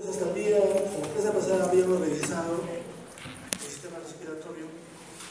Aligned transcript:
Pues 0.00 0.16
hasta 0.16 0.30
el 0.30 0.34
día, 0.34 0.58
la 0.58 1.12
clase 1.12 1.30
pasada 1.30 1.68
habíamos 1.68 2.00
revisado 2.00 2.64
el 2.64 3.60
sistema 3.60 3.98
respiratorio, 3.98 4.64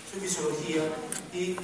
su 0.06 0.20
fisiología 0.22 0.84
y 1.34 1.58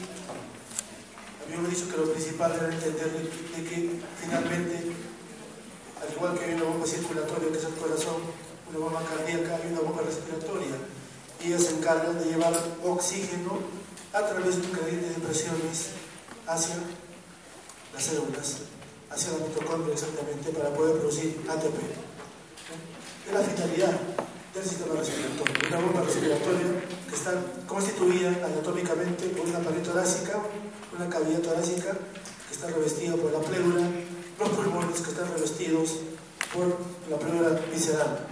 habíamos 1.45 1.69
dicho 1.69 1.87
que 1.87 1.97
lo 1.97 2.11
principal 2.11 2.51
era 2.53 2.73
entender 2.73 3.11
de 3.13 3.63
que 3.63 3.91
finalmente, 4.19 4.89
al 6.01 6.13
igual 6.15 6.33
que 6.33 6.45
hay 6.45 6.53
una 6.55 6.63
bomba 6.63 6.87
circulatoria 6.87 7.51
que 7.51 7.57
es 7.59 7.65
el 7.65 7.75
corazón, 7.75 8.25
una 8.71 8.79
bomba 8.79 9.03
cardíaca 9.05 9.59
y 9.63 9.71
una 9.71 9.81
bomba 9.81 10.01
respiratoria, 10.01 10.73
y 11.43 11.47
ellas 11.47 11.61
se 11.61 11.75
encargan 11.77 12.17
de 12.17 12.25
llevar 12.25 12.53
oxígeno 12.83 13.59
a 14.13 14.25
través 14.25 14.55
de 14.55 14.65
un 14.65 14.73
cadena 14.73 15.09
de 15.09 15.21
presiones 15.21 15.93
hacia 16.47 16.77
las 17.93 18.03
células, 18.03 18.57
hacia 19.11 19.31
la 19.33 19.45
mitocondria 19.45 19.93
exactamente, 19.93 20.49
para 20.49 20.73
poder 20.73 20.97
producir 20.97 21.45
ATP. 21.47 22.04
Es 23.27 23.33
la 23.33 23.41
finalidad 23.41 23.99
del 24.53 24.63
sistema 24.63 24.95
respiratorio. 24.95 25.67
Una 25.67 25.79
bomba 25.79 26.01
respiratoria 26.03 26.67
que 27.09 27.15
está 27.15 27.33
constituida 27.65 28.29
anatómicamente 28.45 29.29
por 29.29 29.47
una 29.47 29.59
pared 29.59 29.81
torácica, 29.81 30.39
una 30.95 31.09
cavidad 31.09 31.39
torácica 31.39 31.93
que 31.93 32.53
está 32.53 32.67
revestida 32.67 33.15
por 33.15 33.31
la 33.31 33.39
pleura, 33.39 33.81
los 34.39 34.49
pulmones 34.49 35.01
que 35.01 35.09
están 35.09 35.31
revestidos 35.33 35.95
por 36.53 36.77
la 37.09 37.17
pleura 37.17 37.59
visceral 37.73 38.27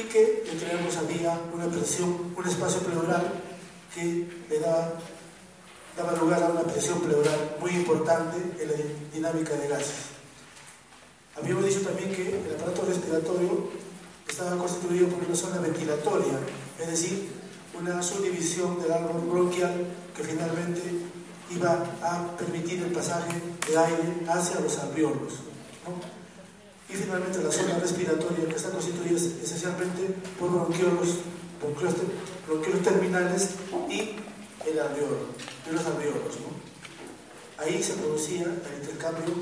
y 0.00 0.02
que 0.08 0.44
entre 0.50 0.72
ambos 0.72 0.96
había 0.96 1.38
una 1.52 1.66
presión, 1.66 2.34
un 2.36 2.48
espacio 2.48 2.80
pleural 2.80 3.30
que 3.94 4.26
le 4.50 4.58
da, 4.58 4.98
daba 5.96 6.18
lugar 6.18 6.42
a 6.42 6.48
una 6.48 6.62
presión 6.62 6.98
pleural 7.00 7.56
muy 7.60 7.70
importante 7.70 8.36
en 8.60 8.68
la 8.68 9.32
dinámica 9.32 9.54
de 9.54 9.68
gases. 9.68 10.10
Habíamos 11.36 11.66
dicho 11.66 11.82
también 11.82 12.12
que 12.12 12.30
el 12.30 12.56
aparato 12.56 12.84
respiratorio 12.86 13.83
estaba 14.28 14.56
constituido 14.56 15.08
por 15.08 15.24
una 15.24 15.36
zona 15.36 15.60
ventilatoria, 15.60 16.38
es 16.80 16.86
decir, 16.86 17.28
una 17.78 18.02
subdivisión 18.02 18.80
del 18.80 18.92
árbol 18.92 19.22
bronquial 19.30 19.86
que 20.16 20.22
finalmente 20.22 20.82
iba 21.50 21.84
a 22.02 22.36
permitir 22.36 22.82
el 22.82 22.92
pasaje 22.92 23.40
de 23.68 23.76
aire 23.76 24.26
hacia 24.28 24.60
los 24.60 24.78
alveolos. 24.78 25.34
Y 26.88 26.94
finalmente 26.94 27.42
la 27.42 27.50
zona 27.50 27.78
respiratoria 27.78 28.48
que 28.48 28.56
está 28.56 28.70
constituida 28.70 29.16
esencialmente 29.16 30.14
por 30.38 30.50
bronquiolos, 30.50 31.18
bronquiolos, 31.60 32.82
terminales 32.82 33.50
y 33.88 34.16
el 34.68 34.78
alveolo, 34.78 35.28
y 35.68 35.74
los 35.74 35.84
alveolos. 35.86 36.38
Ahí 37.58 37.82
se 37.82 37.94
producía 37.94 38.44
el 38.44 38.80
intercambio 38.80 39.34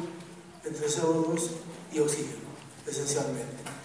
entre 0.65 0.87
CO2 0.87 1.41
y 1.93 1.99
oxígeno, 2.01 2.49
esencialmente. 2.87 3.82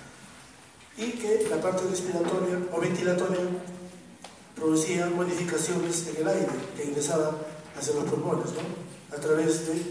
Y 0.97 1.11
que 1.11 1.47
la 1.49 1.61
parte 1.61 1.83
respiratoria 1.87 2.59
o 2.73 2.81
ventilatoria 2.81 3.41
producía 4.55 5.05
modificaciones 5.07 6.07
en 6.07 6.17
el 6.17 6.27
aire 6.27 6.47
que 6.75 6.85
ingresaba 6.85 7.37
hacia 7.77 7.93
los 7.93 8.05
pulmones, 8.05 8.49
a 9.15 9.21
través 9.21 9.67
de 9.67 9.81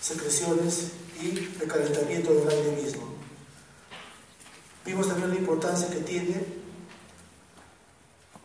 secreciones 0.00 0.92
y 1.20 1.38
el 1.62 1.68
calentamiento 1.68 2.32
del 2.32 2.48
aire 2.48 2.82
mismo. 2.82 3.02
Vimos 4.84 5.06
también 5.06 5.30
la 5.30 5.36
importancia 5.36 5.88
que 5.88 6.00
tiene 6.00 6.62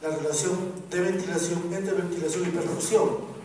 la 0.01 0.09
relación 0.09 0.73
de 0.89 0.99
ventilación 1.01 1.73
entre 1.73 1.93
ventilación 1.93 2.47
y 2.47 2.51
perfusión. 2.51 3.37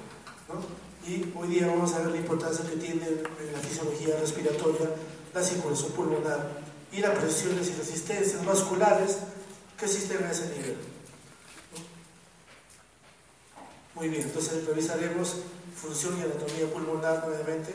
Y 1.06 1.32
hoy 1.36 1.48
día 1.48 1.66
vamos 1.68 1.94
a 1.94 2.00
ver 2.00 2.10
la 2.10 2.16
importancia 2.18 2.68
que 2.68 2.76
tiene 2.76 3.06
en 3.06 3.52
la 3.52 3.58
fisiología 3.58 4.16
respiratoria 4.20 4.90
la 5.34 5.42
circulación 5.42 5.92
pulmonar 5.92 6.71
y 6.92 7.00
las 7.00 7.18
presiones 7.18 7.68
y 7.68 7.72
resistencias 7.72 8.44
vasculares 8.44 9.18
que 9.78 9.86
existen 9.86 10.22
a 10.24 10.30
ese 10.30 10.48
nivel. 10.50 10.76
Muy 13.94 14.08
bien, 14.08 14.22
entonces 14.22 14.64
revisaremos 14.66 15.36
función 15.76 16.18
y 16.18 16.22
anatomía 16.22 16.70
pulmonar 16.72 17.26
nuevamente 17.26 17.72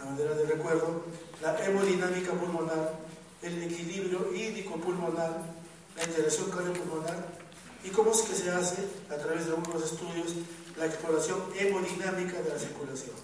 a 0.00 0.04
manera 0.06 0.34
de 0.34 0.44
recuerdo, 0.46 1.02
la 1.42 1.64
hemodinámica 1.64 2.32
pulmonar, 2.32 2.94
el 3.42 3.62
equilibrio 3.62 4.34
hídrico 4.34 4.76
pulmonar, 4.76 5.42
la 5.96 6.04
interacción 6.04 6.50
cardiopulmonar 6.50 7.26
y 7.84 7.90
cómo 7.90 8.12
es 8.12 8.22
que 8.22 8.34
se 8.34 8.50
hace 8.50 8.76
a 9.10 9.16
través 9.16 9.46
de 9.46 9.52
algunos 9.54 9.82
estudios 9.84 10.34
la 10.78 10.86
exploración 10.86 11.42
hemodinámica 11.58 12.40
de 12.40 12.48
la 12.48 12.58
circulación. 12.58 13.16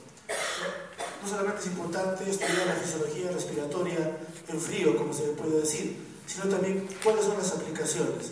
No 1.23 1.29
solamente 1.29 1.61
es 1.61 1.67
importante 1.67 2.31
estudiar 2.31 2.67
la 2.67 2.75
fisiología 2.75 3.31
respiratoria 3.31 4.19
en 4.49 4.61
frío, 4.61 4.97
como 4.97 5.13
se 5.13 5.23
puede 5.29 5.61
decir, 5.61 5.97
sino 6.27 6.47
también 6.47 6.87
cuáles 7.03 7.25
son 7.25 7.39
las 7.39 7.53
aplicaciones. 7.53 8.31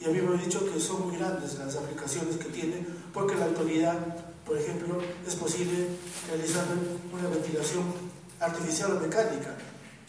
Y 0.00 0.06
habíamos 0.06 0.44
dicho 0.44 0.64
que 0.70 0.78
son 0.80 1.08
muy 1.08 1.16
grandes 1.16 1.54
las 1.54 1.76
aplicaciones 1.76 2.36
que 2.36 2.46
tiene, 2.46 2.86
porque 3.12 3.36
la 3.36 3.46
actualidad 3.46 3.96
por 4.46 4.58
ejemplo, 4.58 4.98
es 5.26 5.34
posible 5.36 5.88
realizar 6.28 6.66
una 7.12 7.28
ventilación 7.28 7.84
artificial 8.40 8.96
o 8.96 9.00
mecánica 9.00 9.56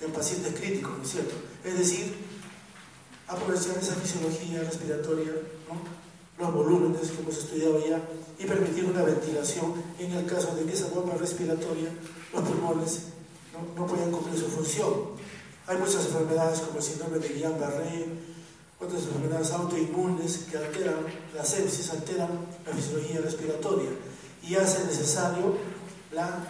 en 0.01 0.11
pacientes 0.11 0.53
críticos, 0.59 0.97
¿no 0.97 1.03
es 1.03 1.09
cierto? 1.09 1.35
Es 1.63 1.77
decir, 1.77 2.15
aprovechar 3.27 3.77
esa 3.77 3.95
fisiología 3.95 4.59
respiratoria, 4.59 5.31
los 6.37 6.53
volúmenes 6.53 7.11
que 7.11 7.21
hemos 7.21 7.37
estudiado 7.37 7.79
ya, 7.87 8.01
y 8.37 8.45
permitir 8.45 8.85
una 8.85 9.03
ventilación 9.03 9.73
en 9.99 10.11
el 10.11 10.25
caso 10.25 10.55
de 10.55 10.63
que 10.63 10.73
esa 10.73 10.87
bomba 10.89 11.15
respiratoria, 11.15 11.89
los 12.33 12.43
pulmones, 12.43 12.99
no, 13.53 13.81
no 13.81 13.87
puedan 13.87 14.11
cumplir 14.11 14.37
su 14.37 14.47
función. 14.47 15.15
Hay 15.67 15.77
muchas 15.77 16.05
enfermedades 16.05 16.59
como 16.59 16.77
el 16.77 16.83
síndrome 16.83 17.19
de 17.19 17.29
Guillain-Barré, 17.29 18.05
otras 18.79 19.03
enfermedades 19.03 19.51
autoinmunes 19.51 20.45
que 20.51 20.57
alteran 20.57 21.05
la 21.33 21.45
sepsis, 21.45 21.89
alteran 21.91 22.29
la 22.65 22.73
fisiología 22.73 23.21
respiratoria 23.21 23.89
y 24.43 24.55
hace 24.55 24.83
necesario 24.85 25.55
la, 26.11 26.45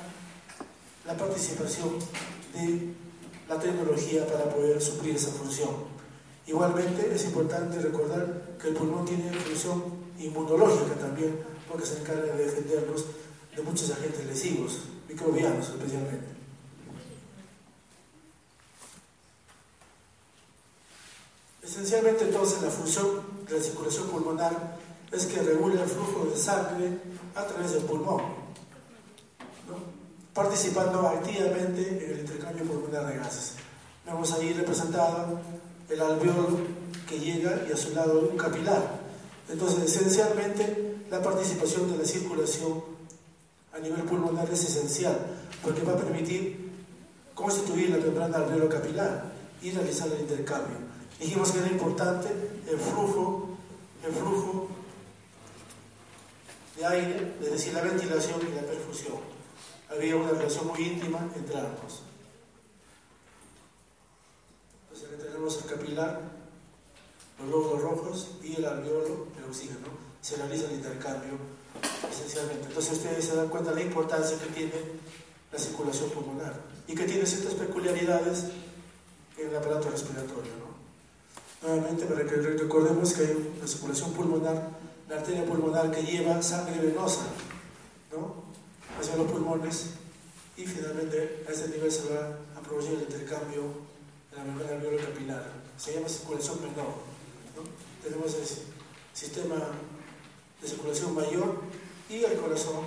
la 1.05 1.17
participación 1.17 1.89
de 2.53 2.93
la 3.47 3.59
tecnología 3.59 4.25
para 4.25 4.49
poder 4.49 4.81
suplir 4.81 5.15
esa 5.15 5.31
función. 5.31 5.69
Igualmente 6.47 7.11
es 7.13 7.25
importante 7.25 7.79
recordar 7.79 8.57
que 8.61 8.69
el 8.69 8.73
pulmón 8.75 9.05
tiene 9.05 9.31
función 9.31 9.83
inmunológica 10.19 10.95
también, 10.95 11.39
porque 11.69 11.85
se 11.85 11.99
encarga 11.99 12.33
de 12.33 12.45
defendernos 12.45 13.05
de 13.55 13.61
muchos 13.61 13.91
agentes 13.91 14.25
lesivos, 14.25 14.79
microbianos 15.07 15.69
especialmente. 15.69 16.35
Esencialmente 21.63 22.25
entonces 22.25 22.61
la 22.61 22.69
función 22.69 23.21
de 23.47 23.57
la 23.57 23.63
circulación 23.63 24.07
pulmonar 24.07 24.77
es 25.11 25.25
que 25.25 25.41
regula 25.41 25.81
el 25.81 25.89
flujo 25.89 26.25
de 26.25 26.37
sangre 26.37 26.99
a 27.33 27.43
través 27.45 27.71
del 27.71 27.83
pulmón, 27.83 28.21
participando 30.33 31.07
activamente 31.07 32.05
en 32.05 32.11
el 32.11 32.19
intercambio 32.19 32.65
pulmonar 32.65 33.07
de 33.07 33.17
gases. 33.17 33.53
Vemos 34.05 34.31
ahí 34.33 34.53
representado 34.53 35.39
el 35.89 36.01
alveolo 36.01 36.59
que 37.07 37.19
llega 37.19 37.65
y 37.67 37.71
a 37.71 37.77
su 37.77 37.93
lado 37.93 38.29
un 38.31 38.37
capilar. 38.37 39.04
Entonces, 39.49 39.83
esencialmente, 39.83 40.97
la 41.09 41.21
participación 41.21 41.91
de 41.91 41.97
la 41.97 42.05
circulación 42.05 42.83
a 43.73 43.79
nivel 43.79 44.03
pulmonar 44.03 44.49
es 44.51 44.63
esencial, 44.63 45.17
porque 45.61 45.83
va 45.83 45.93
a 45.93 45.97
permitir 45.97 46.71
constituir 47.33 47.89
la 47.89 47.97
membrana 47.97 48.37
alveolo 48.37 48.69
capilar 48.69 49.33
y 49.61 49.71
realizar 49.71 50.07
el 50.07 50.21
intercambio. 50.21 50.77
Dijimos 51.19 51.51
que 51.51 51.59
era 51.59 51.67
importante 51.67 52.29
el 52.67 52.77
flujo, 52.77 53.57
el 54.03 54.13
flujo 54.13 54.67
de 56.77 56.85
aire, 56.85 57.33
es 57.41 57.51
decir, 57.51 57.73
la 57.73 57.81
ventilación 57.81 58.39
y 58.41 58.55
la 58.55 58.61
perfusión. 58.61 59.17
Había 59.89 60.15
una 60.15 60.31
relación 60.31 60.67
muy 60.67 60.79
íntima 60.79 61.19
entre 61.35 61.57
ambos. 61.59 62.01
Entonces 64.89 65.25
tenemos 65.25 65.57
el 65.57 65.69
capilar, 65.69 66.21
los 67.39 67.47
glóbulos 67.47 67.81
rojos 67.81 68.31
y 68.43 68.55
el 68.55 68.65
alveolo, 68.65 69.27
el 69.37 69.43
oxígeno. 69.49 69.87
Se 70.21 70.37
realiza 70.37 70.65
el 70.65 70.77
intercambio 70.77 71.37
esencialmente. 72.09 72.67
Entonces 72.67 72.93
ustedes 72.93 73.25
se 73.25 73.35
dan 73.35 73.49
cuenta 73.49 73.71
de 73.71 73.77
la 73.77 73.81
importancia 73.83 74.37
que 74.39 74.47
tiene 74.47 74.73
la 75.51 75.59
circulación 75.59 76.09
pulmonar 76.09 76.59
y 76.87 76.95
que 76.95 77.05
tiene 77.05 77.25
ciertas 77.25 77.53
peculiaridades 77.53 78.45
en 79.37 79.49
el 79.49 79.55
aparato 79.55 79.89
respiratorio. 79.89 80.65
Nuevamente, 81.61 82.05
para 82.05 82.23
que 82.25 82.35
recordemos 82.35 83.13
que 83.13 83.25
hay 83.25 83.53
una 83.57 83.67
circulación 83.67 84.11
pulmonar 84.13 84.75
la 85.09 85.17
arteria 85.17 85.45
pulmonar 85.45 85.91
que 85.91 86.01
lleva 86.01 86.41
sangre 86.41 86.79
venosa 86.79 87.25
¿no? 88.11 88.43
hacia 88.99 89.15
los 89.17 89.31
pulmones 89.31 89.91
y 90.57 90.65
finalmente 90.65 91.45
a 91.47 91.51
ese 91.51 91.69
nivel 91.69 91.91
se 91.91 92.13
va 92.13 92.39
a 92.57 92.61
producir 92.61 92.93
el 92.93 93.01
intercambio 93.01 93.63
en 94.31 94.37
la 94.37 94.43
membrana 94.43 94.73
alveolo 94.73 94.97
capilar. 94.97 95.43
Se 95.77 95.93
llama 95.93 96.09
circulación 96.09 96.61
menor 96.61 97.04
tenemos 98.05 98.35
el 98.35 98.45
sistema 99.13 99.55
de 100.61 100.67
circulación 100.67 101.15
mayor 101.15 101.61
y 102.07 102.23
el 102.23 102.37
corazón, 102.37 102.85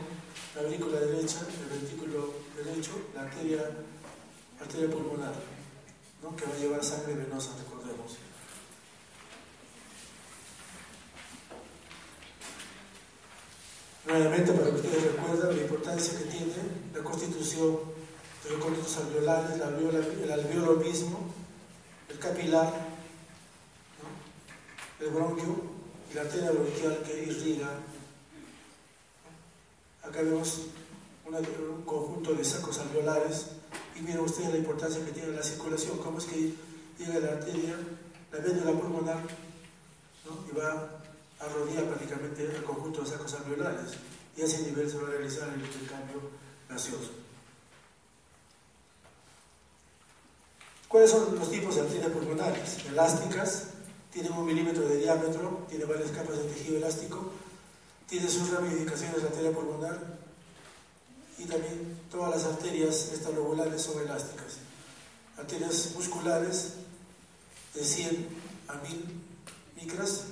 la 0.54 0.62
aurícula 0.62 1.00
derecha, 1.00 1.40
el 1.60 1.78
ventrículo 1.78 2.34
derecho, 2.56 2.92
la 3.14 3.22
arteria, 3.22 3.68
arteria 4.60 4.90
pulmonar, 4.90 5.34
¿no? 6.22 6.36
que 6.36 6.44
va 6.44 6.54
a 6.54 6.58
llevar 6.58 6.84
sangre 6.84 7.14
venosa, 7.14 7.50
recordemos. 7.58 8.16
Nuevamente, 14.06 14.52
para 14.52 14.70
que 14.70 14.76
ustedes 14.76 15.02
recuerden 15.02 15.56
la 15.56 15.62
importancia 15.62 16.18
que 16.18 16.24
tiene 16.26 16.54
la 16.94 17.02
constitución 17.02 17.78
de 18.44 18.50
los 18.50 18.62
conductos 18.62 18.96
alveolares, 18.98 19.60
el 19.60 20.24
el 20.24 20.32
alveolo 20.32 20.76
mismo, 20.76 21.34
el 22.08 22.18
capilar, 22.18 22.87
el 25.08 25.14
bronquio 25.14 25.56
y 26.10 26.14
la 26.14 26.22
arteria 26.22 26.50
bronquial 26.50 27.02
que 27.02 27.24
irriga. 27.24 27.68
Acá 30.02 30.22
vemos 30.22 30.66
un 31.26 31.82
conjunto 31.82 32.34
de 32.34 32.44
sacos 32.44 32.78
alveolares 32.78 33.46
y 33.96 34.00
miren 34.00 34.20
ustedes 34.20 34.50
la 34.50 34.58
importancia 34.58 35.04
que 35.04 35.12
tiene 35.12 35.32
la 35.32 35.42
circulación, 35.42 35.98
cómo 35.98 36.18
es 36.18 36.24
que 36.24 36.54
llega 36.98 37.20
la 37.20 37.32
arteria, 37.32 37.76
la 38.32 38.38
véndula 38.38 38.72
pulmonar 38.72 39.22
y 40.50 40.56
va 40.56 41.00
a 41.40 41.48
rodear 41.48 41.84
prácticamente 41.84 42.44
el 42.44 42.64
conjunto 42.64 43.02
de 43.02 43.08
sacos 43.08 43.34
alveolares 43.34 43.92
y 44.36 44.42
a 44.42 44.44
ese 44.44 44.62
nivel 44.62 44.90
se 44.90 44.98
va 44.98 45.08
a 45.08 45.10
realizar 45.10 45.48
el 45.48 45.60
intercambio 45.60 46.30
gaseoso. 46.68 47.10
¿Cuáles 50.88 51.10
son 51.10 51.38
los 51.38 51.50
tipos 51.50 51.74
de 51.74 51.82
arterias 51.82 52.10
pulmonares? 52.10 52.86
Elásticas, 52.86 53.64
tienen 54.18 54.36
un 54.36 54.46
milímetro 54.46 54.88
de 54.88 54.96
diámetro, 54.96 55.64
tiene 55.68 55.84
varias 55.84 56.10
capas 56.10 56.38
de 56.38 56.48
tejido 56.48 56.78
elástico, 56.78 57.30
tiene 58.08 58.28
sus 58.28 58.50
ramificaciones 58.50 59.22
la 59.22 59.28
arteria 59.28 59.52
pulmonar 59.52 60.18
y 61.38 61.44
también 61.44 62.00
todas 62.10 62.30
las 62.34 62.44
arterias 62.52 63.10
extralobulares 63.12 63.80
son 63.80 64.02
elásticas. 64.02 64.56
Arterias 65.38 65.92
musculares 65.94 66.72
de 67.74 67.84
100 67.84 68.28
a 68.66 68.74
1000 68.74 69.04
micras 69.76 70.24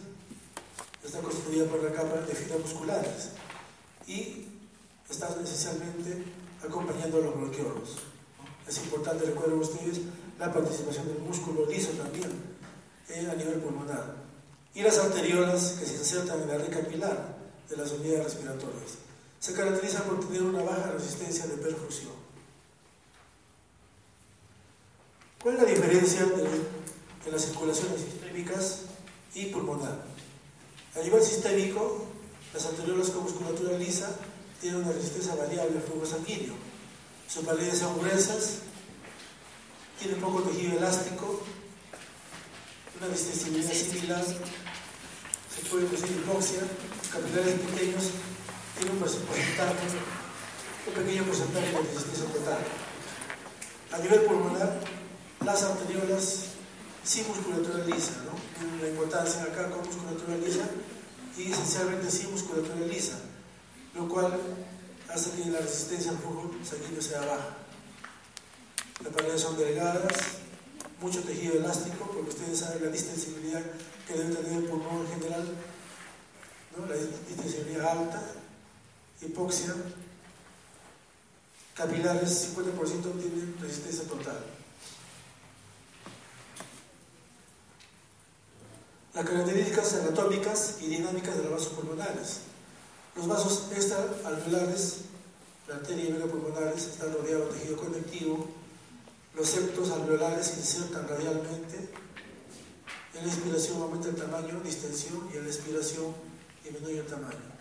está 1.05 1.21
constituida 1.21 1.67
por 1.67 1.81
la 1.85 1.93
capa 1.93 2.23
de 2.23 2.35
fibras 2.35 2.59
musculares 2.59 3.29
y 4.09 4.49
están 5.09 5.31
esencialmente 5.45 6.25
acompañando 6.61 7.19
a 7.19 7.21
los 7.21 7.37
bloqueolos. 7.37 7.99
Es 8.67 8.79
importante, 8.79 9.27
recuerden 9.27 9.61
ustedes, 9.61 10.01
la 10.41 10.53
participación 10.53 11.07
del 11.07 11.21
músculo 11.21 11.67
liso 11.67 11.91
también 11.91 12.56
eh, 13.09 13.29
a 13.31 13.35
nivel 13.35 13.61
pulmonar. 13.61 14.15
Y 14.75 14.83
las 14.83 14.99
arteriolas 14.99 15.77
que 15.79 15.87
se 15.87 15.95
insertan 15.95 16.43
en 16.43 16.49
la 16.49 16.59
red 16.59 16.71
capilar 16.71 17.37
de 17.69 17.77
las 17.77 17.93
unidades 17.93 18.25
respiratorias. 18.25 18.99
Se 19.41 19.53
caracterizan 19.55 20.03
por 20.03 20.21
tener 20.21 20.43
una 20.43 20.63
baja 20.63 20.93
resistencia 20.93 21.47
de 21.47 21.57
perfusión. 21.57 22.13
¿Cuál 25.43 25.57
es 25.57 25.63
la 25.63 25.69
diferencia 25.69 26.25
de, 26.25 27.31
las 27.31 27.45
circulaciones 27.45 28.01
sistémicas 28.01 28.83
y 29.35 29.47
pulmonar? 29.47 30.03
A 30.95 31.01
nivel 31.01 31.23
sistémico, 31.23 32.07
las 32.53 32.67
arteriolas 32.67 33.11
con 33.11 33.25
musculatura 33.25 33.79
lisa 33.79 34.11
tienen 34.61 34.83
una 34.83 34.93
resistencia 34.93 35.35
variable 35.35 35.77
al 35.77 35.85
flujo 35.85 36.07
sanguíneo. 36.07 36.55
Sus 37.29 37.45
paredes 37.45 37.79
son 37.79 37.99
gruesas, 37.99 38.59
tienen 40.01 40.21
poco 40.21 40.43
tejido 40.43 40.79
elástico, 40.79 41.43
una 42.99 43.09
distensibilidad 43.09 43.73
similar, 43.73 44.25
se 44.25 45.71
puede 45.71 45.89
decir 45.89 46.11
hipoxia, 46.11 46.61
capilares 47.13 47.61
pequeños, 47.61 48.05
tienen 48.77 48.95
un 48.95 48.99
porcentaje, 49.01 49.75
un 50.87 50.95
pequeño 50.95 51.25
porcentaje 51.25 51.67
de 51.73 51.79
resistencia 51.79 52.25
total. 52.33 52.59
A 53.93 53.99
nivel 53.99 54.21
pulmonar, 54.23 54.81
las 55.45 55.63
arteriolas 55.63 56.45
sin 57.05 57.29
musculatura 57.29 57.85
lisa, 57.85 58.13
¿no? 58.25 58.79
Una 58.79 58.89
importancia 58.89 59.43
acá 59.43 59.71
con 59.71 59.87
musculatura 59.87 60.37
lisa 60.37 60.69
y 61.37 61.53
esencialmente 61.53 62.11
sin 62.11 62.31
musculatura 62.31 62.87
lisa, 62.87 63.19
lo 63.95 64.09
cual 64.09 64.39
hace 65.09 65.31
que 65.31 65.51
la 65.51 65.61
resistencia 65.61 66.11
al 66.11 66.19
flujo 66.19 66.51
sanguíneo 66.65 67.01
sea 67.03 67.21
baja. 67.21 67.57
Las 69.05 69.13
paredes 69.13 69.41
son 69.41 69.57
delgadas, 69.57 70.13
mucho 71.01 71.23
tejido 71.23 71.55
elástico, 71.55 72.11
porque 72.13 72.31
ustedes 72.31 72.59
saben 72.59 72.85
la 72.85 72.91
distensibilidad 72.91 73.63
que 74.07 74.15
debe 74.15 74.35
tener 74.35 74.63
el 74.63 74.69
pulmón 74.69 75.07
en 75.07 75.21
general, 75.21 75.55
¿no? 76.77 76.87
la 76.87 76.95
distensibilidad 76.95 77.89
alta, 77.89 78.23
hipoxia, 79.21 79.75
capilares, 81.75 82.55
50% 82.57 83.21
tienen 83.21 83.57
resistencia 83.61 84.05
total. 84.05 84.39
Las 89.15 89.25
características 89.25 89.95
anatómicas 89.95 90.77
y 90.83 90.89
dinámicas 90.89 91.37
de 91.37 91.45
los 91.45 91.53
vasos 91.53 91.69
pulmonares. 91.69 92.41
Los 93.17 93.27
vasos 93.27 93.69
extraalveolares, 93.73 94.97
la 95.69 95.77
arteria 95.77 96.05
y 96.05 96.29
pulmonares, 96.29 96.85
están 96.85 97.15
rodeados 97.15 97.49
de 97.49 97.59
tejido 97.59 97.77
conectivo 97.79 98.47
los 99.37 99.47
septos 99.47 99.91
alveolares 99.91 100.47
se 100.47 100.61
insertan 100.61 101.07
radialmente. 101.07 101.91
En 103.15 103.27
la 103.27 103.33
inspiración 103.33 103.83
aumenta 103.83 104.09
el 104.09 104.17
tamaño, 104.17 104.61
distensión, 104.65 105.29
y 105.33 105.37
en 105.37 105.45
la 105.45 105.51
expiración 105.51 106.15
disminuye 106.65 107.01
el 107.01 107.07
tamaño. 107.07 107.57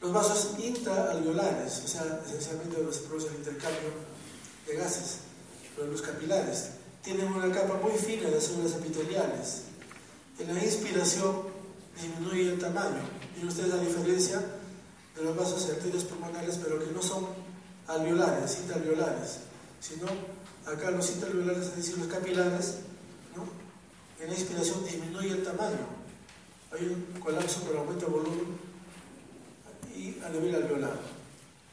Los 0.00 0.12
vasos 0.12 0.58
intraalveolares, 0.58 1.82
o 1.84 1.88
sea, 1.88 2.22
esencialmente 2.26 2.82
los 2.82 2.98
produce 2.98 3.28
el 3.28 3.36
intercambio 3.36 3.90
de 4.66 4.76
gases, 4.76 5.18
los 5.76 6.02
capilares, 6.02 6.70
tienen 7.02 7.32
una 7.32 7.52
capa 7.52 7.74
muy 7.74 7.92
fina 7.92 8.28
de 8.28 8.40
células 8.40 8.72
epiteliales. 8.72 9.62
En 10.38 10.54
la 10.54 10.64
inspiración 10.64 11.42
disminuye 11.94 12.52
el 12.52 12.58
tamaño. 12.58 13.02
Y 13.40 13.46
ustedes 13.46 13.68
la 13.68 13.78
diferencia 13.78 14.44
de 15.16 15.22
los 15.22 15.36
vasos 15.36 15.68
y 15.68 16.04
pulmonares, 16.04 16.58
pero 16.62 16.78
que 16.78 16.90
no 16.92 17.02
son 17.02 17.26
alveolares, 17.86 18.58
intraalveolares, 18.58 19.38
sino 19.80 20.06
acá 20.72 20.90
los 20.90 21.10
interalveolares, 21.10 21.66
es 21.66 21.76
decir, 21.76 21.98
los 21.98 22.08
capilares, 22.08 22.78
¿no? 23.34 23.48
en 24.22 24.30
la 24.30 24.38
inspiración 24.38 24.84
disminuye 24.84 25.30
el 25.30 25.42
tamaño. 25.42 25.86
Hay 26.72 26.86
un 26.86 27.20
colapso 27.20 27.60
por 27.62 27.76
aumento 27.76 28.06
de 28.06 28.12
volumen 28.12 28.58
y 29.94 30.16
a 30.24 30.28
nivel 30.28 30.54
alveolar. 30.54 30.98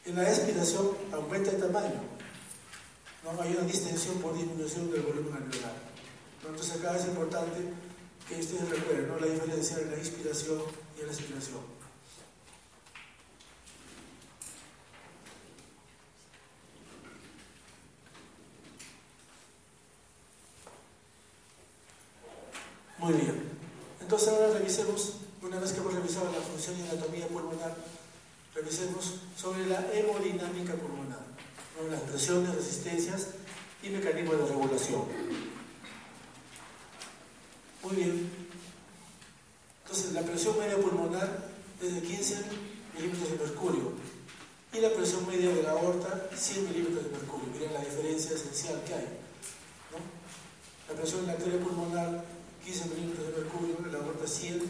En 0.05 0.15
la 0.15 0.29
expiración 0.29 0.91
aumenta 1.11 1.51
el 1.51 1.59
tamaño. 1.59 2.01
¿no? 3.23 3.41
Hay 3.41 3.55
una 3.55 3.65
distensión 3.65 4.15
por 4.19 4.33
disminución 4.37 4.91
del 4.91 5.01
volumen 5.01 5.33
alveolar. 5.33 5.73
Entonces 6.41 6.75
acá 6.75 6.95
es 6.97 7.05
importante 7.05 7.57
que 8.27 8.39
ustedes 8.39 8.69
recuerden 8.69 9.07
¿no? 9.09 9.19
la 9.19 9.27
diferencia 9.27 9.77
en 9.79 9.91
la 9.91 9.97
inspiración 9.97 10.61
y 10.97 11.05
la 11.05 11.11
expiración. 11.11 11.75
Muy 23.05 23.13
bien. 23.13 23.39
Entonces 24.01 24.29
ahora 24.29 24.57
revisemos, 24.57 25.13
una 25.43 25.59
vez 25.59 25.73
que 25.73 25.79
hemos 25.79 25.93
revisado 25.93 26.31
la 26.31 26.39
función 26.39 26.75
y 26.79 26.89
anatomía 26.89 27.27
pulmonar, 27.27 27.75
revisemos 28.65 29.19
sobre 29.37 29.67
la 29.67 29.85
hemodinámica 29.93 30.73
pulmonar, 30.73 31.21
las 31.91 32.01
presiones, 32.01 32.55
resistencias 32.55 33.27
y 33.83 33.89
mecanismos 33.89 34.39
de 34.39 34.45
regulación. 34.47 35.03
Muy 37.83 37.95
bien. 37.95 38.31
Entonces 39.83 40.13
la 40.13 40.23
presión 40.23 40.57
media 40.57 40.77
pulmonar 40.77 41.47
es 41.79 41.93
de 41.93 42.01
15 42.01 42.43
milímetros 42.95 43.31
de 43.31 43.37
mercurio 43.37 43.91
y 44.73 44.79
la 44.79 44.89
presión 44.89 45.27
media 45.27 45.53
de 45.53 45.61
la 45.61 45.71
aorta 45.71 46.27
100 46.35 46.67
milímetros 46.67 47.03
de 47.03 47.11
mercurio. 47.11 47.47
Miren 47.53 47.73
la 47.73 47.81
diferencia 47.81 48.35
esencial 48.35 48.81
que 48.83 48.95
hay. 48.95 49.07
La 50.89 50.95
presión 50.95 51.27
de 51.27 51.33
la 51.33 51.37
pulmonar 51.37 52.25
15 52.63 52.85
milímetros 52.85 53.27
de 53.27 53.43
mercurio, 53.43 53.75
la 53.91 53.99
aorta 53.99 54.25
100, 54.25 54.63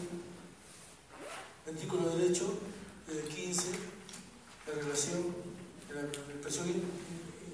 ventrículo 1.64 2.10
derecho 2.10 2.58
de 3.14 3.22
15, 3.22 3.68
la 4.66 4.82
relación, 4.82 5.34
la, 5.94 6.40
presión 6.42 6.66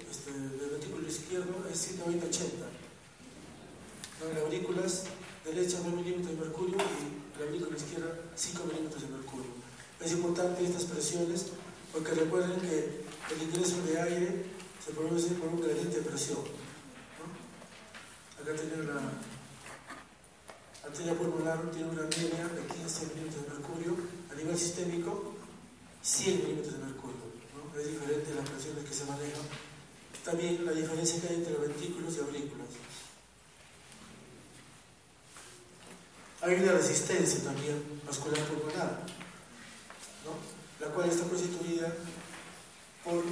este, 0.09 0.31
del 0.31 0.69
ventrículo 0.71 1.07
izquierdo 1.07 1.65
es 1.71 1.99
120-80. 1.99 2.49
Las 4.33 4.43
aurículas 4.43 5.03
derecha 5.45 5.79
9 5.83 5.97
milímetros 5.97 6.35
de 6.35 6.41
mercurio 6.41 6.77
y 6.77 7.39
la 7.39 7.45
aurícula 7.45 7.77
izquierda 7.77 8.15
5 8.35 8.63
milímetros 8.65 9.01
de 9.03 9.09
mercurio. 9.09 9.51
Es 10.01 10.11
importante 10.13 10.65
estas 10.65 10.85
presiones 10.85 11.47
porque 11.91 12.11
recuerden 12.11 12.59
que 12.61 13.03
el 13.33 13.41
ingreso 13.43 13.81
de 13.83 14.01
aire 14.01 14.45
se 14.83 14.91
produce 14.91 15.35
por 15.35 15.49
un 15.49 15.61
gradiente 15.61 15.97
de 15.97 16.09
presión. 16.09 16.39
Acá 18.41 18.55
tienen 18.55 18.87
la, 18.87 19.01
arteria 20.83 21.13
pulmonar 21.13 21.71
tiene 21.71 21.89
una 21.89 22.03
media 22.03 22.47
de 22.47 22.65
15 22.73 23.05
milímetros 23.13 23.43
de 23.43 23.49
mercurio, 23.51 23.95
a 24.31 24.35
nivel 24.35 24.57
sistémico 24.57 25.42
100 26.03 26.43
milímetros 26.43 26.73
de 26.73 26.85
mercurio. 26.85 27.17
¿no? 27.55 27.79
Es 27.79 27.87
diferente 27.87 28.35
las 28.35 28.49
presiones 28.49 28.85
que 28.85 28.93
se 28.93 29.05
manejan. 29.05 29.41
También 30.23 30.65
la 30.65 30.71
diferencia 30.71 31.21
que 31.21 31.27
hay 31.27 31.35
entre 31.35 31.53
los 31.53 31.61
ventrículos 31.61 32.15
y 32.15 32.19
aurículas. 32.19 32.67
Hay 36.41 36.55
una 36.55 36.73
resistencia 36.73 37.43
también 37.43 38.01
vascular 38.05 38.39
pulmonar. 38.45 38.99
¿no? 40.25 40.63
la 40.83 40.89
cual 40.89 41.09
está 41.09 41.23
constituida 41.27 41.93
por 43.03 43.23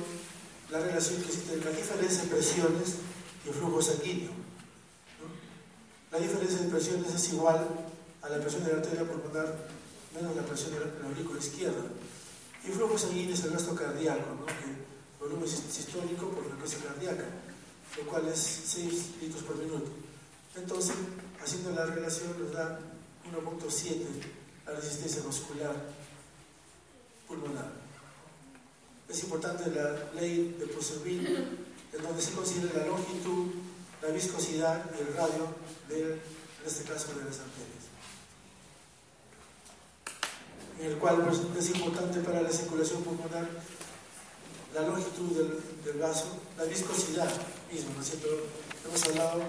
la 0.69 0.79
relación 0.79 1.21
que 1.21 1.27
existe 1.27 1.53
entre 1.53 1.71
la 1.71 1.77
diferencia 1.77 2.23
de 2.23 2.29
presiones 2.29 2.95
y 3.45 3.49
el 3.49 3.53
flujo 3.53 3.81
sanguíneo. 3.81 4.31
La 6.11 6.19
diferencia 6.19 6.59
de 6.59 6.69
presiones 6.69 7.13
es 7.13 7.33
igual 7.33 7.67
a 8.21 8.29
la 8.29 8.39
presión 8.39 8.63
de 8.63 8.71
la 8.71 8.77
arteria 8.79 9.05
pulmonar 9.05 9.67
menos 10.15 10.35
la 10.35 10.43
presión 10.43 10.71
de 10.71 10.79
la 10.79 11.07
aurícula 11.07 11.39
izquierda. 11.39 11.83
El 12.63 12.73
flujo 12.73 12.97
sanguíneo 12.97 13.33
es 13.33 13.43
el 13.43 13.51
gasto 13.51 13.75
cardíaco, 13.75 14.35
¿no? 14.39 14.45
que 14.45 14.81
volumen 15.19 15.47
sistólico 15.47 16.29
por 16.29 16.45
frecuencia 16.45 16.79
cardíaca, 16.79 17.25
lo 17.97 18.03
cual 18.07 18.27
es 18.27 18.39
6 18.39 19.21
litros 19.21 19.43
por 19.43 19.57
minuto. 19.57 19.89
Entonces, 20.55 20.93
haciendo 21.41 21.71
la 21.71 21.85
relación 21.85 22.39
nos 22.39 22.53
da 22.53 22.79
1.7 23.31 24.05
la 24.65 24.73
resistencia 24.73 25.23
muscular 25.23 25.75
pulmonar. 27.27 27.71
Es 29.09 29.23
importante 29.23 29.69
la 29.71 30.11
ley 30.13 30.55
de 30.59 30.67
Poiseuille, 30.67 31.47
en 31.93 32.03
donde 32.03 32.21
se 32.21 32.31
considera 32.31 32.79
la 32.79 32.87
longitud, 32.87 33.51
la 34.01 34.09
viscosidad 34.09 34.85
y 34.97 35.01
el 35.01 35.13
radio, 35.15 35.55
de, 35.89 36.13
en 36.13 36.21
este 36.65 36.83
caso, 36.83 37.13
de 37.13 37.25
las 37.25 37.39
arterias. 37.39 37.80
En 40.79 40.85
el 40.87 40.97
cual 40.97 41.23
pues, 41.25 41.41
es 41.57 41.75
importante 41.75 42.19
para 42.21 42.41
la 42.41 42.51
circulación 42.51 43.03
pulmonar 43.03 43.47
la 44.73 44.87
longitud 44.87 45.35
del, 45.35 45.59
del 45.83 46.01
vaso, 46.01 46.39
la 46.57 46.63
viscosidad 46.63 47.29
mismo, 47.71 47.91
¿no 47.95 48.01
es 48.01 48.09
cierto? 48.09 48.27
Hemos 48.85 49.03
hablado 49.03 49.41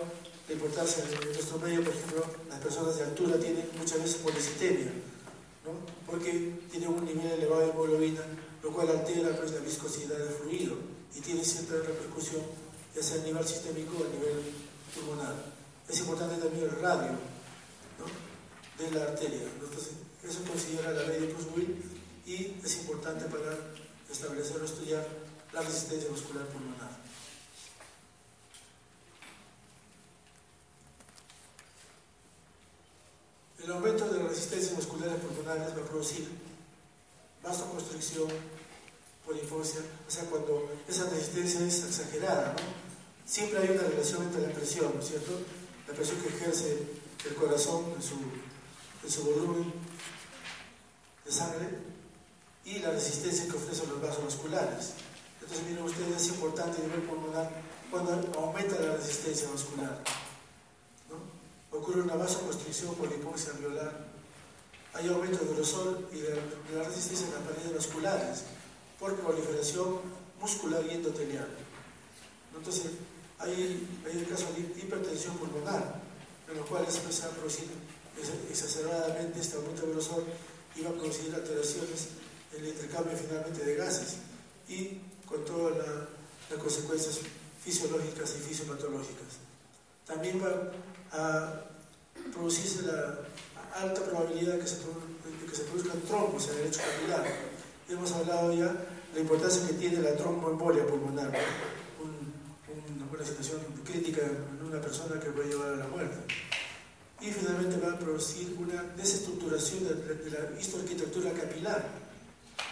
la 0.49 0.55
importancia 0.55 1.05
en 1.05 1.33
nuestro 1.33 1.59
medio, 1.59 1.85
por 1.85 1.95
ejemplo, 1.95 2.25
las 2.49 2.59
personas 2.61 2.97
de 2.97 3.05
altura 3.05 3.39
tienen 3.39 3.69
muchas 3.79 4.03
veces 4.03 4.17
policitemia, 4.17 4.93
¿no? 5.65 5.73
porque 6.07 6.59
tienen 6.71 6.89
un 6.89 7.05
nivel 7.05 7.27
elevado 7.27 7.63
de 7.63 7.71
hemoglobina, 7.71 8.21
lo 8.63 8.73
cual 8.73 8.91
altera 8.91 9.37
pues, 9.37 9.53
la 9.53 9.61
viscosidad 9.61 10.19
del 10.19 10.29
fluido 10.29 10.77
y 11.15 11.21
tiene 11.21 11.45
cierta 11.45 11.75
repercusión, 11.75 12.43
ya 12.95 13.03
sea 13.03 13.23
a 13.23 13.25
nivel 13.25 13.47
sistémico 13.47 13.97
o 13.99 14.07
a 14.07 14.09
nivel 14.09 14.43
pulmonar. 14.95 15.35
Es 15.89 15.99
importante 16.01 16.37
también 16.37 16.65
el 16.65 16.81
radio 16.81 17.13
¿no? 17.99 18.85
de 18.85 18.91
la 18.91 19.05
arteria. 19.05 19.43
Entonces, 19.43 19.93
eso 20.23 20.45
considera 20.45 20.93
la 20.93 21.03
ley 21.03 21.27
de 21.27 21.33
Kurzweil 21.33 21.83
y 22.27 22.57
es 22.65 22.77
importante 22.79 23.25
para 23.25 23.59
establecer 24.11 24.61
o 24.61 24.65
estudiar 24.65 25.07
la 25.53 25.61
resistencia 25.63 26.11
muscular 26.11 26.47
pulmonar. 26.47 27.03
El 33.63 33.71
aumento 33.71 34.09
de 34.09 34.19
las 34.19 34.29
resistencias 34.31 34.73
musculares 34.73 35.21
pulmonares 35.21 35.77
va 35.77 35.83
a 35.83 35.87
producir 35.87 36.29
vasoconstricción 37.43 38.29
por 39.25 39.37
hipoxia, 39.37 39.81
o 40.07 40.11
sea, 40.11 40.25
cuando 40.25 40.69
esa 40.89 41.09
resistencia 41.09 41.61
es 41.67 41.85
exagerada. 41.85 42.57
Siempre 43.25 43.61
hay 43.61 43.71
una 43.71 43.83
relación 43.83 44.23
entre 44.25 44.43
la 44.43 44.53
presión, 44.53 44.93
¿no 44.95 45.01
es 45.01 45.09
cierto? 45.09 45.33
La 45.87 45.95
presión 45.95 46.21
que 46.21 46.29
ejerce 46.29 46.79
el 47.25 47.35
corazón 47.37 47.93
en 47.95 48.03
su, 48.03 48.17
en 49.03 49.11
su 49.11 49.25
volumen 49.25 49.73
de 51.25 51.33
sangre 51.33 51.69
y 52.65 52.79
la 52.79 52.91
resistencia 52.91 53.47
que 53.49 53.57
ofrecen 53.57 53.89
los 53.91 54.01
vasos 54.01 54.25
musculares. 54.25 54.93
Entonces, 55.41 55.67
miren 55.67 55.85
ustedes, 55.85 56.23
es 56.23 56.29
importante 56.29 56.81
a 56.81 56.87
nivel 56.87 57.03
pulmonar 57.03 57.51
cuando 57.91 58.13
aumenta 58.39 58.81
la 58.81 58.97
resistencia 58.97 59.49
muscular 59.49 60.03
ocurre 61.73 62.03
una 62.03 62.15
vasoconstricción 62.15 62.95
por 62.95 63.11
hipoxia 63.11 63.53
alveolar, 63.55 64.07
hay 64.95 65.09
aumento 65.09 65.45
del 65.45 65.55
grosor 65.55 66.09
y 66.13 66.19
de 66.19 66.35
la 66.77 66.85
resistencia 66.85 67.27
en 67.27 67.35
las 67.35 67.43
paredes 67.43 67.75
vasculares 67.75 68.45
por 69.01 69.17
proliferación 69.17 70.01
muscular 70.41 70.85
y 70.87 70.95
endotelial. 70.95 71.49
Entonces, 72.57 72.93
hay, 73.39 73.89
hay 74.07 74.19
el 74.19 74.29
caso 74.29 74.47
de 74.53 74.61
hipertensión 74.61 75.37
pulmonar, 75.39 76.01
en 76.49 76.57
los 76.59 76.67
cuales 76.67 76.95
se 76.95 77.27
a 77.27 77.31
producir 77.31 77.69
exacerbadamente 78.51 79.41
este 79.41 79.57
aumento 79.57 79.83
del 79.83 79.93
grosor 79.93 80.25
va 80.85 80.91
a 80.91 80.93
producir 80.93 81.35
alteraciones 81.35 82.09
en 82.57 82.65
el 82.65 82.71
intercambio 82.71 83.17
finalmente 83.17 83.65
de 83.65 83.75
gases 83.77 84.17
y 84.69 85.01
con 85.27 85.45
todas 85.45 85.77
las 86.51 86.59
consecuencias 86.59 87.21
fisiológicas 87.63 88.35
y 88.37 88.49
fisiopatológicas. 88.49 89.39
También 90.07 90.43
va 90.43 90.73
a 91.13 91.65
producirse 92.33 92.83
la 92.83 93.19
alta 93.75 94.03
probabilidad 94.05 94.55
de 94.55 94.61
que 94.61 94.67
se, 94.67 94.79
que 95.49 95.57
se 95.57 95.65
produzcan 95.65 96.01
trombos 96.03 96.49
en 96.49 96.59
el 96.59 96.65
lecho 96.65 96.81
capilar. 96.81 97.25
Hemos 97.89 98.13
hablado 98.13 98.53
ya 98.53 98.67
de 98.67 99.15
la 99.15 99.21
importancia 99.21 99.67
que 99.67 99.75
tiene 99.75 100.01
la 100.01 100.17
tromboembolia 100.17 100.87
pulmonar, 100.87 101.33
una 103.13 103.25
situación 103.25 103.61
crítica 103.85 104.23
en 104.23 104.67
una 104.67 104.81
persona 104.81 105.21
que 105.21 105.31
puede 105.31 105.51
llevar 105.51 105.75
a 105.75 105.77
la 105.77 105.87
muerte. 105.89 106.17
Y 107.23 107.31
finalmente 107.31 107.79
va 107.79 107.93
a 107.93 107.99
producir 107.99 108.57
una 108.59 108.83
desestructuración 108.97 109.85
de, 109.85 109.95
de 109.95 110.31
la 110.31 110.61
histoarquitectura 110.61 111.33
capilar 111.33 111.89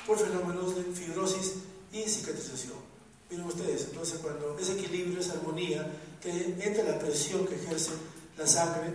por 0.06 0.18
fenómenos 0.18 0.76
de 0.76 0.82
fibrosis 0.84 1.54
y 1.92 2.02
cicatrización. 2.02 2.90
Miren 3.30 3.46
ustedes, 3.46 3.84
entonces 3.84 4.18
cuando 4.18 4.58
ese 4.58 4.72
equilibrio, 4.72 5.20
esa 5.20 5.34
armonía, 5.34 5.86
que 6.20 6.56
entra 6.60 6.82
la 6.84 6.98
presión 6.98 7.46
que 7.46 7.54
ejerce 7.54 7.92
la 8.36 8.46
sangre 8.46 8.92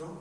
¿no? 0.00 0.20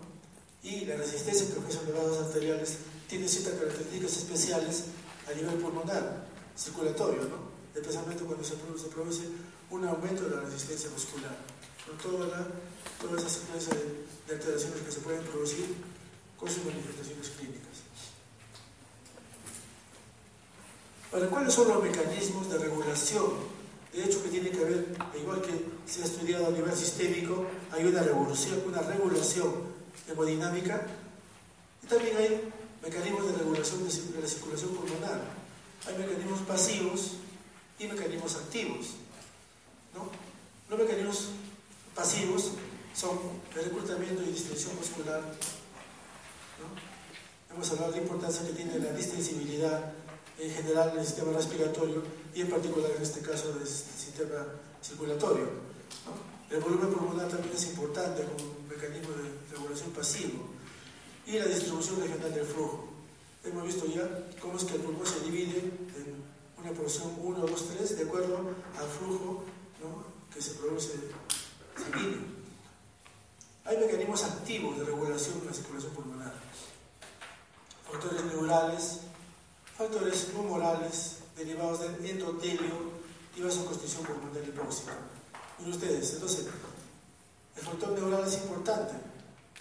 y 0.61 0.85
la 0.85 0.95
resistencia 0.95 1.47
que 1.47 1.59
ofrecen 1.59 1.85
los 1.87 1.95
vasos 1.95 2.27
arteriales 2.27 2.77
tiene 3.07 3.27
ciertas 3.27 3.53
características 3.53 4.17
especiales 4.17 4.83
a 5.31 5.33
nivel 5.35 5.55
pulmonar, 5.55 6.27
circulatorio, 6.57 7.23
¿no? 7.23 7.55
especialmente 7.73 8.23
cuando 8.23 8.43
se 8.43 8.55
produce, 8.55 8.87
produce, 8.87 9.23
un 9.71 9.85
aumento 9.85 10.23
de 10.25 10.35
la 10.35 10.41
resistencia 10.41 10.89
muscular. 10.89 11.35
¿no? 11.87 11.93
Toda, 12.01 12.27
la, 12.27 12.47
toda 13.01 13.19
esa 13.19 13.29
secuencia 13.29 13.73
de, 13.73 14.04
de 14.27 14.35
alteraciones 14.35 14.81
que 14.81 14.91
se 14.91 14.99
pueden 14.99 15.23
producir 15.23 15.75
con 16.37 16.49
sus 16.49 16.65
manifestaciones 16.65 17.29
clínicas. 17.29 17.65
¿cuáles 21.29 21.53
son 21.53 21.69
los 21.69 21.81
mecanismos 21.81 22.49
de 22.49 22.57
regulación 22.57 23.55
de 23.95 24.03
hecho 24.03 24.21
que 24.23 24.29
tiene 24.29 24.49
que 24.49 24.59
ver, 24.59 24.85
igual 25.17 25.41
que 25.41 25.53
se 25.89 26.01
ha 26.01 26.05
estudiado 26.05 26.47
a 26.47 26.51
nivel 26.51 26.75
sistémico, 26.75 27.45
hay 27.71 27.85
una 27.85 28.03
regulación, 28.03 28.61
una 28.67 28.81
regulación 28.81 29.53
hemodinámica 30.09 30.85
y 31.81 31.87
también 31.87 32.17
hay 32.17 32.41
mecanismos 32.83 33.27
de 33.27 33.37
regulación 33.37 33.87
de 33.87 34.21
la 34.21 34.27
circulación 34.27 34.71
pulmonar. 34.71 35.21
Hay 35.87 35.97
mecanismos 35.97 36.41
pasivos 36.41 37.11
y 37.79 37.87
mecanismos 37.87 38.35
activos. 38.35 38.87
¿no? 39.93 40.09
Los 40.69 40.79
mecanismos 40.79 41.29
pasivos 41.95 42.51
son 42.95 43.19
reclutamiento 43.53 44.23
y 44.23 44.27
distensión 44.27 44.75
muscular. 44.77 45.21
Hemos 47.51 47.71
hablado 47.71 47.91
de 47.91 47.97
la 47.97 48.03
importancia 48.03 48.47
que 48.47 48.53
tiene 48.53 48.79
la 48.79 48.91
distensibilidad 48.93 49.93
en 50.39 50.51
general 50.51 50.91
en 50.93 50.99
el 50.99 51.05
sistema 51.05 51.33
respiratorio 51.33 52.03
y 52.33 52.41
en 52.41 52.49
particular 52.49 52.91
en 52.95 53.03
este 53.03 53.19
caso 53.19 53.53
del 53.53 53.67
sistema 53.67 54.45
circulatorio. 54.81 55.49
El 56.49 56.59
volumen 56.59 56.93
pulmonar 56.93 57.27
también 57.27 57.53
es 57.53 57.65
importante 57.67 58.23
como 58.23 58.55
mecanismo 58.69 59.13
de 59.15 59.55
regulación 59.55 59.91
pasivo 59.91 60.45
y 61.25 61.39
la 61.39 61.45
distribución 61.45 62.01
regional 62.01 62.33
del 62.33 62.45
flujo. 62.45 62.89
Hemos 63.43 63.65
visto 63.65 63.85
ya 63.87 64.07
cómo 64.39 64.57
es 64.57 64.63
que 64.63 64.75
el 64.75 64.81
pulmón 64.81 65.05
se 65.05 65.19
divide 65.19 65.59
en 65.59 66.23
una 66.61 66.71
porción 66.71 67.13
1, 67.17 67.39
2, 67.39 67.67
3 67.77 67.97
de 67.97 68.03
acuerdo 68.03 68.37
al 68.37 68.87
flujo 68.87 69.43
que 70.33 70.41
se 70.41 70.51
produce 70.55 70.93
sanguíneo. 71.77 72.34
Hay 73.65 73.77
mecanismos 73.77 74.23
activos 74.23 74.77
de 74.77 74.85
regulación 74.85 75.39
de 75.39 75.47
la 75.47 75.53
circulación 75.53 75.91
pulmonar. 75.93 76.33
Factores 77.91 78.23
neurales, 78.25 78.99
factores 79.75 80.27
humorales 80.37 81.17
derivados 81.35 81.79
del 81.81 82.05
endotelio 82.05 82.93
y 83.35 83.41
vasoconstricción 83.41 84.05
pulmonar 84.05 84.47
hipóxica. 84.47 84.93
Miren 85.57 85.73
ustedes, 85.73 86.13
entonces, 86.13 86.45
el 87.55 87.63
factor 87.63 87.91
neural 87.93 88.27
es 88.27 88.35
importante. 88.35 88.93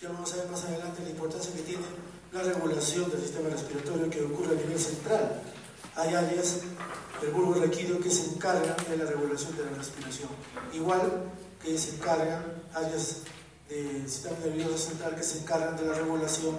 Ya 0.02 0.10
vamos 0.10 0.30
a 0.34 0.36
ver 0.36 0.48
más 0.50 0.64
adelante 0.64 1.02
la 1.02 1.10
importancia 1.10 1.54
que 1.54 1.62
tiene 1.62 1.84
la 2.32 2.42
regulación 2.42 3.10
del 3.10 3.22
sistema 3.22 3.48
respiratorio 3.48 4.10
que 4.10 4.22
ocurre 4.22 4.58
a 4.58 4.60
nivel 4.60 4.78
central. 4.78 5.40
Hay 5.96 6.14
áreas 6.14 6.60
del 7.22 7.30
bulbo 7.30 7.54
requídeo 7.54 8.00
que 8.00 8.10
se 8.10 8.34
encargan 8.34 8.76
de 8.86 8.96
la 8.98 9.06
regulación 9.06 9.56
de 9.56 9.64
la 9.64 9.70
respiración. 9.70 10.28
Igual 10.74 11.32
que 11.62 11.78
se 11.78 11.94
encargan 11.94 12.42
áreas 12.74 13.22
del 13.68 14.08
sistema 14.08 14.38
nervioso 14.44 14.76
central 14.76 15.16
que 15.16 15.22
se 15.22 15.38
encargan 15.38 15.76
de 15.76 15.86
la 15.86 15.94
regulación 15.94 16.56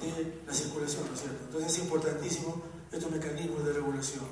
de 0.00 0.42
la 0.46 0.52
circulación, 0.52 1.06
¿no 1.08 1.14
es 1.14 1.20
cierto? 1.20 1.44
Entonces 1.44 1.72
es 1.72 1.78
importantísimo 1.78 2.62
estos 2.92 3.10
mecanismos 3.10 3.64
de 3.64 3.72
regulación. 3.72 4.24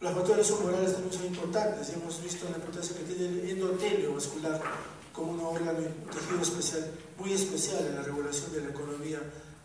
Los 0.00 0.14
factores 0.14 0.50
humorales 0.50 0.92
también 0.92 1.12
son 1.12 1.26
importantes, 1.26 1.90
hemos 1.90 2.22
visto 2.22 2.48
la 2.50 2.56
importancia 2.56 2.96
que 2.96 3.04
tiene 3.04 3.40
el 3.40 3.50
endotelio 3.50 4.14
vascular 4.14 4.60
como 5.12 5.32
un 5.32 5.40
órgano, 5.40 5.78
un 5.78 6.10
tejido 6.10 6.42
especial, 6.42 6.90
muy 7.18 7.32
especial 7.32 7.86
en 7.86 7.96
la 7.96 8.02
regulación 8.02 8.52
de 8.52 8.62
la 8.62 8.70
economía 8.70 9.20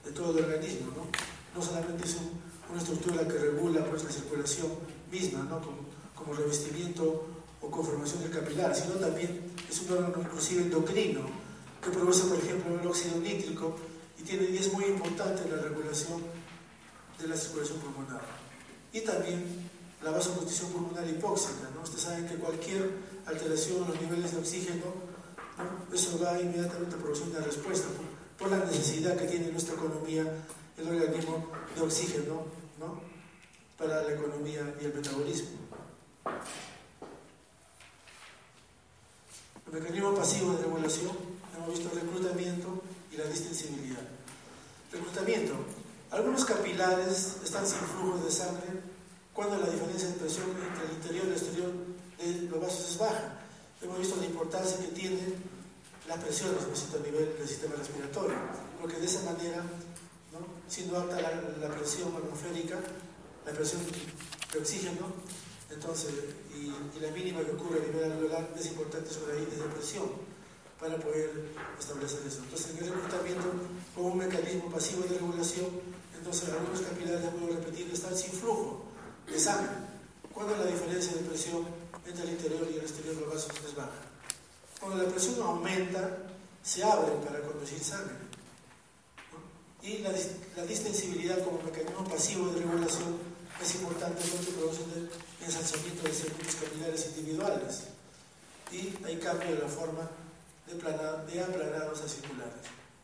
de 0.06 0.12
todo 0.12 0.38
el 0.38 0.46
organismo, 0.46 0.92
¿no? 0.96 1.08
No 1.56 1.66
solamente 1.66 2.06
es 2.06 2.16
un, 2.16 2.39
una 2.70 2.80
estructura 2.80 3.27
que 3.27 3.38
regula 3.38 3.84
pues, 3.86 4.04
la 4.04 4.12
circulación 4.12 4.68
misma, 5.12 5.44
¿no? 5.44 5.60
como, 5.62 5.77
como 6.13 6.34
revestimiento 6.34 7.25
o 7.68 7.72
conformación 7.72 8.24
del 8.24 8.32
capilar, 8.32 8.74
sino 8.74 8.96
también 8.96 9.52
es 9.70 9.82
un 9.82 9.92
órgano 9.92 10.24
inclusive 10.24 10.64
endocrino 10.64 11.22
que 11.84 11.90
produce, 11.90 12.24
por 12.28 12.38
ejemplo, 12.40 12.80
el 12.80 12.88
óxido 12.88 13.20
nítrico 13.20 13.76
y, 14.18 14.24
tiene, 14.24 14.48
es 14.58 14.72
muy 14.74 14.86
importante 14.86 15.44
en 15.44 15.56
la 15.56 15.62
regulación 15.62 16.24
de 17.20 17.28
la 17.28 17.36
circulación 17.36 17.80
pulmonar. 17.80 18.22
Y 18.94 19.02
también 19.02 19.70
la 20.04 20.12
vasoconstricción 20.12 20.72
pulmonar 20.72 21.08
hipóxica. 21.08 21.70
¿no? 21.76 21.82
Ustedes 21.82 22.04
saben 22.04 22.28
que 22.28 22.36
cualquier 22.36 22.90
alteración 23.26 23.84
en 23.84 23.88
los 23.90 24.02
niveles 24.02 24.32
de 24.32 24.38
oxígeno, 24.38 24.86
eso 25.94 26.20
va 26.24 26.40
inmediatamente 26.40 26.96
a 26.96 27.00
producir 27.00 27.28
una 27.30 27.40
respuesta 27.40 27.88
por, 28.38 28.50
la 28.50 28.64
necesidad 28.66 29.18
que 29.18 29.26
tiene 29.26 29.52
nuestra 29.52 29.74
economía, 29.74 30.24
el 30.78 30.88
organismo 30.88 31.52
de 31.76 31.82
oxígeno 31.82 32.46
¿no? 32.80 33.02
para 33.78 34.04
la 34.04 34.14
economía 34.14 34.76
y 34.80 34.86
el 34.86 34.94
metabolismo. 34.94 35.58
El 39.68 39.82
mecanismo 39.82 40.16
pasivo 40.16 40.54
de 40.54 40.64
regulación, 40.64 41.12
hemos 41.56 41.70
visto 41.70 41.90
el 41.92 42.00
reclutamiento 42.00 42.82
y 43.12 43.18
la 43.18 43.26
distensibilidad. 43.26 44.02
Reclutamiento. 44.94 45.56
Algunos 46.10 46.46
capilares 46.46 47.36
están 47.44 47.68
sin 47.68 47.80
flujo 47.80 48.18
de 48.24 48.32
sangre 48.32 48.80
cuando 49.34 49.58
la 49.58 49.70
diferencia 49.70 50.08
de 50.08 50.14
presión 50.14 50.46
entre 50.52 50.88
el 50.88 50.94
interior 50.94 51.26
y 51.26 51.28
el 51.28 51.34
exterior 51.34 51.74
de 52.18 52.50
los 52.50 52.62
vasos 52.62 52.92
es 52.92 52.98
baja. 52.98 53.42
Hemos 53.82 54.00
visto 54.00 54.16
la 54.16 54.26
importancia 54.26 54.78
que 54.78 54.88
tiene 54.96 55.20
la 56.08 56.16
presión 56.16 56.56
a 56.56 57.06
nivel 57.06 57.38
del 57.38 57.48
sistema 57.48 57.76
respiratorio, 57.76 58.38
porque 58.80 58.98
de 58.98 59.06
esa 59.06 59.22
manera, 59.24 59.58
¿no? 60.32 60.40
siendo 60.70 60.98
alta 60.98 61.20
la, 61.20 61.76
presión 61.76 62.16
atmosférica, 62.16 62.80
la 63.46 63.52
presión 63.52 63.82
de 63.86 64.60
oxígeno, 64.60 65.12
entonces, 65.70 66.14
y, 66.56 67.00
la 67.00 67.12
mínima 67.12 67.42
que 67.42 67.52
ocurre 67.52 67.82
a 67.82 67.86
nivel 67.86 68.12
alveolar 68.12 68.50
es 68.58 68.66
importante 68.68 69.10
sobre 69.14 69.34
ahí 69.34 69.46
de 69.46 69.64
presión 69.76 70.10
para 70.80 70.98
poder 70.98 71.30
establecer 71.80 72.20
eso. 72.26 72.40
Entonces, 72.44 72.72
en 72.72 72.84
el 72.84 72.94
reclutamiento, 72.94 73.52
como 73.96 74.08
un 74.10 74.18
mecanismo 74.18 74.70
pasivo 74.72 75.04
de 75.04 75.18
regulación, 75.20 75.68
entonces 76.18 76.50
algunos 76.50 76.82
capilares, 76.82 77.22
ya 77.22 77.32
puedo 77.32 77.54
repetir, 77.54 77.90
están 77.92 78.16
sin 78.18 78.32
flujo 78.32 78.86
de 79.28 79.40
sangre, 79.40 79.72
cuando 80.34 80.56
la 80.58 80.66
diferencia 80.66 81.14
de 81.14 81.28
presión 81.28 81.66
entre 82.06 82.24
el 82.24 82.32
interior 82.32 82.68
y 82.72 82.78
el 82.78 82.82
exterior 82.82 83.16
de 83.16 83.22
los 83.22 83.34
vasos 83.34 83.52
es 83.66 83.76
baja. 83.76 83.92
Cuando 84.80 85.04
la 85.04 85.10
presión 85.10 85.42
aumenta, 85.42 86.18
se 86.64 86.84
abre 86.84 87.12
para 87.26 87.42
conducir 87.42 87.84
sangre. 87.84 88.16
Y 89.82 90.00
la, 90.00 90.12
la 90.56 90.66
distensibilidad 90.66 91.44
como 91.44 91.62
mecanismo 91.62 92.04
pasivo 92.04 92.48
de 92.52 92.62
regulación 92.62 93.18
es 93.62 93.76
importante 93.76 94.22
porque 94.32 94.52
produce 94.52 94.82
ensanchamiento 95.48 96.04
de 96.04 96.13
circuitos 96.13 96.56
capilares 96.56 97.13
individuales 97.16 97.84
y 98.72 98.94
hay 99.06 99.18
cambio 99.18 99.48
de 99.48 99.60
la 99.60 99.68
forma 99.68 100.10
de, 100.68 100.74
de 100.75 101.42
aplanados 101.42 102.01
a 102.01 102.08
circulares. 102.08 102.54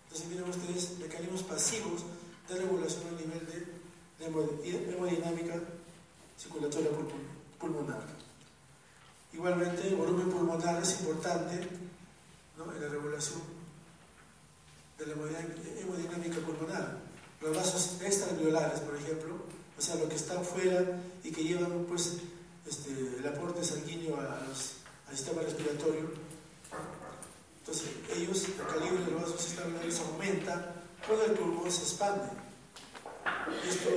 Entonces 0.04 0.30
miren 0.30 0.50
ustedes 0.50 1.00
mecanismos 1.00 1.44
pasivos 1.44 2.04
de 2.50 2.56
regulación 2.56 3.08
a 3.08 3.12
nivel 3.12 3.46
de, 3.48 3.84
hemodinámica 4.94 5.56
circulatoria 6.38 6.92
pulmonar. 7.60 8.04
Igualmente, 9.34 9.88
el 9.88 9.96
volumen 9.96 10.30
pulmonar 10.30 10.82
es 10.82 11.00
importante 11.00 11.56
en 11.56 12.82
la 12.82 12.88
regulación 12.90 13.42
de 14.98 15.08
la 15.08 15.14
hemodinámica 15.14 16.40
pulmonar. 16.46 17.00
Los 17.42 17.56
vasos 17.56 18.02
extraalveolares, 18.02 18.80
por 18.82 18.96
ejemplo, 18.96 19.36
o 19.78 19.82
sea, 19.82 19.96
lo 19.96 20.08
que 20.08 20.16
está 20.16 20.40
fuera 20.40 21.02
y 21.24 21.32
que 21.32 21.44
llevan 21.44 21.86
pues, 21.88 22.18
este, 22.68 22.92
el 22.92 23.28
aporte 23.28 23.64
sanguíneo 23.64 24.20
al 24.20 25.16
sistema 25.16 25.42
respiratorio. 25.42 26.12
Entonces, 27.60 27.90
ellos, 28.16 28.46
el 28.46 28.68
calibre 28.68 29.06
de 29.06 29.12
los 29.12 29.22
vasos 29.22 29.46
extraordinarios 29.46 30.00
aumenta 30.00 30.84
cuando 31.08 31.26
el 31.26 31.32
pulmón 31.34 31.72
se 31.72 31.84
expande. 31.84 32.24
Esto 33.68 33.90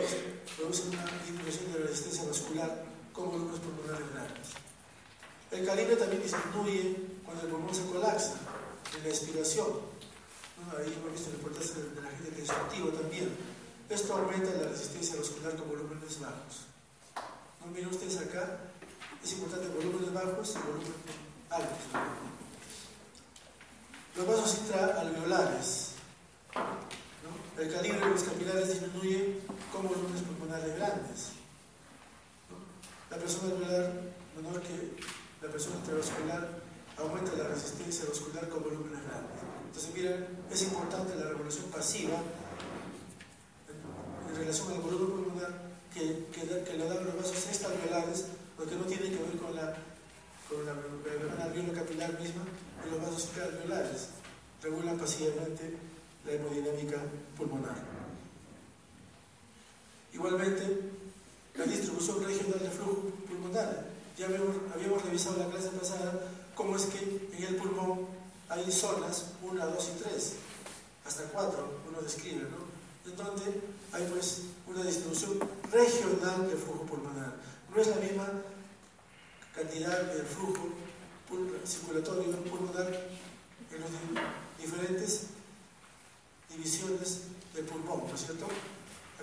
produce 0.57 0.88
una 0.88 1.05
disminución 1.24 1.72
de 1.72 1.81
la 1.81 1.87
resistencia 1.87 2.24
vascular 2.24 2.85
con 3.12 3.31
volúmenes 3.31 3.61
pulmonares 3.61 4.12
grandes. 4.12 4.48
El 5.50 5.66
calibre 5.66 5.96
también 5.96 6.22
disminuye 6.22 6.96
cuando 7.24 7.42
el 7.42 7.48
pulmón 7.48 7.74
se 7.74 7.87
colapsa 7.87 8.35
en 8.96 9.02
la 9.02 9.09
expiración. 9.09 9.96
Ahí 10.79 10.92
hemos 10.92 11.12
visto 11.12 11.31
la 11.31 11.37
importancia 11.37 11.74
del 11.74 12.07
agente 12.07 12.40
destructivo 12.40 12.88
también 12.88 13.57
esto 13.88 14.14
aumenta 14.14 14.50
la 14.50 14.68
resistencia 14.68 15.16
vascular 15.16 15.55
con 15.57 15.68
volúmenes 15.68 16.20
bajos. 16.20 16.66
¿No 17.66 17.72
miren 17.72 17.88
ustedes 17.88 18.18
acá? 18.18 18.61
Es 19.24 19.33
importante 19.33 19.66
volúmenes 19.68 20.14
bajos 20.14 20.55
y 20.55 20.59
volúmenes 20.59 20.94
altos. 21.50 21.79
Los 24.14 24.26
vasos 24.26 24.59
intraalveolares. 24.59 25.90
¿no? 26.55 27.61
El 27.62 27.72
calibre 27.72 27.98
de 27.98 28.07
los 28.07 28.22
capilares 28.22 28.68
disminuye 28.68 29.40
con 29.72 29.88
volúmenes 29.88 30.22
pulmonares 30.22 30.76
grandes. 30.76 31.33
La 33.11 33.16
presión 33.16 33.50
alveolar 33.50 33.92
menor 34.37 34.62
que 34.62 35.02
la 35.42 35.50
presión 35.50 35.74
intravascular 35.74 36.48
aumenta 36.98 37.33
la 37.33 37.48
resistencia 37.48 38.05
vascular 38.09 38.48
con 38.48 38.62
volúmenes 38.62 39.02
grandes. 39.02 39.42
Entonces, 39.66 39.92
miren, 39.92 40.38
es 40.52 40.62
importante 40.62 41.16
la 41.16 41.31
revolución 41.31 41.64
pasiva 41.72 42.22
en 44.29 44.37
relación 44.37 44.72
al 44.72 44.81
volumen 44.81 45.24
pulmonar 45.24 45.65
que, 45.96 46.76
le 46.76 46.85
dan 46.85 47.04
los 47.04 47.16
vasos 47.16 47.46
extraalveolares, 47.46 48.26
porque 48.56 48.74
no 48.76 48.85
tiene 48.85 49.11
que 49.11 49.16
ver 49.16 49.37
con 49.40 49.54
la, 49.56 49.74
con 50.48 50.66
la 50.66 50.74
membrana 50.74 51.72
capilar 51.72 52.20
misma 52.20 52.42
y 52.85 52.90
los 52.90 53.00
vasos 53.00 53.28
intraalveolares. 53.28 54.09
Regulan 54.62 54.98
pasivamente 54.98 55.76
la 56.24 56.32
hemodinámica 56.32 57.02
pulmonar. 57.37 57.76
Igualmente, 60.12 60.80
la 61.54 61.64
distribución 61.64 62.24
regional 62.24 62.61
de 62.61 62.70
flujo 62.70 63.12
pulmonar. 63.28 63.87
Ya 64.18 64.26
habíamos, 64.26 64.56
habíamos 64.74 65.02
revisado 65.02 65.38
la 65.38 65.50
clase 65.50 65.68
pasada 65.68 66.20
cómo 66.54 66.76
es 66.76 66.87
que 66.87 67.28
en 67.37 67.44
el 67.44 67.56
pulmón 67.56 68.06
hay 68.48 68.70
zonas 68.70 69.32
1, 69.42 69.66
2 69.66 69.90
y 69.94 70.02
3, 70.02 70.32
hasta 71.06 71.22
4, 71.24 71.68
uno 71.88 72.00
describe, 72.00 72.42
¿no? 72.42 72.76
en 73.06 73.62
hay 73.92 74.06
pues 74.11 74.42
una 74.66 74.82
distribución 74.82 75.38
regional 75.72 76.48
de 76.48 76.57
flujo 76.57 76.85
pulmonar. 76.85 77.35
No 77.74 77.81
es 77.81 77.87
la 77.88 77.96
misma 77.96 78.29
cantidad 79.55 80.02
de 80.02 80.22
flujo 80.22 80.68
circulatorio 81.64 82.31
pulmonar 82.44 82.87
en 82.87 83.81
las 83.81 83.90
diferentes 84.59 85.26
divisiones 86.48 87.22
del 87.55 87.64
pulmón, 87.64 88.07
¿no 88.09 88.14
es 88.14 88.24
cierto? 88.24 88.46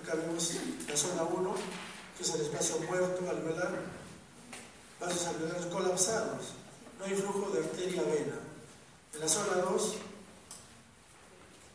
Acá 0.00 0.14
vemos 0.14 0.52
la 0.88 0.96
zona 0.96 1.22
1, 1.22 1.54
que 2.16 2.22
es 2.22 2.34
el 2.34 2.40
espacio 2.42 2.78
muerto 2.80 3.28
alveolar, 3.28 3.80
vasos 5.00 5.26
alveolares 5.26 5.66
colapsados, 5.66 6.46
no 6.98 7.04
hay 7.04 7.14
flujo 7.14 7.50
de 7.50 7.60
arteria-vena. 7.60 8.36
En 9.14 9.20
la 9.20 9.28
zona 9.28 9.56
2, 9.62 9.94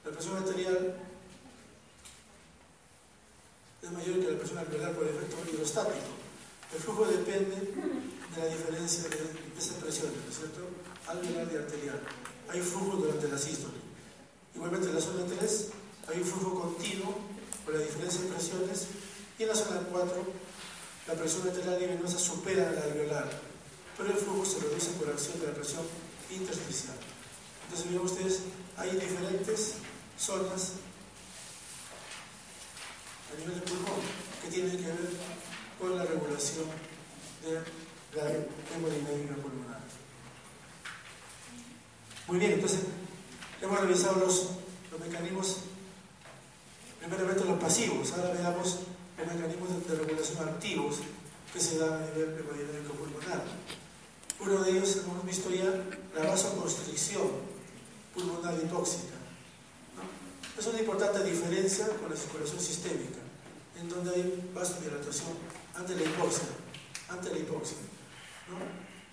la 0.05 0.12
presión 0.12 0.38
arterial 0.38 0.95
es 3.81 3.91
mayor 3.91 4.19
que 4.19 4.31
la 4.31 4.37
presión 4.37 4.57
alveolar 4.59 4.93
por 4.93 5.07
efecto 5.07 5.37
hidrostático. 5.51 6.11
El 6.73 6.79
flujo 6.79 7.05
depende 7.05 7.55
de 7.55 8.37
la 8.37 8.45
diferencia 8.45 9.03
de, 9.09 9.17
esas 9.57 9.75
presiones, 9.75 10.17
¿no 10.23 10.29
es 10.29 10.37
cierto? 10.37 10.61
Alveolar 11.07 11.47
y 11.51 11.57
arterial. 11.57 11.99
Hay 12.49 12.61
flujo 12.61 12.97
durante 12.97 13.27
la 13.27 13.37
sístole. 13.37 13.77
Igualmente 14.55 14.89
en 14.89 14.95
la 14.95 15.01
zona 15.01 15.25
3 15.25 15.67
hay 16.09 16.19
un 16.19 16.25
flujo 16.25 16.61
continuo 16.61 17.15
por 17.65 17.75
la 17.75 17.81
diferencia 17.81 18.21
de 18.21 18.27
presiones 18.27 18.87
y 19.37 19.43
en 19.43 19.49
la 19.49 19.55
zona 19.55 19.81
4 19.91 20.49
la 21.07 21.13
presión 21.15 21.47
arterial 21.47 21.81
y 21.81 21.85
venosa 21.87 22.19
supera 22.19 22.71
la 22.71 22.83
alveolar, 22.83 23.29
pero 23.97 24.11
el 24.11 24.17
flujo 24.17 24.45
se 24.45 24.59
reduce 24.59 24.91
por 24.91 25.09
acción 25.09 25.39
de 25.39 25.47
la 25.47 25.53
presión 25.53 25.81
intersticial. 26.29 26.95
Entonces, 27.63 27.87
miren 27.87 28.05
ustedes, 28.05 28.39
hay 28.77 28.91
diferentes 28.91 29.75
zonas 30.17 30.73
a 33.31 33.39
nivel 33.39 33.55
de 33.55 33.61
pulmón 33.61 34.01
que 34.41 34.49
tiene 34.49 34.71
que 34.71 34.87
ver 34.87 35.09
con 35.79 35.97
la 35.97 36.05
regulación 36.05 36.65
de 37.43 37.53
la 38.15 38.29
hemodinámica 38.75 39.35
pulmonar. 39.35 39.79
Muy 42.27 42.37
bien, 42.39 42.53
entonces 42.53 42.81
hemos 43.61 43.79
revisado 43.79 44.19
los, 44.19 44.49
los 44.91 44.99
mecanismos, 44.99 45.57
primeramente 46.99 47.45
los 47.45 47.59
pasivos, 47.59 48.11
ahora 48.13 48.33
veamos 48.33 48.79
los 49.17 49.27
mecanismos 49.33 49.87
de, 49.87 49.95
regulación 49.95 50.49
activos 50.49 50.97
que 51.53 51.59
se 51.59 51.77
dan 51.77 51.93
a 51.93 52.05
nivel 52.05 52.39
hemodinámico 52.39 52.93
pulmonar. 52.93 53.43
Uno 54.39 54.63
de 54.63 54.71
ellos 54.71 55.01
hemos 55.03 55.25
visto 55.25 55.49
ya 55.49 55.83
la 56.15 56.29
vasoconstricción 56.29 57.27
pulmonar 58.13 58.55
hipóxica. 58.55 59.18
Es 60.59 60.67
una 60.67 60.79
importante 60.79 61.23
diferencia 61.23 61.87
con 61.87 62.09
la 62.09 62.17
circulación 62.17 62.59
sistémica. 62.59 63.19
en 63.79 63.87
donde 63.87 64.13
hay 64.13 64.51
vasodilatación 64.53 65.31
ante 65.73 65.95
la 65.95 66.03
hipoxia. 66.03 66.49
Ante 67.07 67.29
la 67.29 67.37
hipoxia 67.37 67.77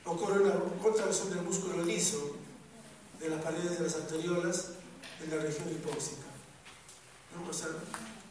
Ocurre 0.05 0.41
una 0.41 0.55
contracción 0.83 1.31
del 1.31 1.43
músculo 1.43 1.85
liso 1.85 2.35
de 3.21 3.29
las 3.31 3.41
paredes 3.43 3.79
de 3.79 3.85
las 3.85 3.95
arteriolas 3.95 4.71
en 5.23 5.31
la 5.31 5.41
región 5.41 5.71
hipóxica. 5.71 6.27
O 7.49 7.53
sea, 7.53 7.69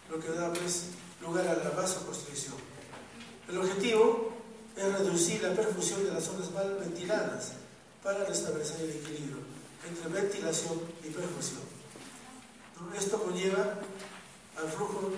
lo 0.10 0.20
que 0.20 0.30
da 0.32 0.52
pues, 0.52 0.88
lugar 1.22 1.48
a 1.48 1.56
la 1.56 1.70
vasoconstricción. 1.70 2.56
El 3.48 3.60
objetivo 3.60 4.34
es 4.76 4.92
reducir 4.92 5.42
la 5.42 5.54
perfusión 5.54 6.04
de 6.04 6.12
las 6.12 6.26
zonas 6.26 6.52
mal 6.52 6.76
ventiladas 6.82 7.54
para 8.04 8.26
restablecer 8.26 8.82
el 8.82 8.90
equilibrio 8.90 9.38
entre 9.88 10.22
ventilación 10.22 10.82
y 11.02 11.10
perfusión. 11.12 11.75
Esto 12.98 13.22
conlleva 13.22 13.80
al 14.58 14.70
flujo 14.70 15.12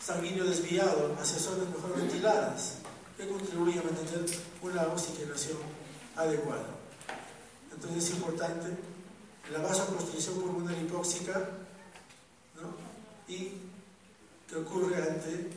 sanguíneo 0.00 0.44
desviado 0.44 1.16
hacia 1.20 1.38
zonas 1.38 1.68
mejor 1.68 1.96
ventiladas, 1.96 2.78
que 3.16 3.28
contribuye 3.28 3.78
a 3.78 3.82
mantener 3.82 4.24
una 4.62 4.82
oxigenación 4.88 5.58
adecuada. 6.16 6.66
Entonces 7.72 8.04
es 8.04 8.10
importante 8.10 8.68
la 9.52 9.58
vasoconstricción 9.60 10.40
pulmonar 10.40 10.76
hipóxica 10.78 11.50
y 13.28 13.52
que 14.48 14.56
ocurre 14.56 14.96
ante 14.96 15.50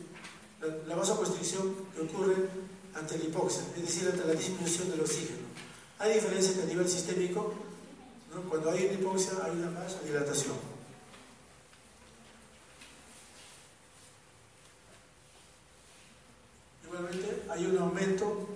la, 0.86 0.96
vasoconstricción 0.96 1.74
que 1.94 2.02
ocurre 2.02 2.48
ante 2.94 3.18
la 3.18 3.24
hipoxia, 3.24 3.62
es 3.76 3.82
decir, 3.82 4.08
ante 4.08 4.26
la 4.26 4.34
disminución 4.34 4.90
del 4.90 5.00
oxígeno. 5.00 5.48
Hay 5.98 6.14
diferencia 6.14 6.54
que 6.54 6.62
a 6.62 6.66
nivel 6.66 6.88
sistémico, 6.88 7.52
cuando 8.48 8.70
hay 8.70 8.86
una 8.86 8.94
hipoxia 8.94 9.32
hay 9.44 9.52
una 9.52 9.70
vasodilatación. 9.78 10.79
Igualmente 17.00 17.42
hay 17.48 17.64
un 17.64 17.78
aumento 17.78 18.46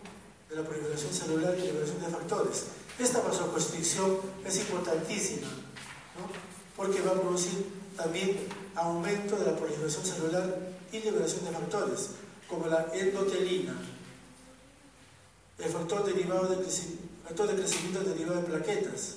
de 0.50 0.57
la 0.57 0.62
proliferación 0.62 1.14
celular 1.14 1.57
y 1.59 1.62
liberación 1.62 2.00
de 2.00 2.09
factores. 2.09 2.64
Esta 2.98 3.20
vasoconstricción 3.20 4.18
es 4.44 4.59
importantísima, 4.59 5.48
porque 6.76 7.00
va 7.00 7.12
a 7.12 7.20
producir 7.20 7.64
también 7.96 8.38
aumento 8.74 9.37
de 9.37 9.46
la 9.46 9.57
proliferación 9.57 10.04
celular 10.04 10.59
y 10.92 11.00
liberación 11.00 11.46
de 11.46 11.52
factores, 11.52 12.11
como 12.46 12.66
la 12.66 12.87
endotelina, 12.92 13.74
el 15.59 15.70
factor, 15.70 16.04
derivado 16.04 16.48
de 16.48 16.62
factor 17.24 17.48
de 17.48 17.54
crecimiento 17.54 18.00
derivado 18.00 18.42
de 18.42 18.46
plaquetas, 18.46 19.16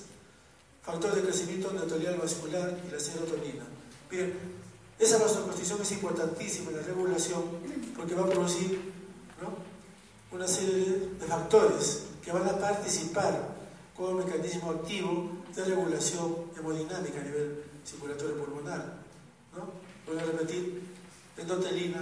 factor 0.82 1.14
de 1.14 1.22
crecimiento 1.22 1.70
endotelial 1.70 2.16
vascular 2.16 2.78
y 2.88 2.90
la 2.90 2.98
serotonina. 2.98 3.64
Bien, 4.10 4.32
esa 4.98 5.18
vasoconstricción 5.18 5.82
es 5.82 5.92
importantísima 5.92 6.70
en 6.70 6.76
la 6.78 6.82
regulación 6.82 7.42
porque 7.94 8.14
va 8.14 8.22
a 8.22 8.30
producir 8.30 8.97
una 10.30 10.46
serie 10.46 11.10
de 11.18 11.26
factores 11.26 12.04
que 12.22 12.32
van 12.32 12.46
a 12.46 12.58
participar 12.58 13.56
como 13.96 14.24
mecanismo 14.24 14.70
activo 14.70 15.30
de 15.54 15.64
regulación 15.64 16.36
hemodinámica 16.56 17.20
a 17.20 17.24
nivel 17.24 17.64
circulatorio 17.84 18.36
pulmonar. 18.36 18.84
¿no? 19.56 19.70
Voy 20.06 20.18
a 20.18 20.24
repetir, 20.24 20.82
endotelina, 21.36 22.00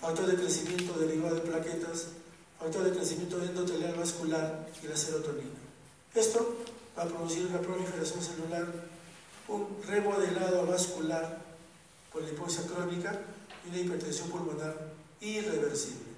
factor 0.00 0.26
de 0.26 0.36
crecimiento 0.36 0.98
derivado 0.98 1.36
de 1.36 1.40
plaquetas, 1.42 2.08
factor 2.58 2.84
de 2.84 2.92
crecimiento 2.92 3.42
endotelial 3.42 3.94
vascular 3.94 4.68
y 4.82 4.86
la 4.86 4.96
serotonina. 4.96 5.60
Esto 6.14 6.56
va 6.96 7.02
a 7.02 7.06
producir 7.06 7.46
una 7.46 7.60
proliferación 7.60 8.22
celular, 8.22 8.66
un 9.48 9.66
remodelado 9.86 10.66
vascular 10.66 11.42
por 12.12 12.22
la 12.22 12.30
hipoxia 12.30 12.62
crónica 12.66 13.20
y 13.66 13.68
una 13.70 13.78
hipertensión 13.80 14.30
pulmonar 14.30 14.92
irreversible. 15.20 16.13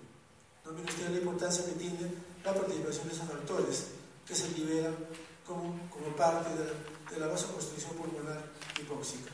No 0.66 0.72
miren 0.72 0.88
ustedes 0.88 1.10
la 1.12 1.18
importancia 1.18 1.64
que 1.64 1.72
tiene 1.72 2.10
la 2.44 2.52
participación 2.52 3.06
de 3.06 3.14
esos 3.14 3.28
factores 3.28 3.84
que 4.26 4.34
se 4.34 4.48
liberan 4.50 4.96
como, 5.46 5.78
como 5.90 6.16
parte 6.16 6.50
de 6.50 6.64
la, 6.64 7.10
de 7.12 7.20
la 7.20 7.26
vasoconstricción 7.28 7.92
pulmonar 7.92 8.50
hipóxica. 8.80 9.30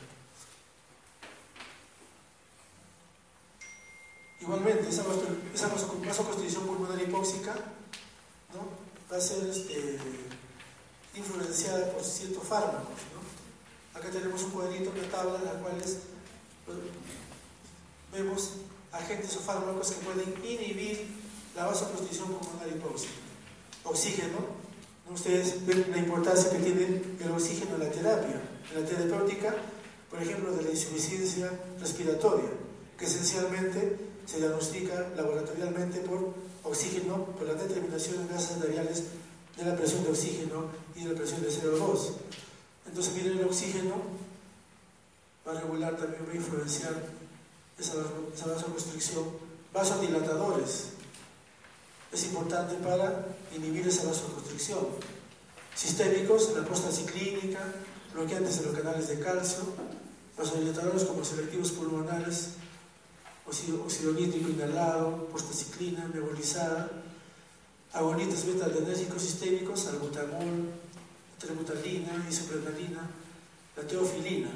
Igualmente, 4.39 4.89
esa, 4.89 5.03
esa 5.53 5.69
vasoconstricción 5.69 6.67
pulmonar 6.67 7.01
hipóxica 7.01 7.55
¿no? 8.53 8.69
va 9.11 9.17
a 9.17 9.21
ser 9.21 9.49
este, 9.49 9.97
influenciada 11.15 11.91
por 11.93 12.03
ciertos 12.03 12.43
fármacos. 12.43 12.99
¿no? 13.13 13.99
Acá 13.99 14.11
tenemos 14.11 14.43
un 14.43 14.51
cuadrito, 14.51 14.91
una 14.91 15.09
tabla 15.09 15.39
en 15.39 15.45
la 15.45 15.53
cual 15.53 15.77
pues, 15.77 16.77
vemos 18.11 18.51
agentes 18.91 19.35
o 19.37 19.39
fármacos 19.39 19.91
que 19.91 20.05
pueden 20.05 20.45
inhibir 20.45 21.22
la 21.55 21.65
vasoconstricción 21.65 22.33
pulmonar 22.33 22.67
hipóxica. 22.67 23.13
Oxígeno, 23.83 24.63
Ustedes 25.11 25.65
ven 25.65 25.85
la 25.91 25.97
importancia 25.97 26.49
que 26.49 26.59
tiene 26.59 27.01
el 27.19 27.31
oxígeno 27.31 27.75
en 27.75 27.81
la 27.81 27.91
terapia, 27.91 28.41
en 28.71 28.81
la 28.81 28.87
terapéutica, 28.87 29.53
por 30.09 30.21
ejemplo, 30.21 30.55
de 30.55 30.63
la 30.63 30.71
insuficiencia 30.71 31.51
respiratoria, 31.79 32.49
que 32.97 33.05
esencialmente 33.05 33.97
se 34.25 34.37
diagnostica 34.37 35.09
laboratorialmente 35.15 35.99
por 35.99 36.33
oxígeno, 36.63 37.25
por 37.25 37.47
la 37.47 37.55
determinación 37.55 38.25
de 38.25 38.33
gases 38.33 38.57
arteriales 38.57 39.03
de 39.57 39.65
la 39.65 39.75
presión 39.75 40.03
de 40.03 40.11
oxígeno 40.11 40.65
y 40.95 41.03
de 41.03 41.09
la 41.09 41.15
presión 41.15 41.41
de 41.41 41.49
CO2. 41.49 42.13
Entonces, 42.87 43.13
miren, 43.15 43.39
el 43.39 43.45
oxígeno 43.45 43.95
va 45.45 45.51
a 45.51 45.61
regular 45.61 45.97
también, 45.97 46.25
va 46.27 46.31
a 46.31 46.35
influenciar 46.35 46.93
esa, 47.77 47.93
esa 48.33 48.47
vasoconstricción. 48.47 49.25
Vasodilatadores, 49.73 50.92
es 52.13 52.23
importante 52.25 52.75
para 52.75 53.25
inhibir 53.55 53.87
esa 53.87 54.07
vasoconstricción. 54.07 54.85
Sistémicos, 55.75 56.53
la 56.55 56.63
prostaciclínica, 56.63 57.59
bloqueantes 58.13 58.59
de 58.59 58.65
los 58.67 58.77
canales 58.77 59.07
de 59.07 59.19
calcio, 59.19 59.63
vasodilatadores 60.37 61.03
como 61.05 61.25
selectivos 61.25 61.71
pulmonares, 61.71 62.49
óxido 63.45 64.13
nítrico 64.13 64.49
inhalado, 64.49 65.27
prostaciclina 65.31 66.07
nebulizada, 66.13 66.89
agonistas 67.93 68.45
beta-adrenérgicos 68.45 69.21
sistémicos, 69.21 69.87
albutamol, 69.87 70.69
trebutalina, 71.39 72.25
isoprenalina, 72.29 73.09
la 73.75 73.83
teofilina. 73.83 74.49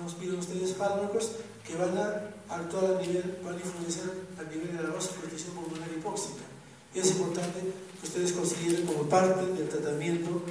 Nos 0.00 0.14
piden 0.14 0.38
ustedes 0.38 0.74
fármacos 0.74 1.32
que 1.66 1.76
van 1.76 1.98
a 1.98 2.30
actuar 2.48 2.96
a 2.96 3.00
nivel, 3.02 3.38
van 3.44 3.54
a 3.54 3.60
influenciar 3.60 4.10
a 4.38 4.42
nivel 4.48 4.76
de 4.76 4.82
la 4.82 4.90
vasoconstricción 4.90 5.54
pulmonar 5.54 5.90
hipóxica. 5.90 6.51
Y 6.94 6.98
es 6.98 7.10
importante 7.12 7.60
que 8.00 8.06
ustedes 8.06 8.32
consideren 8.32 8.86
como 8.86 9.04
parte 9.04 9.46
del 9.46 9.68
tratamiento 9.68 10.42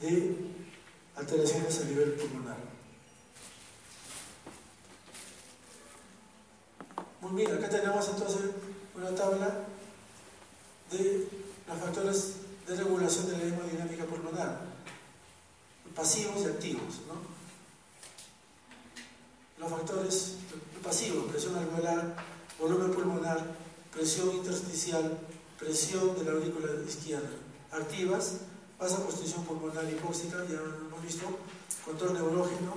de 0.00 0.36
alteraciones 1.16 1.80
a 1.80 1.84
nivel 1.84 2.12
pulmonar. 2.12 2.56
Muy 7.20 7.42
bien, 7.42 7.52
acá 7.52 7.68
tenemos 7.68 8.08
entonces 8.08 8.42
una 8.94 9.14
tabla 9.14 9.64
de 10.90 11.28
los 11.66 11.78
factores 11.78 12.34
de 12.66 12.76
regulación 12.76 13.26
de 13.26 13.38
la 13.38 13.44
hemodinámica 13.44 14.04
pulmonar, 14.04 14.60
pasivos 15.94 16.42
y 16.42 16.46
activos. 16.46 17.00
Los 19.58 19.70
factores 19.70 20.36
pasivos, 20.82 21.30
presión 21.30 21.56
alveolar, 21.56 22.16
volumen 22.58 22.92
pulmonar, 22.92 23.44
presión 23.92 24.36
intersticial, 24.36 25.18
presión 25.58 26.16
de 26.16 26.24
la 26.24 26.32
aurícula 26.32 26.68
izquierda. 26.86 27.28
Activas, 27.72 28.38
vasoconstricción 28.78 29.44
pulmonar 29.44 29.84
hipóxica, 29.90 30.38
ya 30.48 30.60
hemos 30.60 31.02
visto, 31.02 31.26
control 31.84 32.14
neurógeno, 32.14 32.74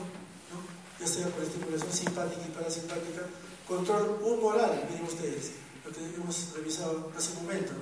ya 0.99 1.07
sea 1.07 1.27
por 1.27 1.43
estimulación 1.43 1.93
simpática 1.93 2.41
y 2.47 2.51
parasimpática, 2.51 3.21
control 3.67 4.19
humoral, 4.21 4.87
miren 4.89 5.05
ustedes, 5.05 5.51
lo 5.85 5.91
que 5.91 5.99
hemos 6.03 6.53
revisado 6.55 7.11
hace 7.15 7.31
un 7.37 7.45
momento, 7.45 7.73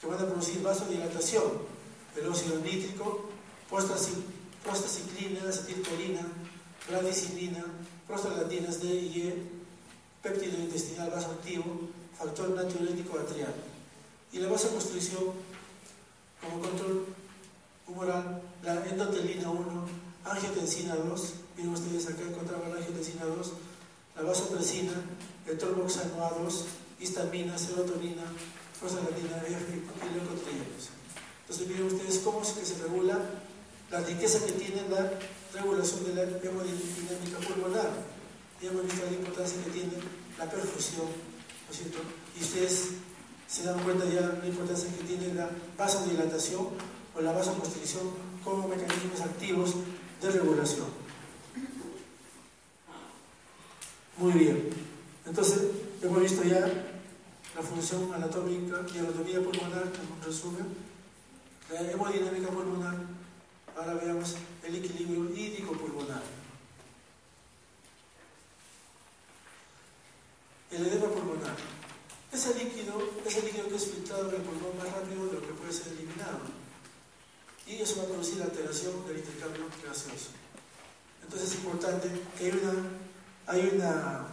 que 0.00 0.06
van 0.06 0.20
a 0.20 0.26
producir 0.26 0.60
vasodilatación, 0.62 1.44
el 2.16 2.26
óxido 2.26 2.58
nítrico, 2.58 3.30
prostaciclina, 3.70 5.48
acetilcolina, 5.48 6.26
bradicilina, 6.88 7.64
prostaglandinas 8.06 8.82
D 8.82 8.86
y 8.88 9.28
E, 9.28 9.42
péptido 10.22 10.58
intestinal 10.58 11.10
vasoactivo, 11.10 11.88
factor 12.18 12.50
natriurético 12.50 13.18
atrial 13.18 13.54
y 14.34 14.38
la 14.40 14.48
vasoconstricción 14.48 15.30
como 16.42 16.60
control 16.60 17.06
humoral, 17.86 18.42
la 18.64 18.84
endotelina 18.84 19.48
1, 19.48 19.88
angiotensina 20.24 20.96
2, 20.96 21.34
miren 21.56 21.72
ustedes 21.72 22.08
acá 22.08 22.22
encontramos 22.22 22.68
la 22.68 22.76
angiotensina 22.76 23.24
2, 23.24 23.52
la 24.16 24.22
vasopresina, 24.22 24.92
el 25.46 25.56
torboxano 25.56 26.18
A2, 26.18 26.64
histamina, 26.98 27.56
serotonina, 27.56 28.24
prostaglandina 28.80 29.38
F 29.46 29.70
y 29.70 30.14
leucotrienos. 30.14 30.90
Entonces 31.42 31.68
miren 31.68 31.86
ustedes 31.86 32.18
cómo 32.18 32.42
es 32.42 32.48
que 32.48 32.66
se 32.66 32.82
regula 32.82 33.18
la 33.90 34.00
riqueza 34.00 34.44
que 34.44 34.52
tiene 34.52 34.82
la 34.88 35.12
regulación 35.52 36.04
de 36.06 36.14
la 36.14 36.22
hemodinámica 36.22 37.38
pulmonar. 37.46 37.90
Ya 38.60 38.70
hemos 38.70 38.82
visto 38.84 39.06
la 39.06 39.12
importancia 39.12 39.62
que 39.62 39.70
tiene 39.70 39.92
la 40.38 40.50
perfusión, 40.50 41.06
¿no 41.06 41.70
es 41.70 41.76
cierto? 41.76 41.98
Y 42.36 42.42
ustedes 42.42 42.88
se 43.54 43.62
dan 43.62 43.78
cuenta 43.84 44.04
ya 44.06 44.22
de 44.22 44.38
la 44.38 44.46
importancia 44.48 44.88
que 44.90 45.04
tiene 45.04 45.32
la 45.32 45.48
vasodilatación 45.78 46.70
o 47.14 47.20
la 47.20 47.30
vasoconstricción 47.30 48.10
como 48.42 48.66
mecanismos 48.66 49.20
activos 49.20 49.74
de 50.20 50.30
regulación. 50.32 50.88
Muy 54.16 54.32
bien. 54.32 54.70
Entonces, 55.24 55.62
hemos 56.02 56.20
visto 56.20 56.42
ya 56.42 56.66
la 57.54 57.62
función 57.62 58.12
anatómica 58.12 58.80
y 58.92 58.98
anatomía 58.98 59.40
pulmonar, 59.40 59.84
en 59.84 60.26
resumen, 60.26 60.66
la 61.70 61.92
hemodinámica 61.92 62.48
pulmonar. 62.48 62.96
Ahora 63.76 63.94
veamos 63.94 64.34
el 64.64 64.74
equilibrio 64.74 65.30
hídrico 65.30 65.74
pulmonar. 65.74 66.22
El 70.72 70.86
edema 70.86 71.06
pulmonar. 71.06 71.73
Ese 72.34 72.52
líquido, 72.58 72.98
ese 73.24 73.42
líquido 73.42 73.68
que 73.68 73.76
es 73.76 73.86
filtrado 73.86 74.28
en 74.28 74.34
el 74.34 74.42
pulmón 74.42 74.76
más 74.76 74.92
rápido 74.92 75.26
de 75.26 75.34
lo 75.34 75.40
que 75.40 75.54
puede 75.54 75.72
ser 75.72 75.92
eliminado. 75.92 76.40
Y 77.64 77.76
eso 77.76 77.98
va 77.98 78.02
a 78.02 78.06
producir 78.06 78.42
alteración 78.42 79.06
del 79.06 79.18
intercambio 79.18 79.66
gaseoso. 79.86 80.30
Entonces 81.22 81.50
es 81.50 81.54
importante 81.56 82.10
que 82.36 82.44
hay, 82.46 82.50
una, 82.50 82.74
hay 83.46 83.70
una, 83.72 84.26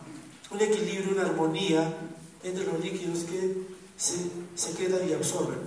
un 0.49 0.59
equilibrio, 0.59 1.11
una 1.11 1.29
armonía 1.29 1.93
entre 2.43 2.65
los 2.65 2.79
líquidos 2.83 3.19
que 3.19 3.67
se 3.97 4.73
quedan 4.73 5.07
y 5.07 5.13
absorben. 5.13 5.59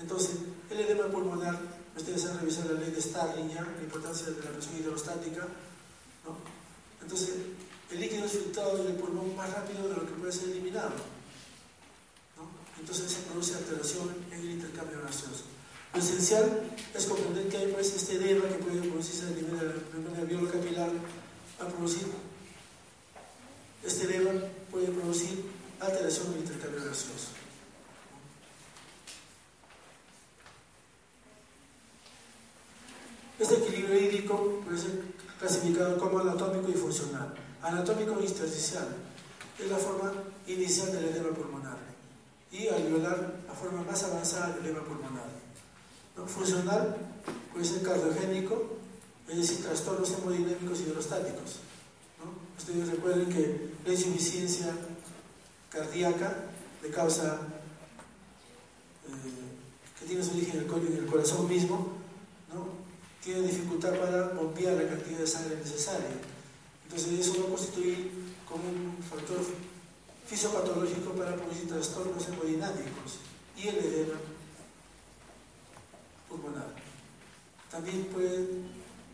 Entonces, 0.00 0.36
el 0.70 0.78
edema 0.78 1.08
pulmonar, 1.08 1.58
ustedes 1.96 2.24
han 2.26 2.38
revisado 2.38 2.74
la 2.74 2.80
ley 2.80 2.92
de 2.92 3.02
Starling 3.02 3.52
la 3.52 3.82
importancia 3.82 4.28
de 4.28 4.44
la 4.44 4.50
presión 4.52 4.78
hidrostática. 4.78 5.48
Entonces, 7.02 7.30
el 7.90 8.00
líquido 8.00 8.26
es 8.26 8.32
filtrado 8.32 8.78
en 8.78 8.92
el 8.92 8.94
pulmón 8.94 9.34
más 9.34 9.52
rápido 9.52 9.88
de 9.88 9.96
lo 9.96 10.06
que 10.06 10.12
puede 10.12 10.32
ser 10.32 10.50
eliminado. 10.50 11.17
Entonces 12.80 13.10
se 13.10 13.20
produce 13.22 13.54
alteración 13.54 14.14
en 14.32 14.40
el 14.40 14.50
intercambio 14.52 15.00
gaseoso. 15.02 15.44
Lo 15.94 16.00
esencial 16.00 16.70
es 16.94 17.06
comprender 17.06 17.48
que 17.48 17.56
hay 17.56 17.72
pues, 17.72 17.94
este 17.94 18.16
edema 18.16 18.46
que 18.46 18.62
puede 18.62 18.80
producirse 18.80 19.26
a 19.26 19.30
nivel 19.30 19.58
de 19.58 19.66
la 19.66 19.74
membrana 19.92 20.18
nerviosa 20.18 20.52
capilar, 20.52 20.90
a 21.60 21.66
producir, 21.66 22.06
este 23.84 24.04
edema 24.04 24.40
puede 24.70 24.88
producir 24.88 25.44
alteración 25.80 26.32
del 26.32 26.42
intercambio 26.42 26.84
gaseoso. 26.84 27.28
Este 33.38 33.54
equilibrio 33.54 33.98
hídrico 33.98 34.60
puede 34.64 34.78
ser 34.78 35.02
clasificado 35.38 35.96
como 35.98 36.18
anatómico 36.18 36.68
y 36.70 36.74
funcional. 36.74 37.34
Anatómico 37.62 38.20
intersticial 38.20 38.88
es 39.58 39.70
la 39.70 39.78
forma 39.78 40.12
inicial 40.46 40.92
del 40.92 41.06
edema 41.06 41.30
pulmonar 41.30 41.87
y 42.50 42.68
alveolar 42.68 43.40
la 43.46 43.54
forma 43.54 43.82
más 43.82 44.02
avanzada 44.04 44.54
del 44.54 44.66
edema 44.66 44.84
pulmonar. 44.84 45.28
Funcional 46.26 46.96
puede 47.52 47.64
ser 47.64 47.82
cardiogénico, 47.82 48.78
es 49.28 49.36
decir, 49.36 49.62
trastornos 49.64 50.10
hemodinámicos 50.12 50.80
hidrostáticos. 50.80 51.60
Ustedes 52.56 52.88
recuerden 52.88 53.28
que 53.28 53.70
la 53.86 53.92
insuficiencia 53.92 54.74
cardíaca 55.70 56.34
de 56.82 56.90
causa 56.90 57.38
eh, 59.06 59.48
que 59.98 60.06
tiene 60.06 60.24
su 60.24 60.32
origen 60.32 60.58
en 60.58 60.96
el, 60.96 61.06
corazón 61.06 61.48
mismo, 61.48 61.98
tiene 63.22 63.42
dificultad 63.42 63.94
para 63.98 64.28
bombear 64.28 64.74
la 64.74 64.88
cantidad 64.88 65.18
de 65.18 65.26
sangre 65.26 65.56
necesaria. 65.56 66.08
Entonces 66.84 67.20
eso 67.20 67.40
va 67.40 67.46
a 67.46 67.50
constituir 67.50 68.10
como 68.48 68.64
un 68.68 68.96
factor 69.02 69.38
fisiopatológico 70.28 71.12
para 71.12 71.34
producir 71.34 71.68
trastornos 71.68 72.28
hemodinámicos 72.28 73.18
y 73.56 73.68
el 73.68 73.78
edema 73.78 74.20
pulmonar. 76.28 76.68
También 77.70 78.04
puede 78.12 78.46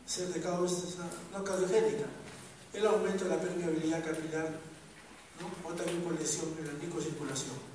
ser 0.04 0.28
de 0.28 0.40
causa 0.40 1.06
no 1.32 1.44
cardiogénica, 1.44 2.06
el 2.72 2.86
aumento 2.86 3.24
de 3.24 3.30
la 3.30 3.40
permeabilidad 3.40 4.04
capilar 4.04 4.58
o 5.64 5.72
también 5.72 6.02
por 6.02 6.18
lesión 6.18 6.48
en 6.58 6.66
la 6.66 6.72
microcirculación. 6.74 7.74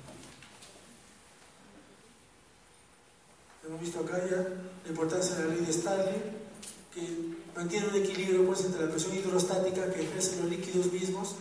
Hemos 3.66 3.80
visto 3.80 4.00
acá 4.00 4.18
ya 4.28 4.36
la 4.36 4.88
importancia 4.88 5.36
de 5.36 5.44
la 5.44 5.54
ley 5.54 5.64
de 5.64 5.70
Stalin, 5.70 6.22
que 6.94 7.02
mantiene 7.54 7.88
un 7.88 7.94
equilibrio 7.94 8.46
pues, 8.46 8.64
entre 8.64 8.84
la 8.84 8.90
presión 8.90 9.16
hidrostática 9.16 9.92
que 9.92 10.02
ejercen 10.02 10.42
los 10.42 10.50
líquidos 10.50 10.92
mismos. 10.92 11.36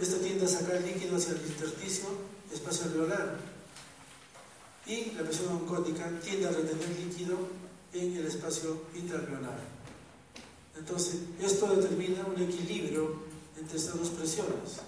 Esto 0.00 0.16
tiende 0.16 0.46
a 0.46 0.48
sacar 0.48 0.80
líquido 0.80 1.16
hacia 1.16 1.32
el 1.32 1.46
intersticio, 1.46 2.06
espacio 2.52 2.86
alveolar. 2.86 3.36
Y 4.86 5.12
la 5.12 5.22
presión 5.22 5.52
oncótica 5.52 6.08
tiende 6.22 6.46
a 6.46 6.50
retener 6.50 6.88
líquido 6.98 7.36
en 7.92 8.16
el 8.16 8.26
espacio 8.26 8.84
intraalveolar. 8.94 9.58
Entonces, 10.78 11.20
esto 11.40 11.74
determina 11.74 12.24
un 12.24 12.40
equilibrio 12.40 13.22
entre 13.58 13.76
estas 13.76 13.98
dos 13.98 14.08
presiones 14.10 14.80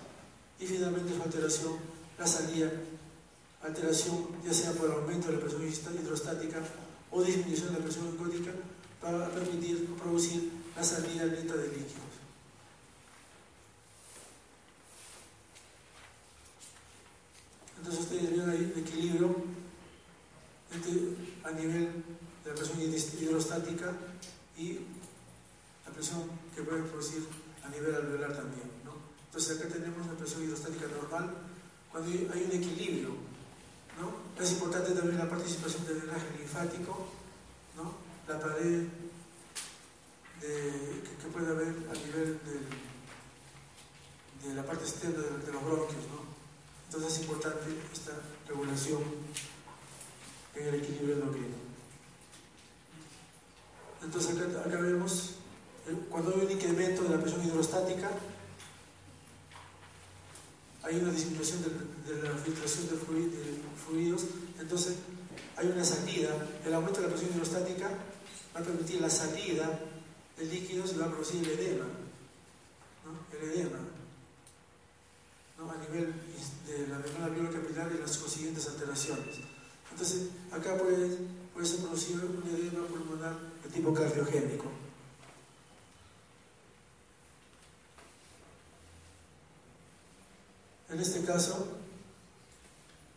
y 0.61 0.67
finalmente 0.67 1.15
su 1.15 1.23
alteración, 1.23 1.73
la 2.19 2.27
salida, 2.27 2.71
alteración 3.63 4.27
ya 4.45 4.53
sea 4.53 4.73
por 4.73 4.91
aumento 4.91 5.29
de 5.29 5.35
la 5.35 5.41
presión 5.41 5.63
hidrostática 6.03 6.59
o 7.11 7.23
disminución 7.23 7.69
de 7.69 7.79
la 7.79 7.85
presión 7.85 8.09
oncótica 8.09 8.53
para 9.01 9.31
permitir 9.31 9.87
producir 9.97 10.51
la 10.77 10.85
salida 10.85 11.27
neta 11.27 11.57
de 11.57 11.69
líquidos. 11.69 12.08
Entonces 17.79 18.01
ustedes 18.01 18.31
ven 18.31 18.51
ahí 18.51 18.73
el 18.75 18.81
equilibrio 18.81 19.35
a 21.45 21.51
nivel 21.53 22.05
de 22.45 22.51
la 22.51 22.55
presión 22.55 22.81
hidrostática 22.81 23.93
y 24.57 24.79
la 25.87 25.93
presión 25.93 26.23
que 26.55 26.63
puede 26.63 26.83
producir 26.83 27.27
a 27.65 27.69
nivel 27.69 27.95
alveolar 27.95 28.37
también. 28.37 28.79
Entonces 29.27 29.59
acá 29.59 29.69
tenemos 29.69 30.05
una 30.07 30.17
presión 30.17 30.43
hidrostática 30.45 30.87
normal 30.89 31.31
cuando 31.93 32.11
hay 32.11 32.43
un 32.43 32.53
equilibrio. 32.53 33.11
¿no? 34.01 34.43
Es 34.43 34.53
importante 34.53 34.93
también 34.93 35.19
la 35.19 35.29
participación 35.29 35.87
del 35.87 36.01
drenaje 36.01 36.27
linfático, 36.39 37.09
¿no? 37.77 37.95
la 38.27 38.41
pared 38.41 38.87
que, 40.41 41.29
puede 41.33 41.49
haber 41.51 41.69
a 41.69 41.93
nivel 42.07 42.41
de, 44.43 44.55
la 44.55 44.65
parte 44.65 44.85
externa 44.85 45.19
de, 45.19 45.53
los 45.53 45.65
bronquios. 45.65 46.05
¿no? 46.09 46.38
Entonces 46.89 47.13
es 47.13 47.21
importante 47.21 47.67
esta 47.93 48.13
regulación 48.49 49.03
en 50.55 50.69
el 50.69 50.75
equilibrio 50.77 51.17
endocrino. 51.17 51.69
Entonces 54.03 54.37
acá, 54.39 54.79
vemos, 54.79 55.35
cuando 56.09 56.35
hay 56.35 56.47
un 56.47 56.51
incremento 56.51 57.03
de 57.03 57.11
la 57.11 57.21
presión 57.21 57.45
hidrostática, 57.47 58.11
hay 60.83 60.97
una 60.97 61.13
disminución 61.13 61.63
de, 61.63 62.23
la 62.23 62.35
filtración 62.39 62.89
de, 62.89 62.97
fluidos, 62.97 64.25
entonces 64.59 64.95
hay 65.57 65.67
una 65.67 65.85
salida, 65.85 66.31
el 66.65 66.73
aumento 66.73 67.03
de 67.03 67.09
la 67.09 67.13
presión 67.13 67.35
hidrostática 67.35 67.91
va 68.57 68.61
a 68.61 68.63
permitir 68.63 69.03
la 69.03 69.11
salida 69.11 69.79
de 70.39 70.45
líquidos 70.47 70.95
y 70.95 70.97
va 70.97 71.05
a 71.05 71.11
producir 71.11 71.47
el 71.47 71.59
edema, 71.59 71.85
el 73.33 73.51
edema, 73.51 73.79
a 75.59 75.77
nivel 75.77 76.15
de 76.67 76.87
la 76.87 76.99
membrana 76.99 77.51
capilar 77.51 77.91
y 77.93 78.01
las 78.01 78.17
consiguientes 78.19 78.69
alteraciones. 78.69 79.41
Entonces, 79.91 80.29
acá 80.53 80.77
puede, 80.77 81.19
puede 81.53 81.67
ser 81.67 81.81
producido 81.81 82.27
un 82.27 82.49
edema 82.49 82.87
pulmonar 82.87 83.37
de 83.65 83.71
tipo 83.71 83.93
cardiogénico. 83.93 84.67
en 90.91 90.99
este 91.01 91.23
caso, 91.23 91.69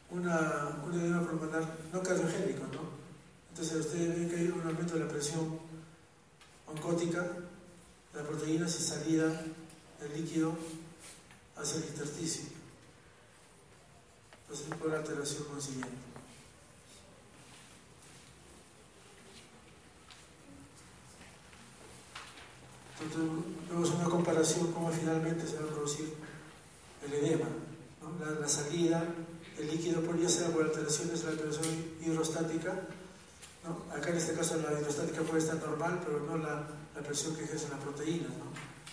una, 0.09 0.77
un 0.85 0.99
edema 0.99 1.25
pulmonar 1.25 1.63
no 1.93 2.03
cardiogénico, 2.03 2.67
¿no? 2.67 2.81
Entonces 3.49 3.85
ustedes 3.85 4.17
ven 4.17 4.29
que 4.29 4.35
hay 4.35 4.47
un 4.47 4.61
aumento 4.61 4.95
de 4.95 5.05
la 5.05 5.07
presión 5.07 5.57
oncótica, 6.67 7.21
de 7.21 8.19
las 8.19 8.27
proteínas 8.27 8.77
y 8.77 8.83
salida 8.83 9.45
del 9.99 10.13
líquido 10.13 10.55
hacia 11.61 11.77
el 11.77 11.85
intersticio. 11.89 12.45
Entonces 14.41 14.67
por 14.77 14.93
alteración 14.93 15.43
consiguiente. 15.45 16.11
Entonces, 23.01 23.29
vemos 23.69 23.89
una 23.91 24.05
comparación 24.05 24.71
cómo 24.73 24.91
finalmente 24.91 25.47
se 25.47 25.57
va 25.57 25.63
a 25.63 25.73
producir 25.73 26.13
el 27.05 27.13
edema, 27.13 27.47
la, 28.39 28.47
salida 28.47 29.03
del 29.57 29.71
líquido 29.71 30.01
por 30.01 30.19
ya 30.19 30.29
sea 30.29 30.49
por 30.49 30.65
alteraciones 30.65 31.23
de 31.23 31.33
la 31.33 31.41
presión 31.41 31.65
hidrostática. 32.05 32.87
Acá 33.91 34.09
en 34.09 34.17
este 34.17 34.33
caso 34.33 34.57
la 34.57 34.79
hidrostática 34.79 35.21
puede 35.21 35.39
estar 35.39 35.57
normal, 35.57 35.99
pero 36.05 36.19
no 36.21 36.37
la, 36.37 36.67
presión 37.03 37.35
que 37.35 37.43
ejercen 37.45 37.71
las 37.71 37.79
proteínas. 37.79 38.31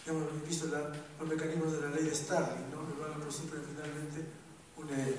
Hemos 0.08 0.48
visto 0.48 0.66
los 0.66 1.28
mecanismos 1.28 1.72
de 1.72 1.80
la 1.80 1.90
ley 1.90 2.04
de 2.04 2.14
Starling, 2.14 2.70
¿no? 2.70 2.86
que 2.86 3.00
van 3.00 3.12
a 3.12 3.16
producir 3.16 3.50
finalmente 3.50 4.24
un 4.76 4.88
edema. 4.90 5.18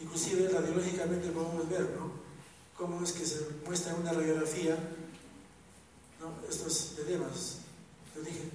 Inclusive 0.00 0.48
radiológicamente 0.48 1.30
podemos 1.30 1.68
ver 1.68 1.90
¿no? 1.98 2.12
cómo 2.76 3.02
es 3.02 3.12
que 3.12 3.24
se 3.24 3.46
muestra 3.64 3.94
en 3.94 4.00
una 4.00 4.12
radiografía 4.12 4.76
¿no? 6.20 6.34
estos 6.48 6.98
edemas. 6.98 7.58
Yo 8.14 8.22
dije 8.22 8.50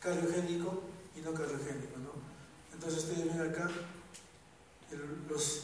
cardiogénico 0.00 0.82
y 1.16 1.20
no 1.20 1.32
cardiogénico. 1.32 1.98
¿no? 1.98 2.12
Entonces 2.72 3.04
ustedes 3.04 3.26
ven 3.26 3.50
acá 3.50 3.70
los 5.28 5.62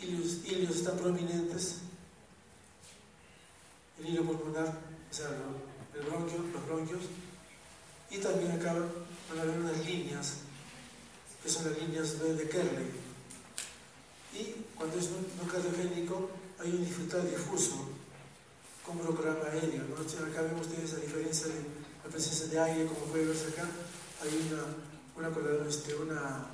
hilios, 0.00 0.76
están 0.76 0.96
prominentes, 0.96 1.78
el 4.02 4.08
hilo 4.08 4.24
pulmonar, 4.24 4.80
o 5.10 5.14
sea, 5.14 5.28
el 5.28 6.04
los 6.04 6.66
bronquios, 6.66 7.02
y 8.10 8.18
también 8.18 8.52
acá 8.52 8.74
van 8.74 9.40
a 9.40 9.44
ver 9.44 9.58
unas 9.58 9.86
líneas, 9.86 10.34
que 11.42 11.48
son 11.48 11.70
las 11.70 11.78
líneas 11.78 12.18
de 12.20 12.48
Kerley. 12.48 12.90
Y 14.34 14.64
cuando 14.74 14.98
es 14.98 15.10
no 15.10 15.50
cardiogénico, 15.50 16.30
hay 16.58 16.70
un 16.70 16.82
infiltrado 16.82 17.24
difuso, 17.24 17.88
como 18.84 19.02
holograma 19.02 19.44
aéreo. 19.50 19.82
¿no? 19.88 19.96
Acá 19.96 20.42
vemos 20.42 20.66
ustedes, 20.66 20.94
a 20.94 20.96
diferencia 20.96 21.46
de 21.46 21.60
la 22.04 22.10
presencia 22.10 22.46
de 22.46 22.58
aire, 22.58 22.86
como 22.86 23.00
puede 23.06 23.26
verse 23.26 23.48
acá, 23.48 23.68
hay 24.22 24.50
una, 24.50 25.30
una, 25.30 25.68
este, 25.68 25.94
una, 25.94 26.46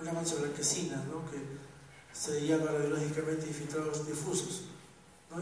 una 0.00 0.12
mancha 0.12 0.36
blanquecina, 0.36 0.96
¿no? 1.04 1.28
que 1.30 1.38
se 2.12 2.46
llama 2.46 2.70
radiológicamente 2.70 3.48
infiltrados 3.48 4.06
difusos. 4.06 4.62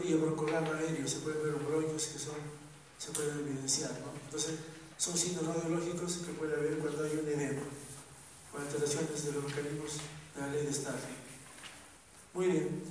Y 0.03 0.11
el 0.11 0.17
broncograma 0.19 0.77
aéreo, 0.77 1.07
se 1.07 1.19
pueden 1.19 1.43
ver 1.43 1.53
los 1.53 2.03
que 2.03 2.19
son, 2.19 2.35
se 2.97 3.11
pueden 3.11 3.39
evidenciar. 3.39 3.91
¿no? 3.91 4.11
Entonces, 4.25 4.55
son 4.97 5.17
signos 5.17 5.45
radiológicos 5.45 6.17
que 6.25 6.33
puede 6.33 6.53
haber 6.53 6.77
cuando 6.79 7.03
hay 7.03 7.11
un 7.11 7.27
edema, 7.27 7.61
o 8.53 8.57
alteraciones 8.57 9.25
de 9.25 9.31
los 9.31 9.43
mecanismos 9.43 9.91
de 10.35 10.41
la 10.41 10.47
ley 10.47 10.65
de 10.65 10.73
Starling. 10.73 11.25
Muy 12.33 12.47
bien. 12.47 12.83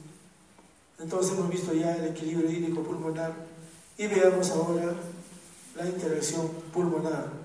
Entonces 0.98 1.32
hemos 1.32 1.50
visto 1.50 1.72
ya 1.72 1.96
el 1.96 2.06
equilibrio 2.06 2.50
hídrico 2.50 2.82
pulmonar 2.82 3.34
y 3.98 4.06
veamos 4.06 4.50
ahora 4.50 4.94
la 5.76 5.86
interacción 5.86 6.48
pulmonar. 6.72 7.44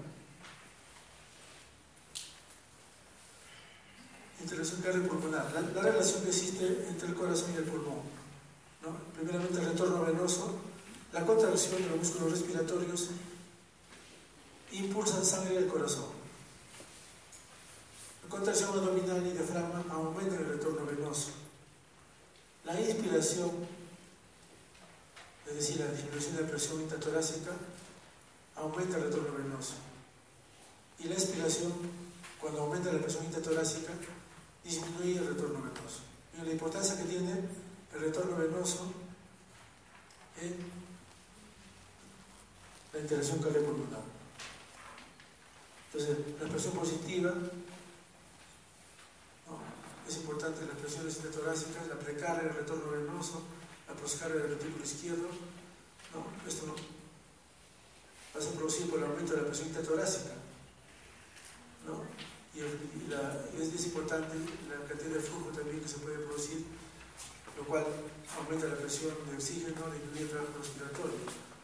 interacción 4.42 4.82
cardiopulmonar, 4.82 5.52
la, 5.54 5.62
la 5.62 5.82
relación 5.82 6.24
que 6.24 6.30
existe 6.30 6.86
entre 6.90 7.10
el 7.10 7.16
corazón 7.16 7.52
y 7.54 7.58
el 7.58 7.66
pulmón. 7.66 8.19
¿No? 8.82 8.96
Primeramente 9.16 9.60
el 9.60 9.66
retorno 9.66 10.06
venoso, 10.06 10.60
la 11.12 11.26
contracción 11.26 11.82
de 11.82 11.90
los 11.90 11.98
músculos 11.98 12.32
respiratorios 12.32 13.10
impulsan 14.72 15.26
sangre 15.26 15.58
al 15.58 15.68
corazón. 15.68 16.06
La 18.24 18.30
contracción 18.30 18.70
abdominal 18.70 19.26
y 19.26 19.32
diafragma 19.32 19.84
aumenta 19.92 20.36
el 20.36 20.48
retorno 20.48 20.86
venoso. 20.86 21.32
La 22.64 22.80
inspiración, 22.80 23.50
es 25.48 25.56
decir, 25.56 25.80
la 25.80 25.92
disminución 25.92 26.36
de 26.36 26.42
la 26.44 26.48
presión 26.50 26.82
intratorácica, 26.82 27.52
aumenta 28.56 28.98
el 28.98 29.04
retorno 29.06 29.34
venoso. 29.34 29.74
Y 31.00 31.06
la 31.06 31.16
expiración, 31.16 31.74
cuando 32.40 32.62
aumenta 32.62 32.94
la 32.94 33.00
presión 33.00 33.26
intratorácica, 33.26 33.94
disminuye 34.64 35.18
el 35.18 35.28
retorno 35.28 35.62
venoso. 35.62 36.02
La 36.44 36.52
importancia 36.52 36.98
que 36.98 37.04
tiene 37.04 37.34
el 37.94 38.00
retorno 38.00 38.38
venoso 38.38 38.92
en 40.42 40.56
la 42.94 43.00
interacción 43.00 43.40
cardiopulmonar. 43.40 44.02
Entonces, 45.92 46.18
la 46.40 46.46
expresión 46.46 46.74
positiva 46.74 47.34
es 50.08 50.18
importante 50.18 50.66
las 50.66 50.78
presiones 50.78 51.16
intertorácicas, 51.18 51.88
la 51.88 52.00
precarga, 52.00 52.42
el 52.42 52.56
retorno 52.56 52.92
venoso, 52.92 53.44
la 53.88 53.94
poscarga 53.94 54.36
del 54.36 54.50
ventrículo 54.50 54.84
izquierdo. 54.84 55.28
¿no? 56.14 56.50
Esto 56.50 56.66
va 58.36 58.40
a 58.40 58.44
ser 58.44 58.54
producido 58.54 58.90
por 58.90 59.00
el 59.00 59.06
aumento 59.06 59.34
de 59.34 59.42
la 59.42 59.48
presión 59.48 59.68
intertorácica. 59.68 60.34
¿no? 61.86 62.04
y, 62.56 63.62
es, 63.62 63.86
importante 63.86 64.36
la 64.68 64.88
cantidad 64.88 65.16
de 65.16 65.20
flujo 65.20 65.50
también 65.50 65.82
que 65.82 65.88
se 65.88 66.00
puede 66.00 66.18
producir, 66.20 66.66
lo 67.60 67.66
cual 67.66 67.86
aumenta 68.38 68.68
la 68.68 68.76
presión 68.76 69.12
de 69.28 69.36
oxígeno, 69.36 69.92
disminuye 69.92 70.22
el 70.22 70.30
trabajo 70.30 70.60
respiratorio. 70.64 71.20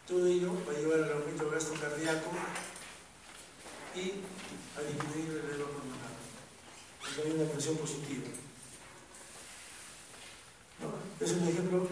Todo 0.08 0.27
ello 0.27 0.51
va 0.67 0.73
a 0.73 0.77
llevar 0.77 1.03
al 1.03 1.13
aumento 1.13 1.45
del 1.45 1.53
gasto 1.53 1.73
cardíaco 1.79 2.31
y 3.95 4.19
a 4.75 4.81
disminuir 4.84 5.39
el 5.39 5.47
riesgo 5.47 5.71
pulmonar, 5.71 6.13
cuando 6.99 7.23
hay 7.23 7.31
una 7.31 7.51
presión 7.51 7.77
positiva. 7.77 8.27
Es 11.19 11.31
un 11.31 11.47
ejemplo 11.47 11.88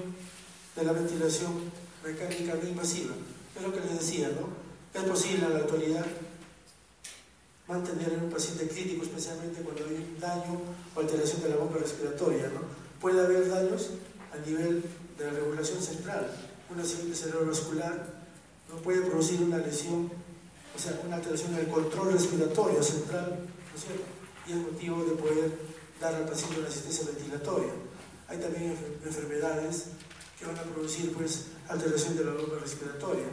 de 0.76 0.84
la 0.84 0.92
ventilación 0.92 1.72
mecánica 2.04 2.56
no 2.56 2.68
invasiva. 2.68 3.16
Es 3.56 3.62
lo 3.62 3.72
que 3.72 3.80
les 3.80 4.00
decía, 4.00 4.30
¿no? 4.30 4.52
Es 4.94 5.08
posible 5.08 5.46
en 5.46 5.54
la 5.54 5.60
actualidad 5.60 6.06
mantener 7.68 8.14
en 8.14 8.24
un 8.26 8.30
paciente 8.30 8.68
crítico, 8.68 9.04
especialmente 9.04 9.62
cuando 9.62 9.86
hay 9.86 9.96
un 9.96 10.20
daño 10.20 10.62
o 10.94 11.00
alteración 11.00 11.42
de 11.42 11.50
la 11.50 11.56
bomba 11.56 11.78
respiratoria. 11.78 12.50
¿no? 12.50 12.83
Puede 13.04 13.20
haber 13.20 13.50
daños 13.50 13.90
a 14.32 14.38
nivel 14.48 14.82
de 15.18 15.26
la 15.26 15.32
regulación 15.32 15.82
central. 15.82 16.26
Un 16.74 16.80
accidente 16.80 17.14
cerebrovascular 17.14 18.14
no 18.70 18.78
puede 18.78 19.02
producir 19.02 19.42
una 19.42 19.58
lesión, 19.58 20.10
o 20.74 20.80
sea, 20.80 20.98
una 21.06 21.18
alteración 21.18 21.54
del 21.54 21.68
control 21.68 22.14
respiratorio 22.14 22.82
central, 22.82 23.40
¿no 23.42 23.78
es 23.78 23.84
cierto? 23.84 24.04
Y 24.48 24.54
es 24.54 24.58
motivo 24.58 25.04
de 25.04 25.16
poder 25.18 25.52
dar 26.00 26.16
al 26.16 26.30
paciente 26.30 26.60
una 26.60 26.70
asistencia 26.70 27.08
ventilatoria. 27.14 27.74
Hay 28.30 28.38
también 28.38 28.74
enfermedades 29.04 29.88
que 30.40 30.46
van 30.46 30.58
a 30.60 30.64
producir 30.64 31.12
pues, 31.12 31.48
alteración 31.68 32.16
de 32.16 32.24
la 32.24 32.32
bomba 32.32 32.58
respiratoria, 32.62 33.26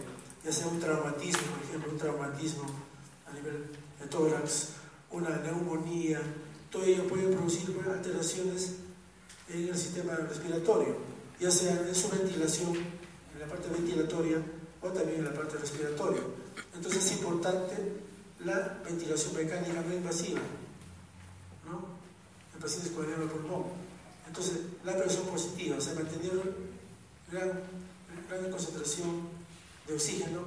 ya 0.45 0.51
sea 0.51 0.67
un 0.67 0.81
traumatismo, 0.81 1.43
por 1.47 1.65
ejemplo, 1.69 1.93
un 1.93 1.99
traumatismo 1.99 2.65
a 3.25 3.33
nivel 3.35 3.67
de 4.01 4.07
tórax, 4.09 4.71
una 5.13 5.37
neumonía, 5.37 6.21
todo 6.73 6.83
ello 6.83 7.07
puede 7.07 7.29
producir 7.29 7.73
alteraciones 7.89 8.90
en 9.53 9.69
el 9.69 9.77
sistema 9.77 10.15
respiratorio, 10.15 10.97
ya 11.39 11.51
sea 11.51 11.81
en 11.87 11.95
su 11.95 12.09
ventilación, 12.09 12.77
en 12.77 13.41
la 13.41 13.47
parte 13.47 13.69
ventilatoria 13.69 14.39
o 14.83 14.89
también 14.89 15.19
en 15.19 15.25
la 15.27 15.35
parte 15.35 15.59
respiratoria. 15.59 16.21
Entonces 16.75 17.05
es 17.05 17.13
importante 17.13 17.75
la 18.45 18.81
ventilación 18.85 19.35
mecánica 19.35 19.83
no 19.83 19.95
invasiva, 19.95 20.41
¿no? 21.67 21.85
En 22.55 22.61
pacientes 22.61 22.93
con 22.93 23.05
edema 23.05 23.31
pulmón. 23.31 23.65
Entonces, 24.27 24.59
la 24.85 24.97
presión 24.97 25.27
positiva, 25.27 25.77
o 25.77 25.81
sea, 25.81 25.95
mantener 25.95 26.55
gran, 27.31 27.51
gran 28.29 28.51
concentración 28.51 29.29
de 29.87 29.95
oxígeno 29.95 30.45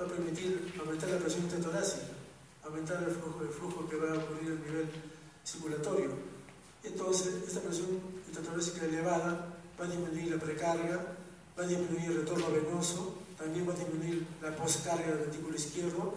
va 0.00 0.04
a 0.04 0.08
permitir 0.08 0.72
aumentar 0.80 1.10
la 1.10 1.18
presión 1.18 1.44
intratorácica 1.44 2.16
aumentar 2.66 3.02
el 3.02 3.14
flujo, 3.14 3.44
de 3.44 3.48
flujo 3.48 3.88
que 3.88 3.96
va 3.96 4.12
a 4.12 4.18
ocurrir 4.18 4.52
a 4.52 4.66
nivel 4.66 4.88
circulatorio. 5.44 6.10
Entonces, 6.82 7.34
esta 7.46 7.60
presión 7.60 8.00
intratorácica 8.38 8.84
elevada 8.86 9.54
va 9.78 9.84
a 9.84 9.88
disminuir 9.88 10.30
la 10.32 10.38
precarga, 10.38 11.16
va 11.58 11.62
a 11.64 11.66
disminuir 11.66 12.10
el 12.10 12.16
retorno 12.18 12.50
venoso, 12.50 13.18
también 13.38 13.68
va 13.68 13.72
a 13.72 13.76
disminuir 13.76 14.26
la 14.42 14.54
postcarga 14.56 15.06
del 15.06 15.18
ventrículo 15.18 15.56
izquierdo, 15.56 16.14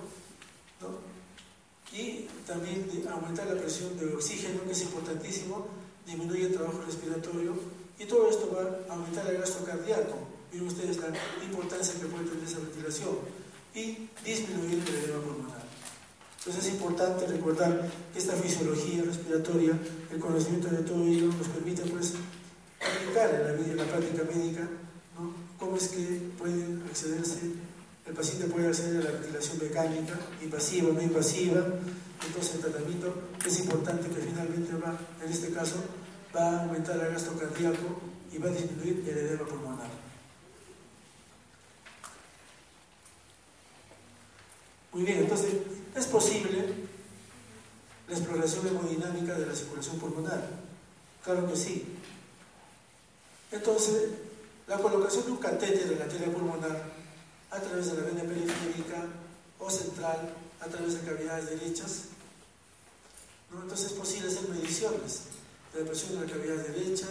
y 1.91 2.27
también 2.45 2.87
aumentar 3.11 3.47
la 3.47 3.59
presión 3.59 3.97
de 3.97 4.13
oxígeno, 4.13 4.63
que 4.63 4.71
es 4.71 4.81
importantísimo, 4.83 5.67
disminuye 6.05 6.47
el 6.47 6.53
trabajo 6.53 6.81
respiratorio, 6.85 7.55
y 7.97 8.05
todo 8.05 8.29
esto 8.29 8.51
va 8.55 8.93
a 8.93 8.95
aumentar 8.95 9.27
el 9.27 9.37
gasto 9.37 9.65
cardíaco. 9.65 10.15
Miren 10.51 10.67
ustedes 10.67 10.97
la 10.97 11.09
importancia 11.43 11.99
que 11.99 12.07
puede 12.07 12.25
tener 12.25 12.43
esa 12.43 12.59
ventilación, 12.59 13.15
y 13.73 14.09
disminuir 14.23 14.83
el 14.87 14.95
edema 14.95 15.21
pulmonar. 15.21 15.68
Entonces 16.39 16.65
es 16.65 16.71
importante 16.71 17.27
recordar 17.27 17.89
que 18.13 18.19
esta 18.19 18.33
fisiología 18.33 19.03
respiratoria, 19.03 19.77
el 20.09 20.19
conocimiento 20.19 20.69
de 20.69 20.83
todo 20.83 21.05
ello 21.05 21.27
nos 21.27 21.47
permite 21.49 21.81
pues 21.83 22.13
aplicar 22.79 23.35
en 23.35 23.43
la, 23.43 23.53
vida, 23.53 23.71
en 23.71 23.77
la 23.77 23.83
práctica 23.83 24.23
médica 24.23 24.61
¿no? 25.19 25.33
cómo 25.59 25.75
es 25.75 25.89
que 25.89 26.21
puede 26.37 26.63
accederse, 26.89 27.39
el 28.05 28.13
paciente 28.13 28.47
puede 28.47 28.67
acceder 28.67 29.01
a 29.01 29.11
la 29.11 29.19
ventilación 29.19 29.59
mecánica, 29.61 30.17
invasiva 30.41 30.89
o 30.89 30.93
no 30.93 31.01
invasiva, 31.01 31.65
entonces 32.25 32.55
el 32.55 32.61
tratamiento 32.61 33.13
es 33.45 33.59
importante 33.59 34.07
que 34.07 34.21
finalmente 34.21 34.73
va, 34.75 34.97
en 35.23 35.29
este 35.29 35.51
caso, 35.51 35.75
va 36.35 36.41
a 36.41 36.63
aumentar 36.63 36.95
el 36.99 37.11
gasto 37.11 37.33
cardíaco 37.37 37.99
y 38.31 38.37
va 38.37 38.49
a 38.49 38.53
disminuir 38.53 39.03
el 39.09 39.17
edema 39.17 39.45
pulmonar. 39.45 39.89
Muy 44.93 45.03
bien, 45.03 45.19
entonces 45.19 45.53
es 45.99 46.07
posible 46.07 46.65
la 48.07 48.15
exploración 48.15 48.67
hemodinámica 48.67 49.37
de 49.37 49.45
la 49.45 49.55
circulación 49.55 49.99
pulmonar. 49.99 50.41
Claro 51.23 51.47
que 51.47 51.55
sí. 51.55 51.85
Entonces, 53.51 54.09
la 54.67 54.77
colocación 54.77 55.25
de 55.25 55.31
un 55.31 55.37
catéter 55.37 55.91
en 55.91 55.99
la 55.99 56.05
arteria 56.05 56.31
pulmonar 56.31 56.83
a 57.51 57.59
través 57.59 57.87
de 57.87 57.97
la 57.97 58.07
vena 58.07 58.21
periférica 58.21 59.05
o 59.59 59.69
central 59.69 60.33
a 60.61 60.65
través 60.67 60.93
de 60.93 61.09
cavidades 61.09 61.49
derechas. 61.49 62.03
Entonces 63.51 63.91
es 63.91 63.97
posible 63.97 64.29
hacer 64.29 64.49
mediciones 64.49 65.21
de 65.73 65.81
la 65.81 65.87
presión 65.87 66.19
de 66.19 66.25
la 66.25 66.31
cavidad 66.31 66.67
derecha, 66.67 67.07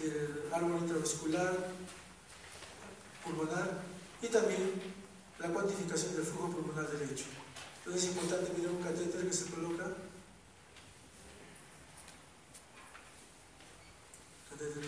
del 0.00 0.52
árbol 0.52 0.78
intravascular, 0.82 1.56
pulmonar 3.24 3.82
y 4.20 4.26
también 4.28 4.97
la 5.38 5.48
cuantificación 5.48 6.16
del 6.16 6.24
flujo 6.24 6.50
pulmonar 6.50 6.88
derecho. 6.90 7.24
Entonces 7.78 8.02
es 8.02 8.16
importante 8.16 8.52
mirar 8.58 8.74
un 8.74 8.82
catéter 8.82 9.26
que 9.26 9.32
se 9.32 9.46
coloca. 9.46 9.84
Catéter 14.50 14.82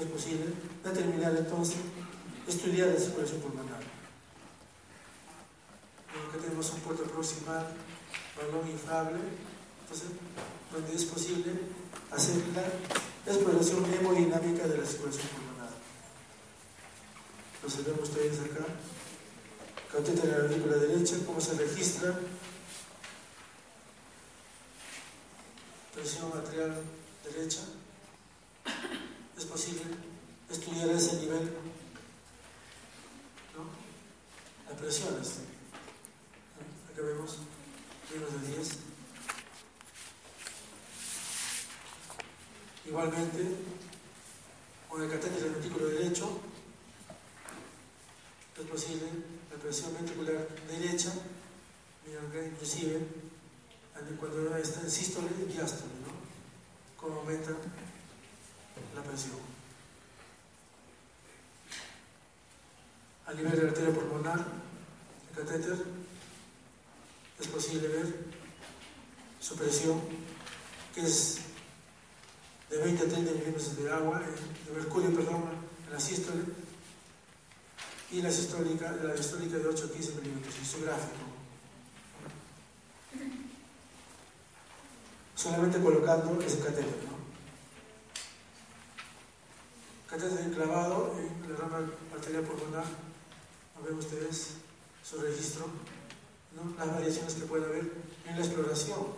Es 0.00 0.06
posible 0.06 0.46
determinar 0.82 1.36
entonces, 1.36 1.76
estudiar 2.46 2.88
la 2.88 2.98
circulación 2.98 3.40
pulmonar. 3.40 3.82
que 6.32 6.38
tenemos 6.38 6.70
un 6.72 6.80
puerto 6.80 7.04
proximal, 7.04 7.66
balón 8.36 8.68
inflable, 8.68 9.18
entonces, 9.82 10.08
donde 10.72 10.94
es 10.94 11.04
posible 11.04 11.52
hacer 12.10 12.36
la 12.54 13.32
exploración 13.32 13.84
hemodinámica 13.92 14.66
de 14.66 14.78
la 14.78 14.86
circulación 14.86 15.28
pulmonar. 15.28 15.53
Entonces 17.64 17.86
vemos 17.86 18.10
ustedes 18.10 18.40
acá, 18.40 18.66
catéter 19.90 20.26
en 20.26 20.30
la 20.32 20.36
aurícula 20.44 20.76
derecha, 20.76 21.16
cómo 21.24 21.40
se 21.40 21.54
registra 21.54 22.20
presión 25.94 26.30
arterial 26.34 26.82
derecha. 27.24 27.60
Es 29.38 29.46
posible 29.46 29.80
estudiar 30.50 30.90
ese 30.90 31.16
nivel, 31.16 31.54
¿no? 33.56 33.64
Las 34.68 34.78
presiones. 34.78 35.28
Acá 36.92 37.00
vemos 37.00 37.38
menos 38.12 38.42
de 38.42 38.56
10. 38.56 38.68
Igualmente, 42.88 43.56
con 44.86 45.02
el 45.02 45.10
catéter 45.10 45.48
ventículo 45.48 45.86
derecho, 45.86 46.42
es 48.56 48.66
posible 48.68 49.06
la 49.50 49.56
presión 49.56 49.94
ventricular 49.94 50.48
derecha, 50.68 51.12
inclusive 52.06 53.00
cuando 54.18 54.56
está 54.56 54.80
en 54.80 54.90
sístole 54.90 55.28
y 55.40 55.52
diástole, 55.52 55.92
¿no? 56.02 56.14
Cómo 57.00 57.20
aumenta 57.20 57.50
la 58.94 59.02
presión. 59.02 59.36
A 63.26 63.32
nivel 63.32 63.52
de 63.52 63.62
la 63.62 63.68
arteria 63.68 63.94
pulmonar, 63.94 64.46
el 65.30 65.44
catéter, 65.44 65.84
es 67.40 67.46
posible 67.48 67.88
ver 67.88 68.14
su 69.40 69.56
presión, 69.56 70.00
que 70.94 71.00
es 71.02 71.38
de 72.70 72.78
20 72.78 73.02
a 73.02 73.08
30 73.08 73.32
milímetros 73.32 73.76
de 73.76 73.90
agua, 73.90 74.20
de 74.20 74.72
mercurio, 74.72 75.14
perdón, 75.14 75.44
en 75.86 75.92
la 75.92 76.00
sístole, 76.00 76.42
y 78.14 78.22
la 78.22 78.30
sistólica, 78.30 78.92
la 79.02 79.16
histórica 79.16 79.58
de 79.58 79.66
8 79.66 79.86
a 79.90 79.92
15 79.92 80.12
milímetros, 80.20 80.54
en 80.56 80.64
su 80.64 80.80
gráfico. 80.82 81.24
Solamente 85.34 85.80
colocando 85.80 86.40
ese 86.40 86.60
catéter, 86.60 86.94
¿no? 87.10 87.14
Catéter 90.08 90.46
enclavado 90.46 91.16
en 91.18 91.52
la 91.52 91.58
rama 91.58 91.90
arterial 92.14 92.44
pulmonar, 92.44 92.84
¿no 93.74 93.84
ven 93.84 93.98
ustedes 93.98 94.50
su 95.02 95.20
registro? 95.20 95.66
¿no? 96.54 96.72
Las 96.78 96.94
variaciones 96.94 97.34
que 97.34 97.46
puede 97.46 97.64
haber 97.64 97.90
en 98.28 98.38
la 98.38 98.44
exploración 98.44 99.08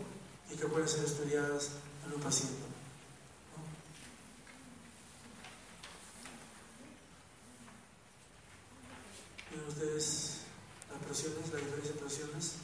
y 0.51 0.57
que 0.57 0.67
pueden 0.69 0.89
ser 0.89 1.05
estudiadas 1.05 1.73
en 2.07 2.15
un 2.15 2.21
paciente. 2.23 2.66
Ustedes 9.69 10.41
las 10.91 11.03
presiones, 11.03 11.53
la 11.53 11.59
diferencia 11.59 11.93
de 11.93 12.01
presiones. 12.01 12.55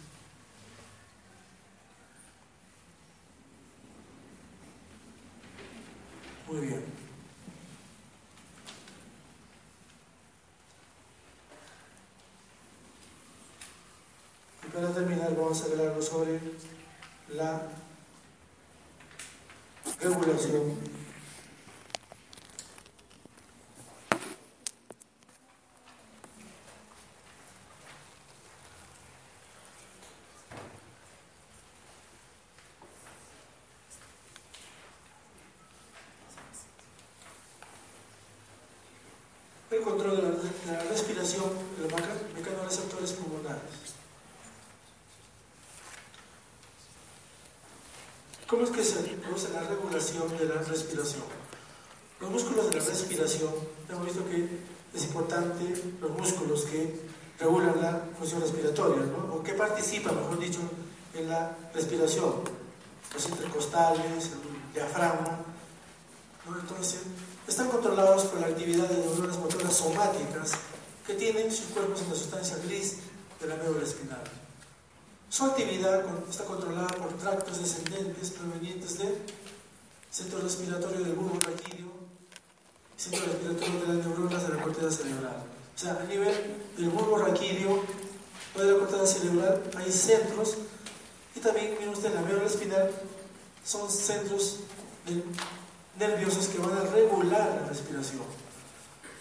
Muy 6.49 6.67
bien. 6.67 6.85
Y 14.65 14.71
para 14.71 14.93
terminar 14.93 15.35
vamos 15.37 15.63
a 15.63 15.83
algo 15.83 16.03
sobre 16.03 16.41
la 17.29 17.69
regulación 20.01 21.02
¿Cómo 48.53 48.65
es 48.65 48.71
que 48.71 48.85
se 48.85 49.01
produce 49.17 49.49
la 49.49 49.63
regulación 49.63 50.29
de 50.37 50.45
la 50.45 50.61
respiración? 50.61 51.23
Los 52.21 52.31
músculos 52.31 52.69
de 52.69 52.79
la 52.79 52.85
respiración, 52.85 53.51
hemos 53.89 54.05
visto 54.05 54.29
que 54.29 54.47
es 54.95 55.05
importante 55.05 55.65
los 56.03 56.11
músculos 56.11 56.65
que 56.67 57.01
regulan 57.41 57.81
la 57.81 58.03
función 58.19 58.43
respiratoria, 58.43 59.07
¿no? 59.07 59.37
o 59.37 59.43
que 59.43 59.55
participan, 59.55 60.17
mejor 60.17 60.39
dicho, 60.39 60.61
en 61.15 61.31
la 61.31 61.57
respiración, 61.73 62.43
los 63.15 63.29
intercostales, 63.31 64.27
el 64.27 64.75
diafragma. 64.75 65.41
¿no? 66.47 66.61
Entonces, 66.61 67.05
están 67.49 67.69
controlados 67.69 68.25
por 68.25 68.39
la 68.39 68.49
actividad 68.49 68.87
de 68.87 68.99
neuronas 68.99 69.39
motoras 69.39 69.75
somáticas 69.75 70.53
que 71.07 71.15
tienen 71.15 71.51
sus 71.51 71.67
cuerpos 71.67 72.01
en 72.03 72.11
la 72.11 72.15
sustancia 72.15 72.57
gris 72.65 72.99
de 73.41 73.47
la 73.47 73.57
médula 73.57 73.85
espinal. 73.85 74.23
Su 75.29 75.47
actividad 75.47 76.05
está 76.29 76.45
controlada 76.45 76.89
por 76.89 77.13
tractos 77.15 77.59
descendentes 77.59 78.31
provenientes 78.31 78.99
del 78.99 79.17
centro 80.11 80.41
respiratorio 80.41 81.01
del 81.01 81.15
bulbo 81.15 81.39
raquídeo, 81.41 81.91
centro 82.97 83.25
respiratorio 83.27 83.81
de 83.81 83.87
las 83.89 84.07
neuronas 84.07 84.47
de 84.47 84.55
la 84.55 84.63
corteza 84.63 84.91
cerebral. 84.91 85.45
O 85.75 85.79
sea, 85.79 85.99
a 86.01 86.05
nivel 86.05 86.35
del 86.77 86.91
bulbo 86.91 87.19
raquídeo 87.19 87.83
o 88.55 88.59
de 88.61 88.73
la 88.73 88.79
corteza 88.79 89.07
cerebral 89.07 89.63
hay 89.77 89.91
centros 89.91 90.57
y 91.35 91.41
también, 91.41 91.73
miren 91.73 91.89
usted, 91.89 92.15
la 92.15 92.21
médula 92.21 92.47
espinal 92.47 92.91
son 93.65 93.91
centros 93.91 94.61
nerviosos 95.99 96.49
que 96.49 96.59
van 96.59 96.77
a 96.77 96.83
regular 96.91 97.59
la 97.63 97.69
respiración. 97.69 98.23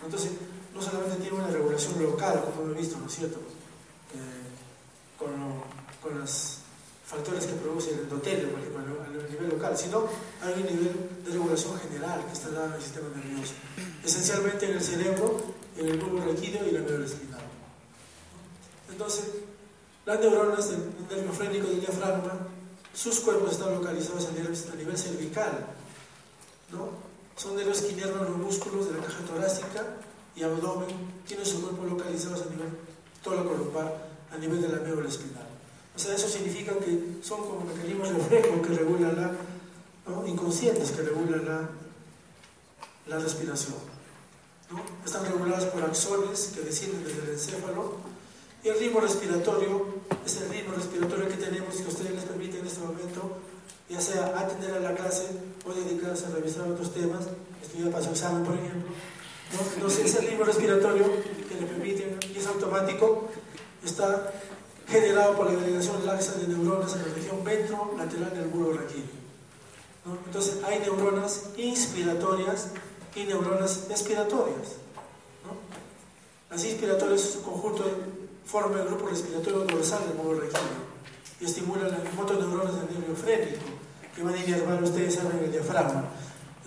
Entonces, 0.04 0.32
no 0.74 0.82
solamente 0.82 1.18
tiene 1.18 1.38
una 1.38 1.48
regulación 1.48 2.02
local, 2.02 2.44
como 2.46 2.68
hemos 2.68 2.78
visto, 2.78 2.98
¿no 2.98 3.08
es 3.08 3.16
cierto? 3.16 3.40
Eh, 3.40 5.18
con 5.18 5.62
con 6.02 6.20
los 6.20 6.58
factores 7.06 7.46
que 7.46 7.54
producen 7.54 7.96
el 7.96 8.00
endotelio, 8.02 8.50
por 8.50 8.60
ejemplo, 8.60 8.82
a 9.04 9.30
nivel 9.30 9.50
local, 9.50 9.78
sino 9.78 10.08
hay 10.42 10.54
un 10.54 10.66
nivel 10.66 11.10
de 11.26 11.32
regulación 11.32 11.78
general 11.80 12.26
que 12.26 12.34
está 12.34 12.50
dado 12.50 12.68
en 12.68 12.74
el 12.74 12.82
sistema 12.82 13.10
nervioso, 13.16 13.54
esencialmente 14.04 14.66
en 14.66 14.72
el 14.78 14.82
cerebro, 14.82 15.42
en 15.78 15.88
el 15.88 16.00
bulbo 16.00 16.26
raquídeo 16.26 16.68
y 16.68 16.72
la 16.72 16.80
médula 16.80 17.06
espinal. 17.06 17.42
Entonces, 18.90 19.26
las 20.06 20.20
neuronas 20.20 20.70
del 20.70 20.80
nervio 21.10 21.34
frénico 21.34 21.68
del 21.68 21.82
diafragma, 21.82 22.48
sus 22.94 23.20
cuerpos 23.20 23.52
están 23.52 23.74
localizados 23.74 24.28
a 24.28 24.32
nivel, 24.32 24.54
a 24.72 24.76
nivel 24.76 24.98
cervical, 24.98 25.66
¿no? 26.72 26.90
Son 27.36 27.56
nervios 27.56 27.82
que 27.82 27.90
inervan 27.90 28.26
los 28.26 28.38
músculos 28.38 28.88
de 28.88 28.98
la 28.98 29.04
caja 29.04 29.24
torácica 29.26 29.86
y 30.36 30.44
abdomen, 30.44 30.90
tienen 31.28 31.46
su 31.46 31.62
cuerpo 31.62 31.86
localizados 31.86 32.44
a 32.44 32.50
nivel 32.50 32.70
lumbar, 33.58 34.10
a 34.32 34.38
nivel 34.38 34.62
de 34.62 34.70
la 34.70 34.78
médula 34.78 35.10
espinal. 35.10 35.48
O 35.96 36.00
sea, 36.00 36.16
eso 36.16 36.28
significa 36.28 36.74
que 36.80 37.20
son 37.22 37.42
como 37.42 37.66
mecanismos 37.66 38.10
reflejos 38.10 38.66
que 38.66 38.74
regulan 38.74 39.16
la, 39.16 39.32
¿no? 40.08 40.26
inconscientes 40.26 40.92
que 40.92 41.02
regulan 41.02 41.46
la, 41.46 41.70
la 43.08 43.20
respiración. 43.20 43.76
¿no? 44.72 44.82
Están 45.06 45.26
reguladas 45.26 45.66
por 45.66 45.84
axones 45.84 46.54
que 46.56 46.62
descienden 46.62 47.04
desde 47.04 47.24
el 47.24 47.30
encéfalo 47.32 47.98
y 48.64 48.70
el 48.70 48.80
ritmo 48.80 49.00
respiratorio 49.02 49.86
es 50.26 50.38
el 50.42 50.50
ritmo 50.50 50.74
respiratorio 50.76 51.28
que 51.28 51.36
tenemos 51.36 51.76
que 51.76 51.88
ustedes 51.88 52.12
les 52.12 52.24
permiten 52.24 52.62
en 52.62 52.68
este 52.68 52.80
momento, 52.80 53.38
ya 53.90 54.00
sea 54.00 54.40
atender 54.40 54.74
a 54.74 54.80
la 54.80 54.96
clase 54.96 55.28
o 55.66 55.74
dedicarse 55.74 56.28
a 56.28 56.30
revisar 56.30 56.70
otros 56.70 56.94
temas, 56.94 57.26
estudiar 57.62 57.92
para 57.92 58.04
su 58.04 58.12
examen, 58.12 58.44
por 58.44 58.56
ejemplo. 58.56 58.92
Entonces, 59.76 60.06
ese 60.06 60.22
ritmo 60.22 60.44
respiratorio 60.44 61.06
que 61.48 61.56
le 61.56 61.68
permite, 61.68 62.18
y 62.34 62.38
es 62.38 62.48
automático, 62.48 63.30
está 63.84 64.32
generado 64.88 65.36
por 65.36 65.52
la 65.52 65.60
agregación 65.60 66.06
laxa 66.06 66.34
de 66.36 66.48
neuronas 66.48 66.96
en 66.96 67.08
la 67.08 67.14
región 67.14 67.44
ventrolateral 67.44 68.34
del 68.34 68.48
bulbo 68.48 68.74
raquídeo. 68.74 69.22
Entonces, 70.26 70.58
hay 70.64 70.80
neuronas 70.80 71.44
inspiratorias 71.58 72.70
y 73.16 73.24
neuronas 73.24 73.88
expiratorias. 73.90 74.78
Las 76.50 76.64
inspiratorias, 76.66 77.22
su 77.22 77.42
conjunto, 77.42 77.86
forma 78.46 78.82
el 78.82 78.88
grupo 78.88 79.08
respiratorio 79.08 79.60
dorsal 79.60 80.00
del 80.08 80.18
bulbo 80.18 80.42
raquídeo 80.42 80.92
y 81.40 81.46
estimulan 81.46 81.92
las 81.92 82.14
motoneuronas 82.14 82.76
del 82.76 83.00
nervio 83.00 83.16
frénico, 83.16 83.66
que 84.16 84.24
van 84.24 84.34
a 84.34 84.38
inervar, 84.38 84.84
ustedes 84.84 85.16
saben, 85.16 85.40
el 85.44 85.52
diafragma. 85.52 86.06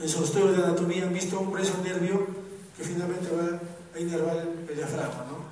En 0.01 0.09
su 0.09 0.25
estudio 0.25 0.49
de 0.49 0.65
anatomía 0.65 1.05
han 1.05 1.15
visto 1.15 1.39
un 1.39 1.53
preso 1.53 1.75
nervio 1.85 2.44
que 2.77 2.85
finalmente 2.85 3.31
va 3.31 3.61
a 3.95 4.01
inervar 4.01 4.37
el, 4.39 4.77
diafragma. 4.77 5.27
¿no? 5.31 5.45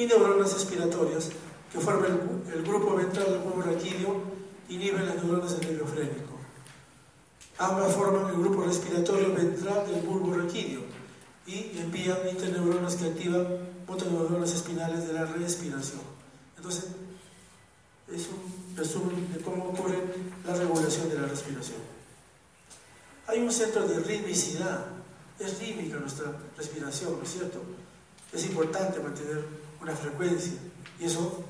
Y 0.00 0.06
neuronas 0.06 0.52
expiratorias, 0.52 1.30
que 1.72 1.80
forman 1.80 2.42
el, 2.52 2.62
grupo 2.62 2.96
ventral 2.96 3.26
del 3.26 3.38
bulbo 3.40 3.62
raquídeo, 3.62 4.22
inhiben 4.68 5.06
las 5.06 5.16
neuronas 5.16 5.58
del 5.58 5.68
nervio 5.68 5.86
frénico. 5.86 6.38
Ambas 7.58 7.94
forman 7.94 8.30
el 8.30 8.40
grupo 8.40 8.62
respiratorio 8.62 9.34
ventral 9.34 9.86
del 9.86 10.02
bulbo 10.02 10.34
raquídeo 10.34 10.80
y 11.46 11.78
envían 11.78 12.18
interneuronas 12.28 12.94
que 12.94 13.06
activan 13.06 13.46
motoneuronas 13.86 14.52
espinales 14.52 15.06
de 15.06 15.12
la 15.12 15.24
respiración. 15.26 16.00
Entonces, 16.56 16.86
es 18.12 18.28
un 18.28 18.76
resumen 18.76 19.32
de 19.32 19.40
cómo 19.40 19.64
ocurre 19.66 19.98
la 20.46 20.54
regulación 20.54 21.08
de 21.08 21.18
la 21.18 21.26
respiración. 21.26 21.78
Hay 23.26 23.40
un 23.40 23.52
centro 23.52 23.86
de 23.86 24.00
ritmicidad, 24.00 24.86
es 25.40 25.58
rítmica 25.58 25.96
nuestra 25.96 26.32
respiración, 26.56 27.16
¿no 27.16 27.22
es 27.22 27.32
cierto? 27.32 27.62
Es 28.32 28.44
importante 28.44 29.00
mantener 29.00 29.44
una 29.80 29.96
frecuencia 29.96 30.52
y 30.98 31.04
eso 31.06 31.42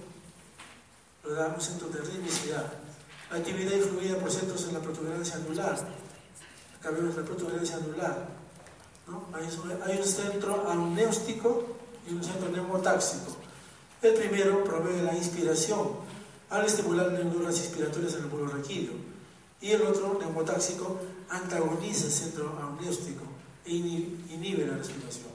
lo 1.25 1.35
da 1.35 1.49
un 1.49 1.61
centro 1.61 1.89
de 1.89 2.01
ritmicidad. 2.01 2.73
La 3.31 3.39
actividad 3.39 3.73
influida 3.73 4.17
por 4.17 4.31
centros 4.31 4.65
en 4.67 4.75
la 4.75 4.81
protuberancia 4.81 5.37
anular. 5.37 5.77
Acá 6.79 6.91
vemos 6.91 7.17
la 7.17 7.25
protuberancia 7.25 7.77
anular. 7.77 8.29
¿no? 9.09 9.27
Hay, 9.35 9.99
un 9.99 10.05
centro 10.05 10.69
amnéustico 10.69 11.77
y 12.09 12.15
un 12.15 12.25
centro 12.25 12.49
neumotáxico. 12.49 13.37
El 14.03 14.15
primero 14.15 14.65
provee 14.65 15.03
la 15.03 15.15
inspiración, 15.15 15.89
al 16.49 16.65
estimular 16.65 17.13
neuronas 17.13 17.59
inspiratorias 17.59 18.15
en 18.15 18.21
el 18.21 18.27
bulbo 18.27 18.47
raquídeo. 18.47 18.95
Y 19.61 19.73
el 19.73 19.83
otro, 19.83 20.17
neumotáxico, 20.19 20.99
antagoniza 21.29 22.07
el 22.07 22.13
centro 22.13 22.59
amnióstico 22.61 23.30
e 23.65 23.75
inhibe 23.75 24.67
la 24.67 24.77
respiración. 24.77 25.31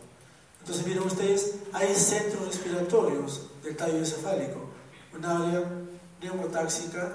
Entonces, 0.60 0.86
miren 0.88 1.04
ustedes, 1.04 1.56
hay 1.74 1.94
centros 1.94 2.48
respiratorios 2.48 3.48
del 3.64 3.76
tallo 3.76 3.98
encefálico, 3.98 4.70
un 5.16 5.24
área 5.24 5.64
neumotáxica, 6.22 7.14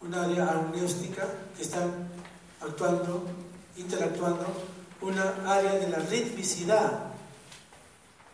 un 0.00 0.14
área 0.14 0.50
amnióstica 0.50 1.26
que 1.56 1.62
están 1.62 2.08
actuando, 2.60 3.24
interactuando, 3.76 4.46
una 5.00 5.34
área 5.46 5.74
de 5.74 5.88
la 5.88 5.98
ritmicidad, 5.98 7.12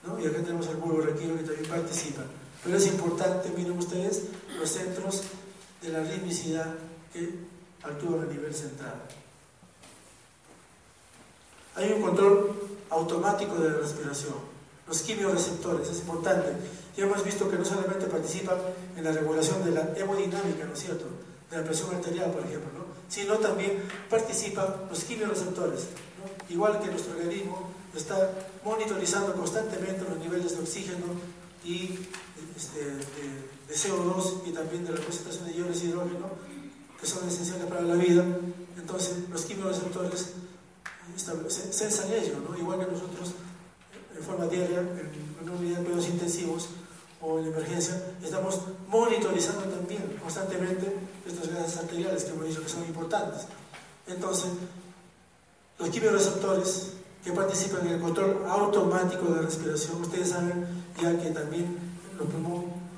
¿no? 0.05 0.19
y 0.19 0.27
acá 0.27 0.39
tenemos 0.39 0.67
el 0.69 0.77
bulbo 0.77 1.03
raquídeo 1.03 1.37
que 1.37 1.45
también 1.45 1.69
participa. 1.69 2.23
Pero 2.65 2.77
es 2.77 2.87
importante, 2.87 3.51
miren 3.57 3.79
ustedes, 3.79 4.23
los 4.59 4.71
centros 4.71 5.23
de 5.83 5.91
la 5.91 6.01
ritmicidad 6.01 6.75
que 7.13 7.31
actúan 7.83 8.23
a 8.23 8.33
nivel 8.33 8.55
central. 8.55 8.95
Hay 11.77 11.93
un 11.93 12.03
control 12.03 12.53
automático 12.91 13.57
de 13.57 13.71
la 13.71 13.79
respiración. 13.79 14.35
Los 14.87 15.03
quimioreceptores, 15.03 15.89
es 15.89 15.99
importante. 15.99 16.53
Ya 16.97 17.05
hemos 17.05 17.25
visto 17.25 17.51
que 17.51 17.57
no 17.57 17.65
solamente 17.65 18.07
participan 18.07 18.57
en 18.97 19.05
la 19.05 19.13
regulación 19.13 19.65
de 19.65 19.73
la 19.73 19.93
hemodinámica, 19.97 20.65
¿no 20.67 20.75
es 20.75 20.81
cierto? 20.81 21.07
De 21.51 21.57
la 21.57 21.65
presión 21.65 21.95
arterial, 21.95 22.31
por 22.31 22.45
ejemplo, 22.45 22.71
¿no? 22.79 22.85
Sino 23.09 23.39
también 23.39 23.83
participan 24.09 24.67
los 24.89 25.03
quimioreceptores. 25.05 25.87
Igual 26.49 26.81
que 26.81 26.89
nuestro 26.89 27.15
organismo 27.15 27.71
está 27.95 28.31
monitorizando 28.65 29.35
constantemente 29.35 30.05
los 30.09 30.19
niveles 30.19 30.53
de 30.53 30.63
oxígeno 30.63 31.07
y 31.65 31.99
este, 32.57 32.85
de, 32.85 33.75
CO2 33.75 34.43
y 34.47 34.51
también 34.53 34.85
de 34.85 34.93
la 34.93 35.01
concentración 35.01 35.47
de 35.47 35.55
iones 35.55 35.83
de 35.83 35.89
hidrógeno, 35.89 36.31
que 37.01 37.07
son 37.07 37.27
esenciales 37.27 37.67
para 37.67 37.83
la 37.83 37.95
vida. 37.95 38.25
Entonces, 38.77 39.29
los 39.31 39.45
quimioreceptores 39.45 40.35
censan 41.17 42.13
ello, 42.13 42.37
¿no? 42.49 42.59
igual 42.59 42.81
que 42.81 42.93
nosotros 42.93 43.35
en 44.17 44.23
forma 44.23 44.47
diaria, 44.47 44.81
en 44.81 45.49
una 45.49 45.53
unidad 45.53 45.79
de 45.79 45.85
cuidados 45.85 46.09
intensivos 46.09 46.69
o 47.21 47.39
en 47.39 47.47
emergencia, 47.47 48.01
estamos 48.23 48.61
monitorizando 48.89 49.65
también 49.65 50.03
constantemente 50.23 50.95
estos 51.27 51.49
gases 51.49 51.79
arteriales 51.79 52.25
que 52.25 52.31
hemos 52.31 52.47
dicho 52.47 52.63
que 52.63 52.69
son 52.69 52.85
importantes. 52.85 53.47
Entonces, 54.07 54.51
los 55.79 55.89
quimioreceptores 55.89 56.93
que 57.25 57.33
participan 57.33 57.87
en 57.87 57.95
el 57.95 58.01
control 58.01 58.45
automático 58.47 59.25
de 59.25 59.37
la 59.37 59.43
respiración, 59.43 60.03
ustedes 60.03 60.31
saben 60.31 60.67
ya 61.01 61.19
que 61.21 61.31
también 61.31 61.77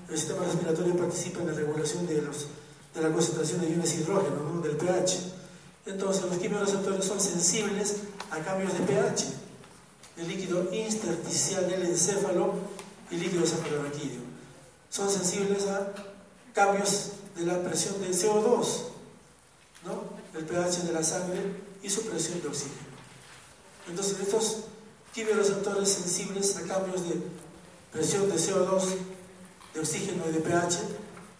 el 0.09 0.17
sistema 0.17 0.45
respiratorio 0.45 0.97
participa 0.97 1.41
en 1.41 1.47
la 1.49 1.53
regulación 1.55 2.07
de, 2.07 2.23
los, 2.23 2.47
de 2.95 3.03
la 3.03 3.11
concentración 3.11 3.61
de 3.61 3.71
iones 3.71 3.95
hidrógeno, 3.95 4.61
del 4.63 4.77
pH. 4.77 5.36
Entonces, 5.87 6.25
los 6.25 6.39
quimioreceptores 6.39 7.05
son 7.05 7.21
sensibles 7.21 7.97
a 8.31 8.41
cambios 8.41 8.73
de 8.73 8.81
pH, 8.81 9.27
el 10.17 10.29
líquido 10.29 10.75
intersticial 10.75 11.71
del 11.71 11.83
encéfalo 11.83 12.55
y 13.11 13.17
líquido 13.17 13.47
cefalorraquídeo. 13.47 14.21
Son 14.91 15.09
sensibles 15.09 15.67
a 15.69 15.93
cambios 16.53 17.13
de 17.37 17.47
la 17.47 17.63
presión 17.63 18.01
de 18.01 18.09
CO2, 18.09 18.67
¿no? 19.85 20.17
el 20.37 20.45
pH 20.45 20.87
de 20.87 20.93
la 20.93 21.05
sangre 21.05 21.41
y 21.83 21.89
su 21.89 22.03
presión 22.03 22.43
de 22.43 22.49
oxígeno. 22.49 22.97
Entonces, 23.89 24.19
estos 24.19 24.65
quimioreceptores 25.15 25.89
sensibles 25.89 26.57
a 26.57 26.63
cambios 26.63 27.09
de 27.09 27.15
presión 27.93 28.29
de 28.29 28.35
CO2, 28.35 28.83
de 29.73 29.81
oxígeno 29.81 30.25
y 30.29 30.33
de 30.33 30.41
pH, 30.41 30.79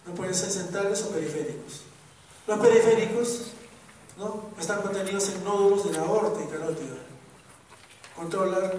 no 0.05 0.15
pueden 0.15 0.33
ser 0.33 0.49
centrales 0.49 1.03
o 1.03 1.09
periféricos. 1.09 1.81
Los 2.47 2.59
periféricos 2.59 3.41
están 4.59 4.81
contenidos 4.81 5.29
en 5.29 5.43
nódulos 5.43 5.85
de 5.85 5.93
la 5.93 6.05
aorta 6.05 6.43
y 6.43 6.47
carótida. 6.47 6.95
Controlar, 8.15 8.75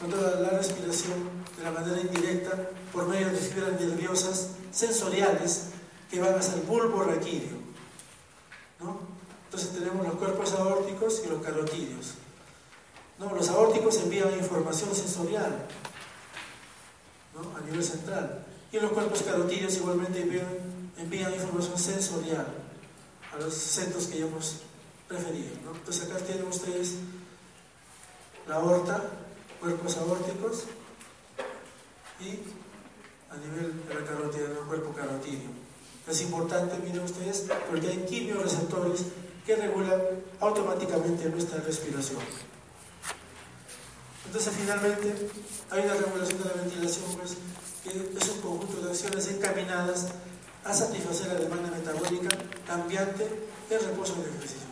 controlar 0.00 0.40
la 0.40 0.50
respiración 0.50 1.28
de 1.56 1.64
la 1.64 1.72
manera 1.72 2.00
indirecta 2.00 2.70
por 2.92 3.08
medio 3.08 3.28
de 3.30 3.36
fibras 3.36 3.80
nerviosas 3.80 4.50
sensoriales 4.70 5.70
que 6.10 6.20
van 6.20 6.34
hacia 6.34 6.54
el 6.54 6.62
bulbo 6.62 7.02
raquídeo. 7.02 7.56
Entonces 9.46 9.72
tenemos 9.72 10.06
los 10.06 10.16
cuerpos 10.16 10.52
aórticos 10.52 11.22
y 11.24 11.28
los 11.28 11.42
carotídeos. 11.42 12.14
Los 13.18 13.48
aórticos 13.48 13.96
envían 13.98 14.38
información 14.38 14.94
sensorial 14.94 15.66
a 17.34 17.60
nivel 17.64 17.82
central. 17.82 18.44
Y 18.72 18.78
los 18.78 18.92
cuerpos 18.92 19.22
carotídeos 19.22 19.76
igualmente 19.76 20.20
envían, 20.98 21.34
información 21.34 21.78
sensorial 21.78 22.46
a 23.32 23.38
los 23.38 23.54
centros 23.54 24.06
que 24.06 24.18
ya 24.18 24.26
hemos 24.26 24.62
referido. 25.08 25.50
Entonces 25.74 26.10
acá 26.10 26.18
tienen 26.24 26.46
ustedes 26.46 26.94
la 28.46 28.56
aorta, 28.56 29.02
cuerpos 29.60 29.96
aórticos 29.96 30.64
y 32.20 32.38
a 33.30 33.36
nivel 33.36 33.86
de 33.86 33.94
la 33.94 34.06
carótida, 34.06 34.44
el 34.44 34.66
cuerpo 34.66 34.92
carotídeo. 34.92 35.50
Es 36.06 36.20
importante, 36.22 36.78
miren 36.78 37.02
ustedes, 37.02 37.46
porque 37.68 37.88
hay 37.88 38.04
quimioreceptores 38.06 39.06
que 39.44 39.56
regulan 39.56 40.00
automáticamente 40.40 41.28
nuestra 41.28 41.58
respiración. 41.58 42.20
Entonces, 44.26 44.52
finalmente, 44.56 45.30
hay 45.70 45.84
una 45.84 45.94
regulación 45.94 46.42
de 46.42 46.48
la 46.48 46.54
ventilación, 46.54 47.04
pues, 47.16 47.36
que 47.82 47.90
es 47.90 48.28
un 48.28 48.40
conjunto 48.40 48.82
de 48.82 48.90
acciones 48.90 49.28
encaminadas 49.28 50.08
a 50.64 50.74
satisfacer 50.74 51.28
la 51.28 51.34
demanda 51.34 51.70
metabólica 51.70 52.28
cambiante 52.66 53.28
del 53.68 53.80
reposo 53.80 54.14
del 54.14 54.30
ejercicio. 54.30 54.65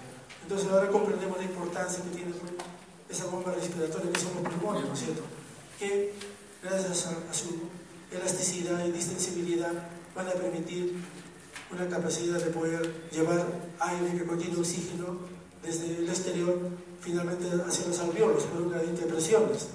Entonces, 0.45 0.68
ahora 0.70 0.88
comprendemos 0.88 1.36
la 1.38 1.45
importancia 1.45 2.05
que 2.05 2.11
tiene 2.11 2.32
pues, 2.32 2.53
esa 3.11 3.26
bomba 3.26 3.53
respiratoria 3.53 4.12
que 4.12 4.20
son 4.20 4.34
los 4.34 4.53
pulmones, 4.53 4.86
¿no 4.86 4.95
es 4.95 5.01
cierto? 5.01 5.22
Que, 5.78 6.12
gracias 6.62 7.07
a, 7.07 7.34
su 7.34 7.68
elasticidad 8.12 8.84
y 8.86 8.92
distensibilidad, 8.92 9.72
van 10.14 10.28
a 10.28 10.32
permitir 10.32 10.95
una 11.72 11.88
capacidad 11.88 12.38
de 12.38 12.51
poder 12.51 13.09
llevar 13.11 13.47
aire 13.80 14.18
que 14.18 14.24
contiene 14.24 14.57
oxígeno 14.57 15.18
desde 15.62 15.97
el 15.97 16.09
exterior 16.09 16.59
finalmente 17.01 17.47
hacia 17.66 17.88
los 17.88 17.99
alveolos 17.99 18.45
por 18.45 18.62
un 18.62 18.70
gradiente 18.70 19.03
de 19.03 19.12
presiones. 19.12 19.68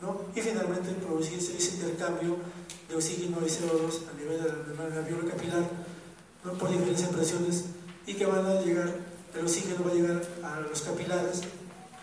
¿no? 0.00 0.22
Y 0.34 0.40
finalmente 0.40 0.90
producirse 0.92 1.56
ese 1.56 1.76
intercambio 1.76 2.36
de 2.88 2.94
oxígeno 2.94 3.38
y 3.40 3.48
CO2 3.48 4.08
a 4.10 4.18
nivel 4.18 4.42
del 4.42 4.98
alveolo 4.98 5.28
capilar 5.28 5.62
¿no? 6.44 6.52
por 6.54 6.70
diferentes 6.70 7.06
presiones 7.08 7.64
y 8.06 8.14
que 8.14 8.26
van 8.26 8.46
a 8.46 8.60
llegar, 8.60 8.94
el 9.38 9.44
oxígeno 9.44 9.84
va 9.84 9.90
a 9.90 9.94
llegar 9.94 10.22
a 10.42 10.60
los 10.60 10.80
capilares 10.82 11.42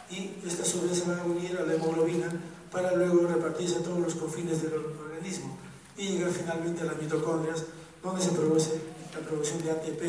y 0.10 0.32
estas 0.46 0.68
su 0.68 0.88
se 0.94 1.06
van 1.06 1.20
a 1.20 1.24
unir 1.24 1.58
a 1.58 1.64
la 1.64 1.74
hemoglobina 1.74 2.28
para 2.72 2.96
luego 2.96 3.28
repartirse 3.28 3.78
a 3.78 3.84
todos 3.84 4.00
los 4.00 4.16
confines 4.16 4.62
del 4.62 4.74
organismo 4.74 5.58
y 5.98 6.10
llegar 6.10 6.32
finalmente 6.32 6.82
a 6.82 6.86
las 6.86 7.02
mitocondrias 7.02 7.64
donde 8.04 8.22
se 8.22 8.32
produce 8.32 8.82
la 9.14 9.20
producción 9.20 9.64
de 9.64 9.72
ATP 9.72 10.00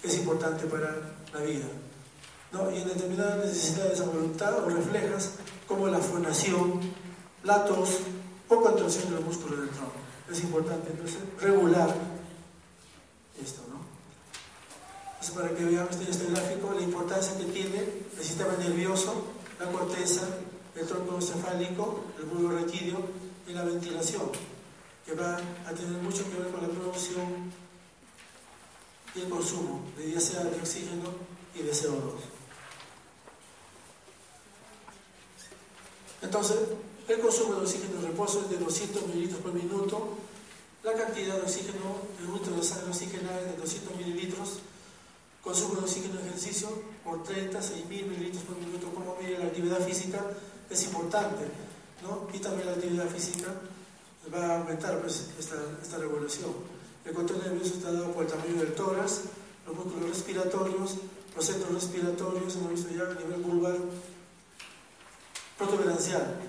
que 0.00 0.08
es 0.08 0.18
importante 0.18 0.66
para 0.66 1.16
la 1.32 1.40
vida. 1.40 1.66
¿no? 2.52 2.70
Y 2.70 2.80
en 2.80 2.88
determinadas 2.88 3.44
necesidades 3.44 4.00
a 4.00 4.04
voluntad 4.04 4.64
o 4.64 4.68
reflejas 4.68 5.32
como 5.66 5.88
la 5.88 5.98
fonación, 5.98 6.80
la 7.44 7.64
tos 7.64 7.98
o 8.48 8.60
contracción 8.60 9.10
de 9.10 9.16
los 9.16 9.24
músculos 9.24 9.60
del 9.60 9.70
tronco. 9.70 9.92
Es 10.30 10.40
importante 10.42 10.90
entonces 10.90 11.18
regular 11.40 11.94
esto. 13.42 13.75
Para 15.34 15.54
que 15.54 15.64
veamos 15.64 15.94
en 15.96 16.06
este 16.06 16.30
gráfico 16.30 16.72
la 16.72 16.80
importancia 16.80 17.36
que 17.36 17.44
tiene 17.44 17.78
el 18.16 18.24
sistema 18.24 18.56
nervioso, 18.56 19.26
la 19.60 19.70
corteza, 19.70 20.22
el 20.74 20.86
tronco 20.86 21.20
cefálico, 21.20 22.04
el 22.18 22.24
bulbo 22.24 22.56
retídeo 22.56 23.00
y 23.46 23.52
la 23.52 23.64
ventilación, 23.64 24.30
que 25.04 25.14
va 25.14 25.36
a 25.36 25.72
tener 25.72 26.00
mucho 26.02 26.24
que 26.30 26.38
ver 26.38 26.50
con 26.50 26.62
la 26.62 26.68
producción 26.68 27.52
y 29.14 29.20
el 29.20 29.28
consumo 29.28 29.82
de 29.98 30.10
ya 30.12 30.44
de 30.44 30.58
oxígeno 30.58 31.10
y 31.54 31.62
de 31.62 31.72
CO2. 31.72 32.14
Entonces, 36.22 36.56
el 37.08 37.20
consumo 37.20 37.54
de 37.54 37.60
oxígeno 37.60 37.98
en 37.98 38.06
reposo 38.06 38.40
es 38.40 38.50
de 38.50 38.58
200 38.58 39.06
mililitros 39.08 39.40
por 39.40 39.52
minuto, 39.52 40.16
la 40.82 40.94
cantidad 40.94 41.34
de 41.36 41.42
oxígeno 41.42 41.96
en 42.20 42.30
útero 42.30 42.56
de 42.56 42.62
sangre 42.62 42.90
oxigenada 42.90 43.40
es 43.40 43.52
de 43.52 43.56
200 43.56 43.96
mililitros, 43.96 44.60
consumo 45.46 45.76
de 45.76 45.82
oxígeno 45.82 46.18
en 46.18 46.26
ejercicio 46.26 46.66
por 47.04 47.22
30, 47.22 47.60
6.000 47.60 47.86
mililitros 47.86 48.42
por 48.42 48.58
minuto, 48.58 48.90
como 48.92 49.14
mire 49.22 49.38
la 49.38 49.46
actividad 49.46 49.78
física 49.78 50.18
es 50.68 50.82
importante, 50.82 51.46
¿no? 52.02 52.26
y 52.34 52.38
también 52.40 52.66
la 52.66 52.72
actividad 52.72 53.06
física 53.06 53.54
va 54.34 54.44
a 54.44 54.58
aumentar 54.58 55.00
pues, 55.00 55.30
esta, 55.38 55.54
esta 55.80 55.98
regulación. 55.98 56.50
El 57.04 57.14
control 57.14 57.44
nervioso 57.44 57.74
está 57.74 57.92
dado 57.92 58.10
por 58.10 58.24
el 58.24 58.30
tamaño 58.30 58.56
del 58.58 58.74
tórax, 58.74 59.20
los 59.64 59.76
músculos 59.76 60.10
respiratorios, 60.10 60.96
los 61.36 61.44
centros 61.46 61.72
respiratorios, 61.72 62.56
hemos 62.56 62.70
visto 62.70 62.90
ya 62.90 63.04
a 63.04 63.14
nivel 63.14 63.40
vulvar, 63.40 63.76
protuberancial. 65.56 66.40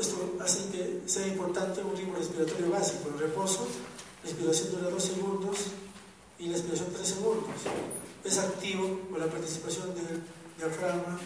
Esto 0.00 0.36
hace 0.40 0.70
que 0.70 1.02
sea 1.04 1.26
importante 1.26 1.82
un 1.82 1.94
ritmo 1.94 2.16
respiratorio 2.16 2.70
básico, 2.70 3.10
el 3.12 3.18
reposo, 3.18 3.68
la 4.24 4.30
inspiración 4.30 4.70
dura 4.70 4.88
2 4.88 5.02
segundos 5.02 5.58
y 6.38 6.46
la 6.46 6.56
expiración 6.56 6.88
3 6.94 7.06
segundos. 7.06 7.50
Es 8.24 8.38
activo 8.38 9.00
con 9.10 9.20
la 9.20 9.26
participación 9.26 9.94
del 9.94 10.22
diafragma 10.56 11.18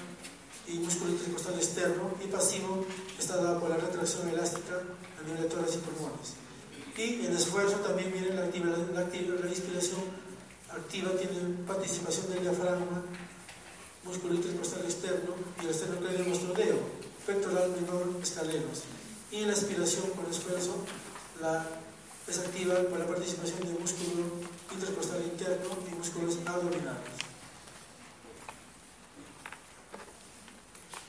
y 0.67 0.79
músculo 0.79 1.13
intercostal 1.13 1.55
externo 1.55 2.11
y 2.25 2.27
pasivo 2.29 2.87
está 3.19 3.37
dado 3.37 3.61
por 3.61 3.71
la 3.71 3.77
retracción 3.77 4.29
elástica 4.29 4.81
a 5.21 5.27
nivel 5.27 5.43
de 5.43 5.49
tórax 5.49 5.75
y 5.75 5.79
pulmones. 5.79 6.35
Y 6.97 7.27
el 7.27 7.37
esfuerzo 7.37 7.77
también 7.77 8.13
viene 8.13 8.35
la, 8.35 8.45
activa, 8.45 8.71
la, 8.71 9.03
la 9.03 9.49
inspiración 9.49 10.01
activa, 10.71 11.11
tiene 11.13 11.65
participación 11.67 12.33
del 12.33 12.43
diafragma, 12.43 13.05
músculo 14.05 14.35
intercostal 14.35 14.85
externo 14.85 15.35
y 15.61 15.65
el 15.65 15.71
esternocleidomastoideo, 15.71 16.79
pectoral 17.27 17.71
menor 17.73 18.17
escalenos. 18.23 18.85
Y 19.31 19.45
la 19.45 19.53
aspiración 19.53 20.11
con 20.11 20.31
esfuerzo 20.31 20.77
la, 21.43 21.67
es 22.27 22.39
activa 22.39 22.75
por 22.91 22.99
la 22.99 23.07
participación 23.07 23.61
del 23.61 23.79
músculo 23.79 24.25
intercostal 24.73 25.23
interno 25.23 25.77
y 25.91 25.95
músculos 25.95 26.39
abdominales. 26.45 27.17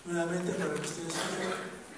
Nuevamente, 0.05 0.51
para 0.53 0.73
que 0.73 0.81
ustedes 0.81 1.13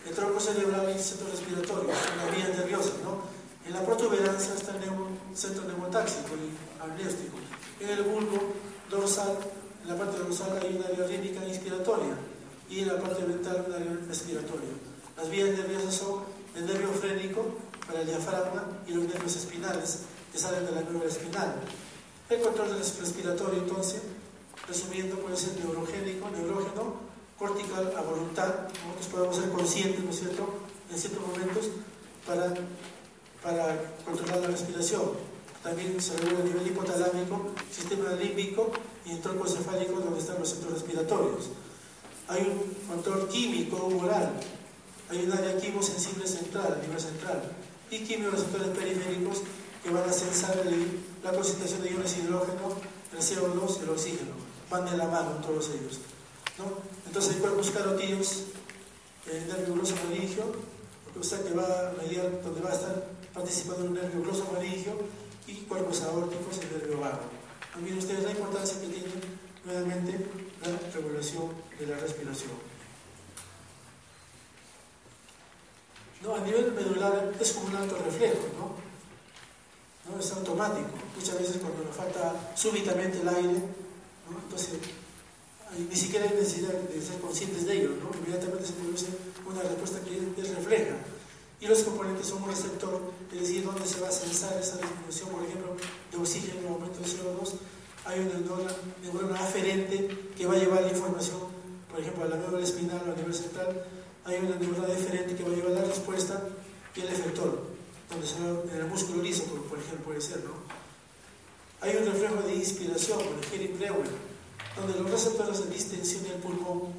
el 0.07 0.15
tronco 0.15 0.39
cerebral 0.39 0.89
y 0.89 0.93
el 0.93 0.99
centro 0.99 1.28
respiratorio, 1.30 1.91
la 2.17 2.36
vía 2.36 2.47
nerviosa, 2.47 2.93
¿no? 3.03 3.22
En 3.67 3.74
la 3.74 3.86
protuberancia 3.86 4.53
está 4.55 4.72
el 4.72 5.38
centro 5.38 5.65
neumotáxico 5.65 6.30
y 6.36 6.82
amnióstico. 6.82 7.38
En 7.80 7.89
el 7.89 8.03
bulbo 8.03 8.53
dorsal 8.89 9.38
en 9.84 9.88
la 9.89 9.97
parte 9.97 10.17
dorsal 10.17 10.59
hay 10.61 10.76
una 10.76 10.88
área 10.88 11.07
rítmica 11.07 11.45
inspiratoria 11.45 12.15
y 12.70 12.80
en 12.80 12.88
la 12.88 12.99
parte 12.99 13.24
ventral 13.24 13.65
una 13.67 13.78
área 13.78 13.97
respiratoria. 14.07 14.70
Las 15.17 15.30
vías 15.30 15.49
nerviosas 15.49 15.95
son 15.95 16.24
el 16.55 16.65
nervio 16.65 16.89
frénico 16.89 17.45
para 17.89 18.01
el 18.01 18.07
diafragma 18.07 18.63
y 18.87 18.93
los 18.93 19.05
nervios 19.05 19.35
espinales 19.35 20.01
que 20.31 20.37
salen 20.37 20.65
de 20.65 20.71
la 20.71 20.81
médula 20.81 21.05
espinal. 21.05 21.55
El 22.29 22.41
control 22.41 22.77
respiratorio, 22.77 23.63
entonces, 23.63 24.01
resumiendo, 24.67 25.17
puede 25.17 25.35
ser 25.35 25.57
neurogénico, 25.57 26.29
neurógeno, 26.29 26.93
cortical 27.37 27.91
a 27.97 28.01
voluntad. 28.01 28.53
Nosotros 28.85 29.07
podemos 29.11 29.35
ser 29.35 29.49
conscientes, 29.49 30.03
¿no 30.03 30.11
es 30.11 30.19
cierto?, 30.19 30.53
en 30.91 30.97
ciertos 30.97 31.27
momentos 31.27 31.65
para, 32.25 32.53
para 33.43 33.93
controlar 34.05 34.41
la 34.41 34.47
respiración 34.47 35.29
también 35.63 35.99
se 35.99 36.15
regula 36.17 36.39
a 36.39 36.43
nivel 36.43 36.67
hipotalámico, 36.67 37.51
sistema 37.69 38.11
límbico 38.13 38.71
y 39.05 39.11
el 39.11 39.19
tronco 39.19 39.45
cefálico 39.45 39.99
donde 39.99 40.19
están 40.19 40.39
los 40.39 40.49
centros 40.49 40.73
respiratorios. 40.73 41.49
Hay 42.29 42.41
un 42.43 42.87
control 42.87 43.27
químico 43.27 43.87
oral, 44.01 44.31
hay 45.09 45.23
un 45.25 45.31
área 45.33 45.57
quimosensible 45.57 46.27
central, 46.27 46.77
a 46.79 46.81
nivel 46.81 46.99
central, 46.99 47.41
y 47.91 47.99
quimioreceptores 47.99 48.69
periféricos 48.77 49.41
que 49.83 49.89
van 49.89 50.09
a 50.09 50.13
censar 50.13 50.61
la 51.23 51.31
concentración 51.31 51.83
de 51.83 51.91
iones 51.91 52.17
hidrógeno, 52.17 52.75
el 53.13 53.19
CO2 53.19 53.79
y 53.79 53.83
el 53.83 53.89
oxígeno. 53.89 54.31
Van 54.69 54.85
de 54.85 54.97
la 54.97 55.07
mano 55.07 55.31
todos 55.41 55.69
ellos. 55.69 55.99
¿no? 56.57 56.65
Entonces 57.07 57.35
hay 57.35 57.41
cuerpos 57.41 57.71
carotídeos, 57.71 58.43
el 59.31 59.47
nervio 59.47 59.73
gloso 59.75 59.95
o 61.19 61.23
sea 61.23 61.39
que 61.43 61.53
va 61.53 61.89
a 61.89 61.93
mediar 62.01 62.41
donde 62.43 62.61
va 62.61 62.69
a 62.69 62.73
estar 62.73 63.07
participando 63.33 63.85
el 63.85 63.93
nervio 63.93 64.21
gloso 64.21 64.45
y 65.47 65.53
cuerpos 65.65 66.01
aórticos 66.03 66.57
y 66.57 66.73
nervio 66.73 66.99
vago. 66.99 67.19
Miren 67.81 67.97
ustedes 67.97 68.23
la 68.23 68.31
importancia 68.31 68.79
que 68.81 68.87
tiene 68.87 69.09
nuevamente 69.65 70.25
la 70.61 70.93
regulación 70.93 71.49
de 71.79 71.87
la 71.87 71.97
respiración. 71.97 72.68
¿No? 76.22 76.36
A 76.36 76.39
nivel 76.39 76.72
medular 76.74 77.34
es 77.39 77.51
como 77.53 77.67
un 77.67 77.76
alto 77.76 77.97
reflejo, 78.03 78.39
¿no? 78.57 78.76
¿no? 80.11 80.20
Es 80.20 80.32
automático. 80.32 80.89
Muchas 81.15 81.39
veces 81.39 81.57
cuando 81.57 81.84
nos 81.84 81.95
falta 81.95 82.53
súbitamente 82.55 83.22
el 83.22 83.30
aire, 83.30 83.59
¿no? 84.30 84.39
entonces 84.43 84.80
ni 85.78 85.95
siquiera 85.95 86.26
hay 86.26 86.36
necesidad 86.36 86.74
de 86.74 87.01
ser 87.01 87.20
conscientes 87.22 87.65
de 87.65 87.78
ello, 87.78 87.89
¿no? 88.01 88.09
inmediatamente 88.17 88.65
se 88.65 88.74
produce 88.74 89.05
una 89.45 89.61
respuesta 89.61 89.99
que 90.01 90.41
es 90.41 90.55
refleja 90.55 90.95
y 91.61 91.67
los 91.67 91.80
componentes 91.84 92.28
son 92.28 92.43
un 92.43 92.49
receptor, 92.49 93.01
es 93.34 93.39
decir, 93.39 93.65
donde 93.65 93.86
se 93.86 93.99
va 93.99 94.07
a 94.07 94.11
censar 94.11 94.57
esa 94.59 94.78
disminución, 94.78 95.30
por 95.30 95.43
ejemplo, 95.43 95.76
de 96.11 96.17
oxígeno, 96.17 96.70
aumento 96.70 96.99
de 96.99 97.05
CO2, 97.05 97.53
hay 98.05 98.20
una 98.20 98.39
neurona, 98.39 98.72
neurona 99.03 99.39
aferente 99.39 100.07
que 100.38 100.45
va 100.45 100.53
a 100.53 100.57
llevar 100.57 100.84
la 100.84 100.91
información, 100.91 101.39
por 101.91 101.99
ejemplo, 101.99 102.24
a 102.24 102.28
la 102.30 102.38
médula 102.38 102.63
espinal 102.63 103.01
o 103.07 103.11
a 103.11 103.15
nivel 103.15 103.34
central, 103.34 103.86
hay 104.26 104.38
una 104.38 104.55
neurona 104.55 104.88
deferente 104.88 105.36
que 105.36 105.43
va 105.43 105.49
a 105.49 105.55
llevar 105.55 105.72
la 105.72 105.86
respuesta 105.86 106.41
y 106.95 107.01
el 107.01 107.07
efector, 107.07 107.63
donde 108.09 108.28
se 108.28 108.39
va 108.39 108.61
en 108.72 108.82
el 108.82 108.88
músculo 108.88 109.24
liso, 109.24 109.43
por 109.43 109.80
ejemplo, 109.80 110.05
puede 110.05 110.22
ser, 110.22 110.43
¿no? 110.43 110.53
Hay 111.82 111.95
un 111.95 112.05
reflejo 112.05 112.41
de 112.43 112.55
inspiración, 112.55 113.20
por 113.20 113.59
el 113.59 113.67
Breuer, 113.70 114.09
donde 114.76 114.99
los 114.99 115.11
receptores 115.11 115.63
de 115.63 115.74
distensión 115.74 116.24
del 116.24 116.34
pulmón 116.34 116.93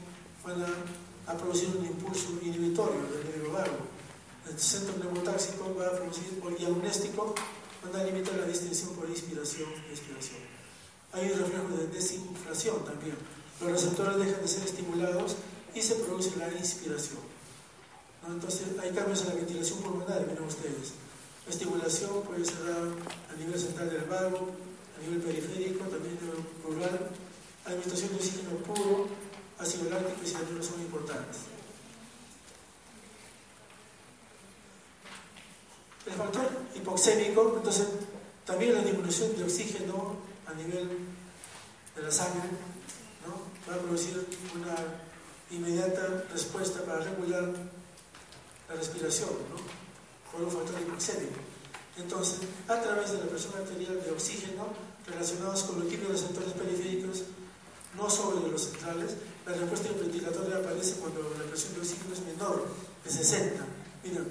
van 0.44 0.62
a, 0.62 1.32
a 1.32 1.36
producir 1.36 1.68
un 1.76 1.84
impulso 1.84 2.30
inhibitorio 2.42 3.02
del 3.02 3.30
nervio 3.30 3.52
vago 3.52 4.00
el 4.50 4.58
centro 4.58 4.96
neumotáxico 4.98 5.74
va 5.78 5.86
a 5.86 5.92
producir 5.92 6.40
el 6.42 6.56
diagnéstico, 6.56 7.34
van 7.82 8.00
a 8.00 8.04
limitar 8.04 8.34
la 8.34 8.46
distinción 8.46 8.90
por 8.94 9.08
inspiración 9.08 9.68
y 9.88 9.92
expiración. 9.92 10.40
Hay 11.12 11.30
un 11.30 11.38
reflejo 11.38 11.68
de 11.76 11.86
desinflación 11.88 12.84
también. 12.84 13.16
Los 13.60 13.72
receptores 13.72 14.18
dejan 14.18 14.42
de 14.42 14.48
ser 14.48 14.64
estimulados 14.64 15.36
y 15.74 15.82
se 15.82 15.94
produce 15.96 16.36
la 16.36 16.52
inspiración. 16.52 17.18
Entonces 18.28 18.66
hay 18.80 18.90
cambios 18.90 19.22
en 19.22 19.28
la 19.28 19.34
ventilación 19.34 19.78
pulmonar, 19.80 20.26
miren 20.26 20.44
ustedes. 20.44 20.92
La 21.46 21.52
estimulación 21.52 22.22
puede 22.22 22.44
ser 22.44 22.56
a 22.62 23.36
nivel 23.36 23.58
central 23.58 23.90
del 23.90 24.04
vago, 24.04 24.50
a 24.96 25.02
nivel 25.02 25.20
periférico, 25.22 25.84
también 25.84 26.18
neural. 26.62 27.10
Administración 27.64 28.10
de 28.10 28.16
oxígeno 28.16 28.50
puro, 28.58 29.08
ácido 29.58 29.90
láctico 29.90 30.20
y 30.24 30.26
cianuro 30.26 30.62
son 30.62 30.80
importantes. 30.80 31.38
El 36.06 36.12
factor 36.12 36.48
hipoxémico, 36.74 37.54
entonces, 37.56 37.86
también 38.46 38.74
la 38.74 38.82
disminución 38.82 39.36
de 39.36 39.44
oxígeno 39.44 40.16
a 40.46 40.54
nivel 40.54 40.88
de 41.94 42.02
la 42.02 42.10
sangre 42.10 42.48
¿no? 43.26 43.70
va 43.70 43.76
a 43.76 43.78
producir 43.78 44.26
una 44.54 44.74
inmediata 45.50 46.24
respuesta 46.32 46.82
para 46.82 47.00
regular 47.00 47.50
la 48.68 48.74
respiración 48.74 49.30
¿no? 49.50 49.58
por 50.30 50.42
un 50.42 50.50
factor 50.50 50.80
hipoxémico. 50.80 51.40
Entonces, 51.98 52.38
a 52.68 52.80
través 52.80 53.12
de 53.12 53.18
la 53.18 53.26
presión 53.26 53.54
arterial 53.56 54.00
de 54.02 54.10
oxígeno 54.12 54.68
relacionados 55.06 55.64
con 55.64 55.80
los 55.80 55.90
receptores 55.90 56.52
periféricos, 56.52 57.22
no 57.96 58.08
sobre 58.08 58.48
los 58.48 58.62
centrales, 58.62 59.16
la 59.44 59.52
respuesta 59.52 59.88
ventilatoria 59.98 60.58
aparece 60.58 60.94
cuando 60.94 61.20
la 61.36 61.44
presión 61.50 61.74
de 61.74 61.80
oxígeno 61.80 62.14
es 62.14 62.20
menor 62.20 62.68
de 63.04 63.10
60. 63.10 63.64
Miren, 64.04 64.26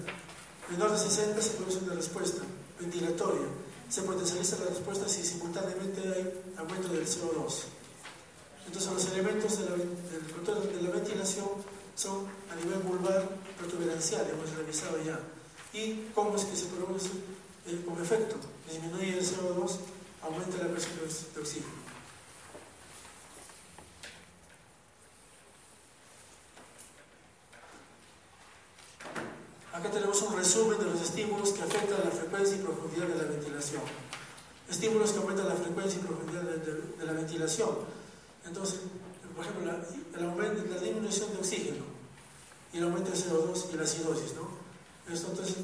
menor 0.72 0.91
de 0.91 0.97
60 0.97 1.41
se 1.41 1.49
produce 1.51 1.80
una 1.80 1.93
respuesta 1.93 2.41
ventilatoria. 2.80 3.47
Se 3.89 4.03
potencializa 4.03 4.57
la 4.59 4.70
respuesta 4.70 5.09
si 5.09 5.24
simultáneamente 5.24 6.01
hay 6.01 6.53
aumento 6.57 6.88
del 6.89 7.05
CO2. 7.05 7.79
Entonces 8.70 8.93
los 8.93 9.13
elementos 9.13 9.57
del 9.57 10.32
control 10.32 10.72
de 10.72 10.82
la 10.84 10.91
ventilación 10.91 11.47
son 11.95 12.28
a 12.51 12.55
nivel 12.55 12.78
vulvar 12.80 13.28
protuberancial, 13.57 14.30
hemos 14.30 14.55
revisado 14.55 15.01
ya. 15.03 15.20
¿Y 15.74 16.05
cómo 16.13 16.36
es 16.36 16.45
que 16.45 16.55
se 16.55 16.67
produce 16.67 17.09
eh, 17.65 17.82
como 17.84 17.99
efecto? 17.99 18.36
Disminuye 18.70 19.17
el 19.17 19.26
CO2, 19.26 19.72
aumenta 20.22 20.57
la 20.59 20.72
presión 20.72 20.93
de 20.99 21.41
oxígeno. 21.41 21.80
Acá 29.74 29.89
tenemos 29.89 30.22
un 30.22 30.38
resumen 30.38 30.78
de 30.78 30.86
los 30.86 31.01
estímulos 31.01 31.53
que 31.53 31.63
afectan 31.63 32.01
la 32.03 32.11
frecuencia 32.11 32.55
y 32.55 32.59
profundidad 32.59 33.07
de 33.07 33.15
la 33.15 33.24
ventilación. 33.32 33.82
Estímulos 34.70 35.11
que 35.11 35.17
aumentan 35.17 35.49
la 35.49 35.55
frecuencia 35.55 35.99
y 35.99 36.03
profundidad 36.03 36.43
de, 36.43 37.05
la 37.05 37.13
ventilación. 37.13 37.99
Entonces, 38.46 38.80
por 39.36 39.46
ejemplo, 39.46 39.66
la, 39.66 39.80
el 40.18 40.26
aumento, 40.26 40.64
la 40.70 40.82
disminución 40.82 41.32
de 41.32 41.38
oxígeno 41.38 41.86
y 42.74 42.78
el 42.78 42.84
aumento 42.84 43.12
de 43.12 43.18
CO2 43.18 43.74
y 43.74 43.78
la 43.78 43.84
acidosis. 43.84 44.34
¿no? 44.36 44.50
entonces, 45.08 45.56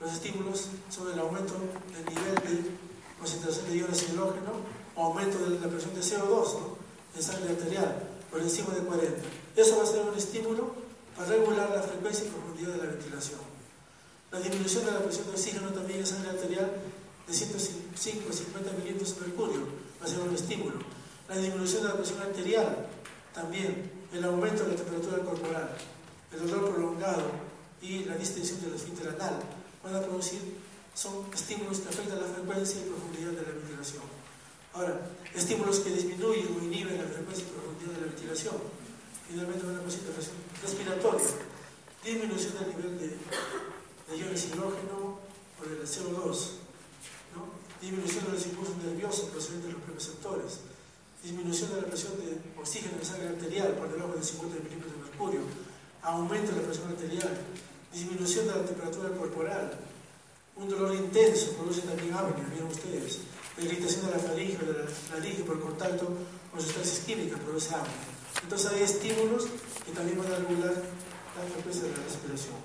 los 0.00 0.12
estímulos 0.12 0.66
son 0.90 1.12
el 1.12 1.18
aumento 1.18 1.54
del 1.94 2.04
nivel 2.06 2.34
de 2.34 2.70
concentración 3.18 3.66
de 3.66 3.76
iones 3.76 4.02
hidrógeno 4.08 4.52
o 4.96 5.04
aumento 5.04 5.38
de 5.38 5.60
la 5.60 5.68
presión 5.68 5.94
de 5.94 6.00
CO2 6.00 6.54
¿no? 6.54 6.76
en 7.14 7.22
sangre 7.22 7.50
arterial 7.50 8.02
por 8.30 8.40
encima 8.40 8.74
de 8.74 8.80
40. 8.80 9.16
Eso 9.56 9.76
va 9.76 9.82
a 9.82 9.86
ser 9.86 10.00
un 10.02 10.16
estímulo 10.16 10.74
para 11.16 11.28
regular 11.28 11.70
la 11.70 11.82
frecuencia 11.82 12.26
y 12.26 12.30
profundidad 12.30 12.72
de 12.72 12.78
la 12.78 12.92
ventilación. 12.92 13.40
La 14.30 14.40
disminución 14.40 14.86
de 14.86 14.92
la 14.92 15.00
presión 15.00 15.26
de 15.26 15.32
oxígeno 15.32 15.68
también 15.70 16.00
en 16.00 16.06
sangre 16.06 16.30
arterial 16.30 16.70
de 17.26 17.34
105 17.34 18.30
a 18.30 18.32
50 18.32 18.72
milímetros 18.72 19.14
de 19.14 19.26
mercurio 19.26 19.60
va 20.00 20.06
a 20.06 20.08
ser 20.08 20.20
un 20.20 20.34
estímulo. 20.34 20.78
La 21.30 21.36
disminución 21.36 21.82
de 21.84 21.88
la 21.88 21.94
presión 21.94 22.20
arterial 22.20 22.86
también, 23.32 23.90
el 24.12 24.24
aumento 24.24 24.64
de 24.64 24.70
la 24.70 24.76
temperatura 24.76 25.22
corporal, 25.22 25.70
el 26.32 26.50
dolor 26.50 26.74
prolongado 26.74 27.22
y 27.80 28.04
la 28.04 28.16
distensión 28.16 28.60
del 28.60 28.74
esfínter 28.74 29.08
anal 29.10 29.38
van 29.82 29.94
a 29.94 30.02
producir, 30.02 30.58
son 30.92 31.24
estímulos 31.32 31.78
que 31.78 31.88
afectan 31.88 32.20
la 32.20 32.26
frecuencia 32.26 32.82
y 32.82 32.90
profundidad 32.90 33.30
de 33.30 33.46
la 33.46 33.52
ventilación. 33.56 34.02
Ahora, 34.74 35.06
estímulos 35.32 35.78
que 35.78 35.90
disminuyen 35.90 36.48
o 36.52 36.64
inhiben 36.64 36.98
la 36.98 37.08
frecuencia 37.08 37.46
y 37.46 37.54
profundidad 37.54 37.92
de 37.94 38.00
la 38.00 38.06
ventilación. 38.12 38.54
Finalmente, 39.28 39.66
una 39.66 39.82
cosita 39.82 40.10
respiratoria, 40.62 41.26
disminución 42.04 42.52
del 42.58 42.68
nivel 42.68 42.98
de 42.98 43.16
de 44.10 44.18
iones 44.18 44.46
hidrógeno 44.46 45.20
o 45.60 45.62
del 45.62 45.86
CO2, 45.86 46.58
¿no? 47.34 47.46
disminución 47.80 48.26
de 48.26 48.32
los 48.32 48.46
impulsos 48.46 48.76
nerviosos 48.78 49.30
procedentes 49.30 49.66
de 49.68 49.72
los 49.72 49.82
preceptores, 49.82 50.60
disminución 51.22 51.70
de 51.74 51.82
la 51.82 51.86
presión 51.88 52.12
de 52.16 52.38
oxígeno 52.58 52.96
en 52.98 53.04
sangre 53.04 53.28
arterial 53.28 53.72
por 53.74 53.92
debajo 53.92 54.14
de 54.14 54.24
50 54.24 54.56
milímetros 54.64 54.92
de 54.92 54.98
mercurio, 54.98 55.40
aumento 56.02 56.52
de 56.52 56.60
la 56.60 56.66
presión 56.66 56.88
arterial, 56.88 57.36
disminución 57.92 58.46
de 58.46 58.54
la 58.56 58.64
temperatura 58.64 59.10
corporal, 59.10 59.78
un 60.56 60.68
dolor 60.68 60.94
intenso 60.94 61.52
produce 61.54 61.82
también 61.82 62.14
apnea, 62.14 62.46
vieron 62.48 62.70
ustedes, 62.70 63.20
la 63.56 63.64
irritación 63.64 64.06
de 64.06 64.12
la 64.12 64.18
faringe 64.18 64.58
o 64.62 64.66
de 64.66 64.72
la 64.72 65.16
laringe 65.16 65.44
por 65.44 65.60
contacto 65.60 66.08
con 66.50 66.60
sustancias 66.60 67.00
químicas 67.00 67.40
produce 67.40 67.74
apnea. 67.74 68.10
Entonces 68.42 68.72
hay 68.72 68.82
estímulos 68.82 69.46
que 69.84 69.92
también 69.92 70.18
van 70.18 70.32
a 70.32 70.36
regular 70.36 70.72
la 70.72 71.52
frecuencia 71.52 71.84
de 71.84 71.90
la 71.90 72.04
respiración. 72.04 72.56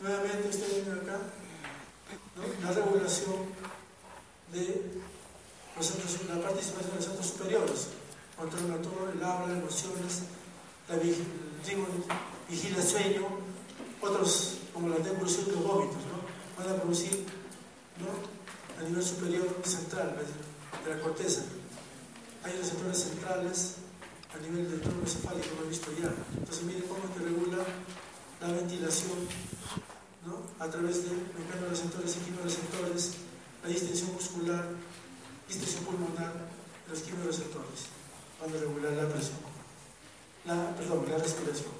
Nuevamente 0.00 0.48
ustedes 0.48 0.86
ven 0.86 0.98
acá 0.98 1.18
la 2.62 2.72
regulación 2.72 3.34
de 4.52 5.00
la 6.28 6.40
participación 6.42 6.90
de 6.90 6.96
los 6.96 7.04
centros 7.04 7.26
superiores, 7.26 7.88
control 8.36 8.68
motor, 8.68 9.12
el 9.14 9.22
habla, 9.22 9.58
emociones, 9.58 10.22
la 10.88 10.96
sueño, 12.82 13.26
otros 14.00 14.58
como 14.72 14.88
la 14.88 14.98
devolución 14.98 15.46
de 15.46 15.52
los 15.52 15.64
vómitos, 15.64 15.96
¿no? 15.96 16.62
van 16.64 16.74
a 16.74 16.80
producir 16.80 17.26
a 18.78 18.82
nivel 18.82 19.02
superior 19.02 19.46
central 19.64 20.16
de 20.84 20.90
la 20.94 21.00
corteza. 21.00 21.42
Hay 22.44 22.52
receptores 22.58 22.98
centrales 22.98 23.76
a 24.34 24.38
nivel 24.42 24.70
del 24.70 24.80
tronco 24.80 25.00
encefálico, 25.02 25.54
lo 25.58 25.66
he 25.66 25.68
visto 25.68 25.90
ya. 26.00 26.12
Entonces 26.36 26.64
miren 26.64 26.82
cómo 26.82 27.02
se 27.16 27.24
regula 27.24 27.64
la 28.40 28.48
ventilación 28.48 29.18
a 30.58 30.68
través 30.68 31.04
de 31.04 31.10
mecanorreceptores 31.38 32.16
y 32.16 32.20
quimioreceptores, 32.20 33.12
la 33.62 33.68
distensión 33.68 34.12
muscular, 34.14 34.68
distensión 35.46 35.84
pulmonar, 35.84 36.32
los 36.88 37.00
quimioreceptores, 37.00 37.88
para 38.40 38.52
regular 38.52 38.92
la 38.92 39.08
presión, 39.08 39.38
la, 40.46 40.74
perdón, 40.76 41.04
la 41.10 41.18
respiración. 41.18 41.72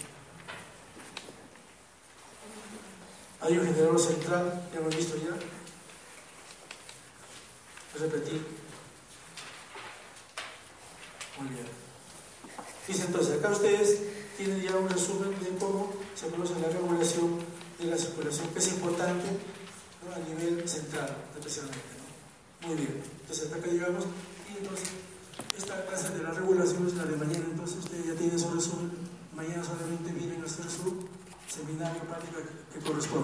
Hay 3.40 3.58
un 3.58 3.66
generador 3.66 4.00
central, 4.00 4.68
ya 4.72 4.80
hemos 4.80 4.96
visto 4.96 5.16
ya. 5.16 5.36
Repetir. 7.98 8.46
Muy 11.38 11.48
bien. 11.48 11.66
Fíjense 12.86 13.06
entonces, 13.06 13.38
acá 13.38 13.50
ustedes 13.50 14.00
tienen 14.36 14.62
ya 14.62 14.76
un 14.76 14.88
resumen 14.88 15.30
de 15.40 15.58
cómo 15.58 15.92
se 16.14 16.26
produce 16.26 16.58
la 16.60 16.68
regulación 16.68 17.38
de 17.78 17.86
la 17.86 17.96
circulación, 17.96 18.48
que 18.48 18.58
es 18.58 18.68
importante 18.68 19.26
a 20.14 20.18
nivel 20.28 20.68
central, 20.68 21.16
especialmente. 21.36 21.94
Muy 22.66 22.76
bien, 22.76 23.02
entonces 23.20 23.46
hasta 23.46 23.56
acá 23.56 23.66
llegamos. 23.68 24.04
Y 24.48 24.58
entonces, 24.58 24.88
esta 25.56 25.86
clase 25.86 26.10
de 26.10 26.22
la 26.22 26.30
regulación 26.30 26.86
es 26.86 26.94
la 26.94 27.04
de 27.04 27.16
mañana, 27.16 27.44
entonces 27.50 27.78
ustedes 27.78 28.06
ya 28.06 28.14
tienen 28.14 28.38
su 28.38 28.50
resumen. 28.50 28.90
Mañana 29.34 29.64
solamente 29.64 30.12
vienen 30.12 30.42
a 30.42 30.46
hacer 30.46 30.66
su 30.70 31.08
seminario 31.48 32.02
práctico 32.02 32.38
que 32.72 32.80
corresponde. 32.80 33.14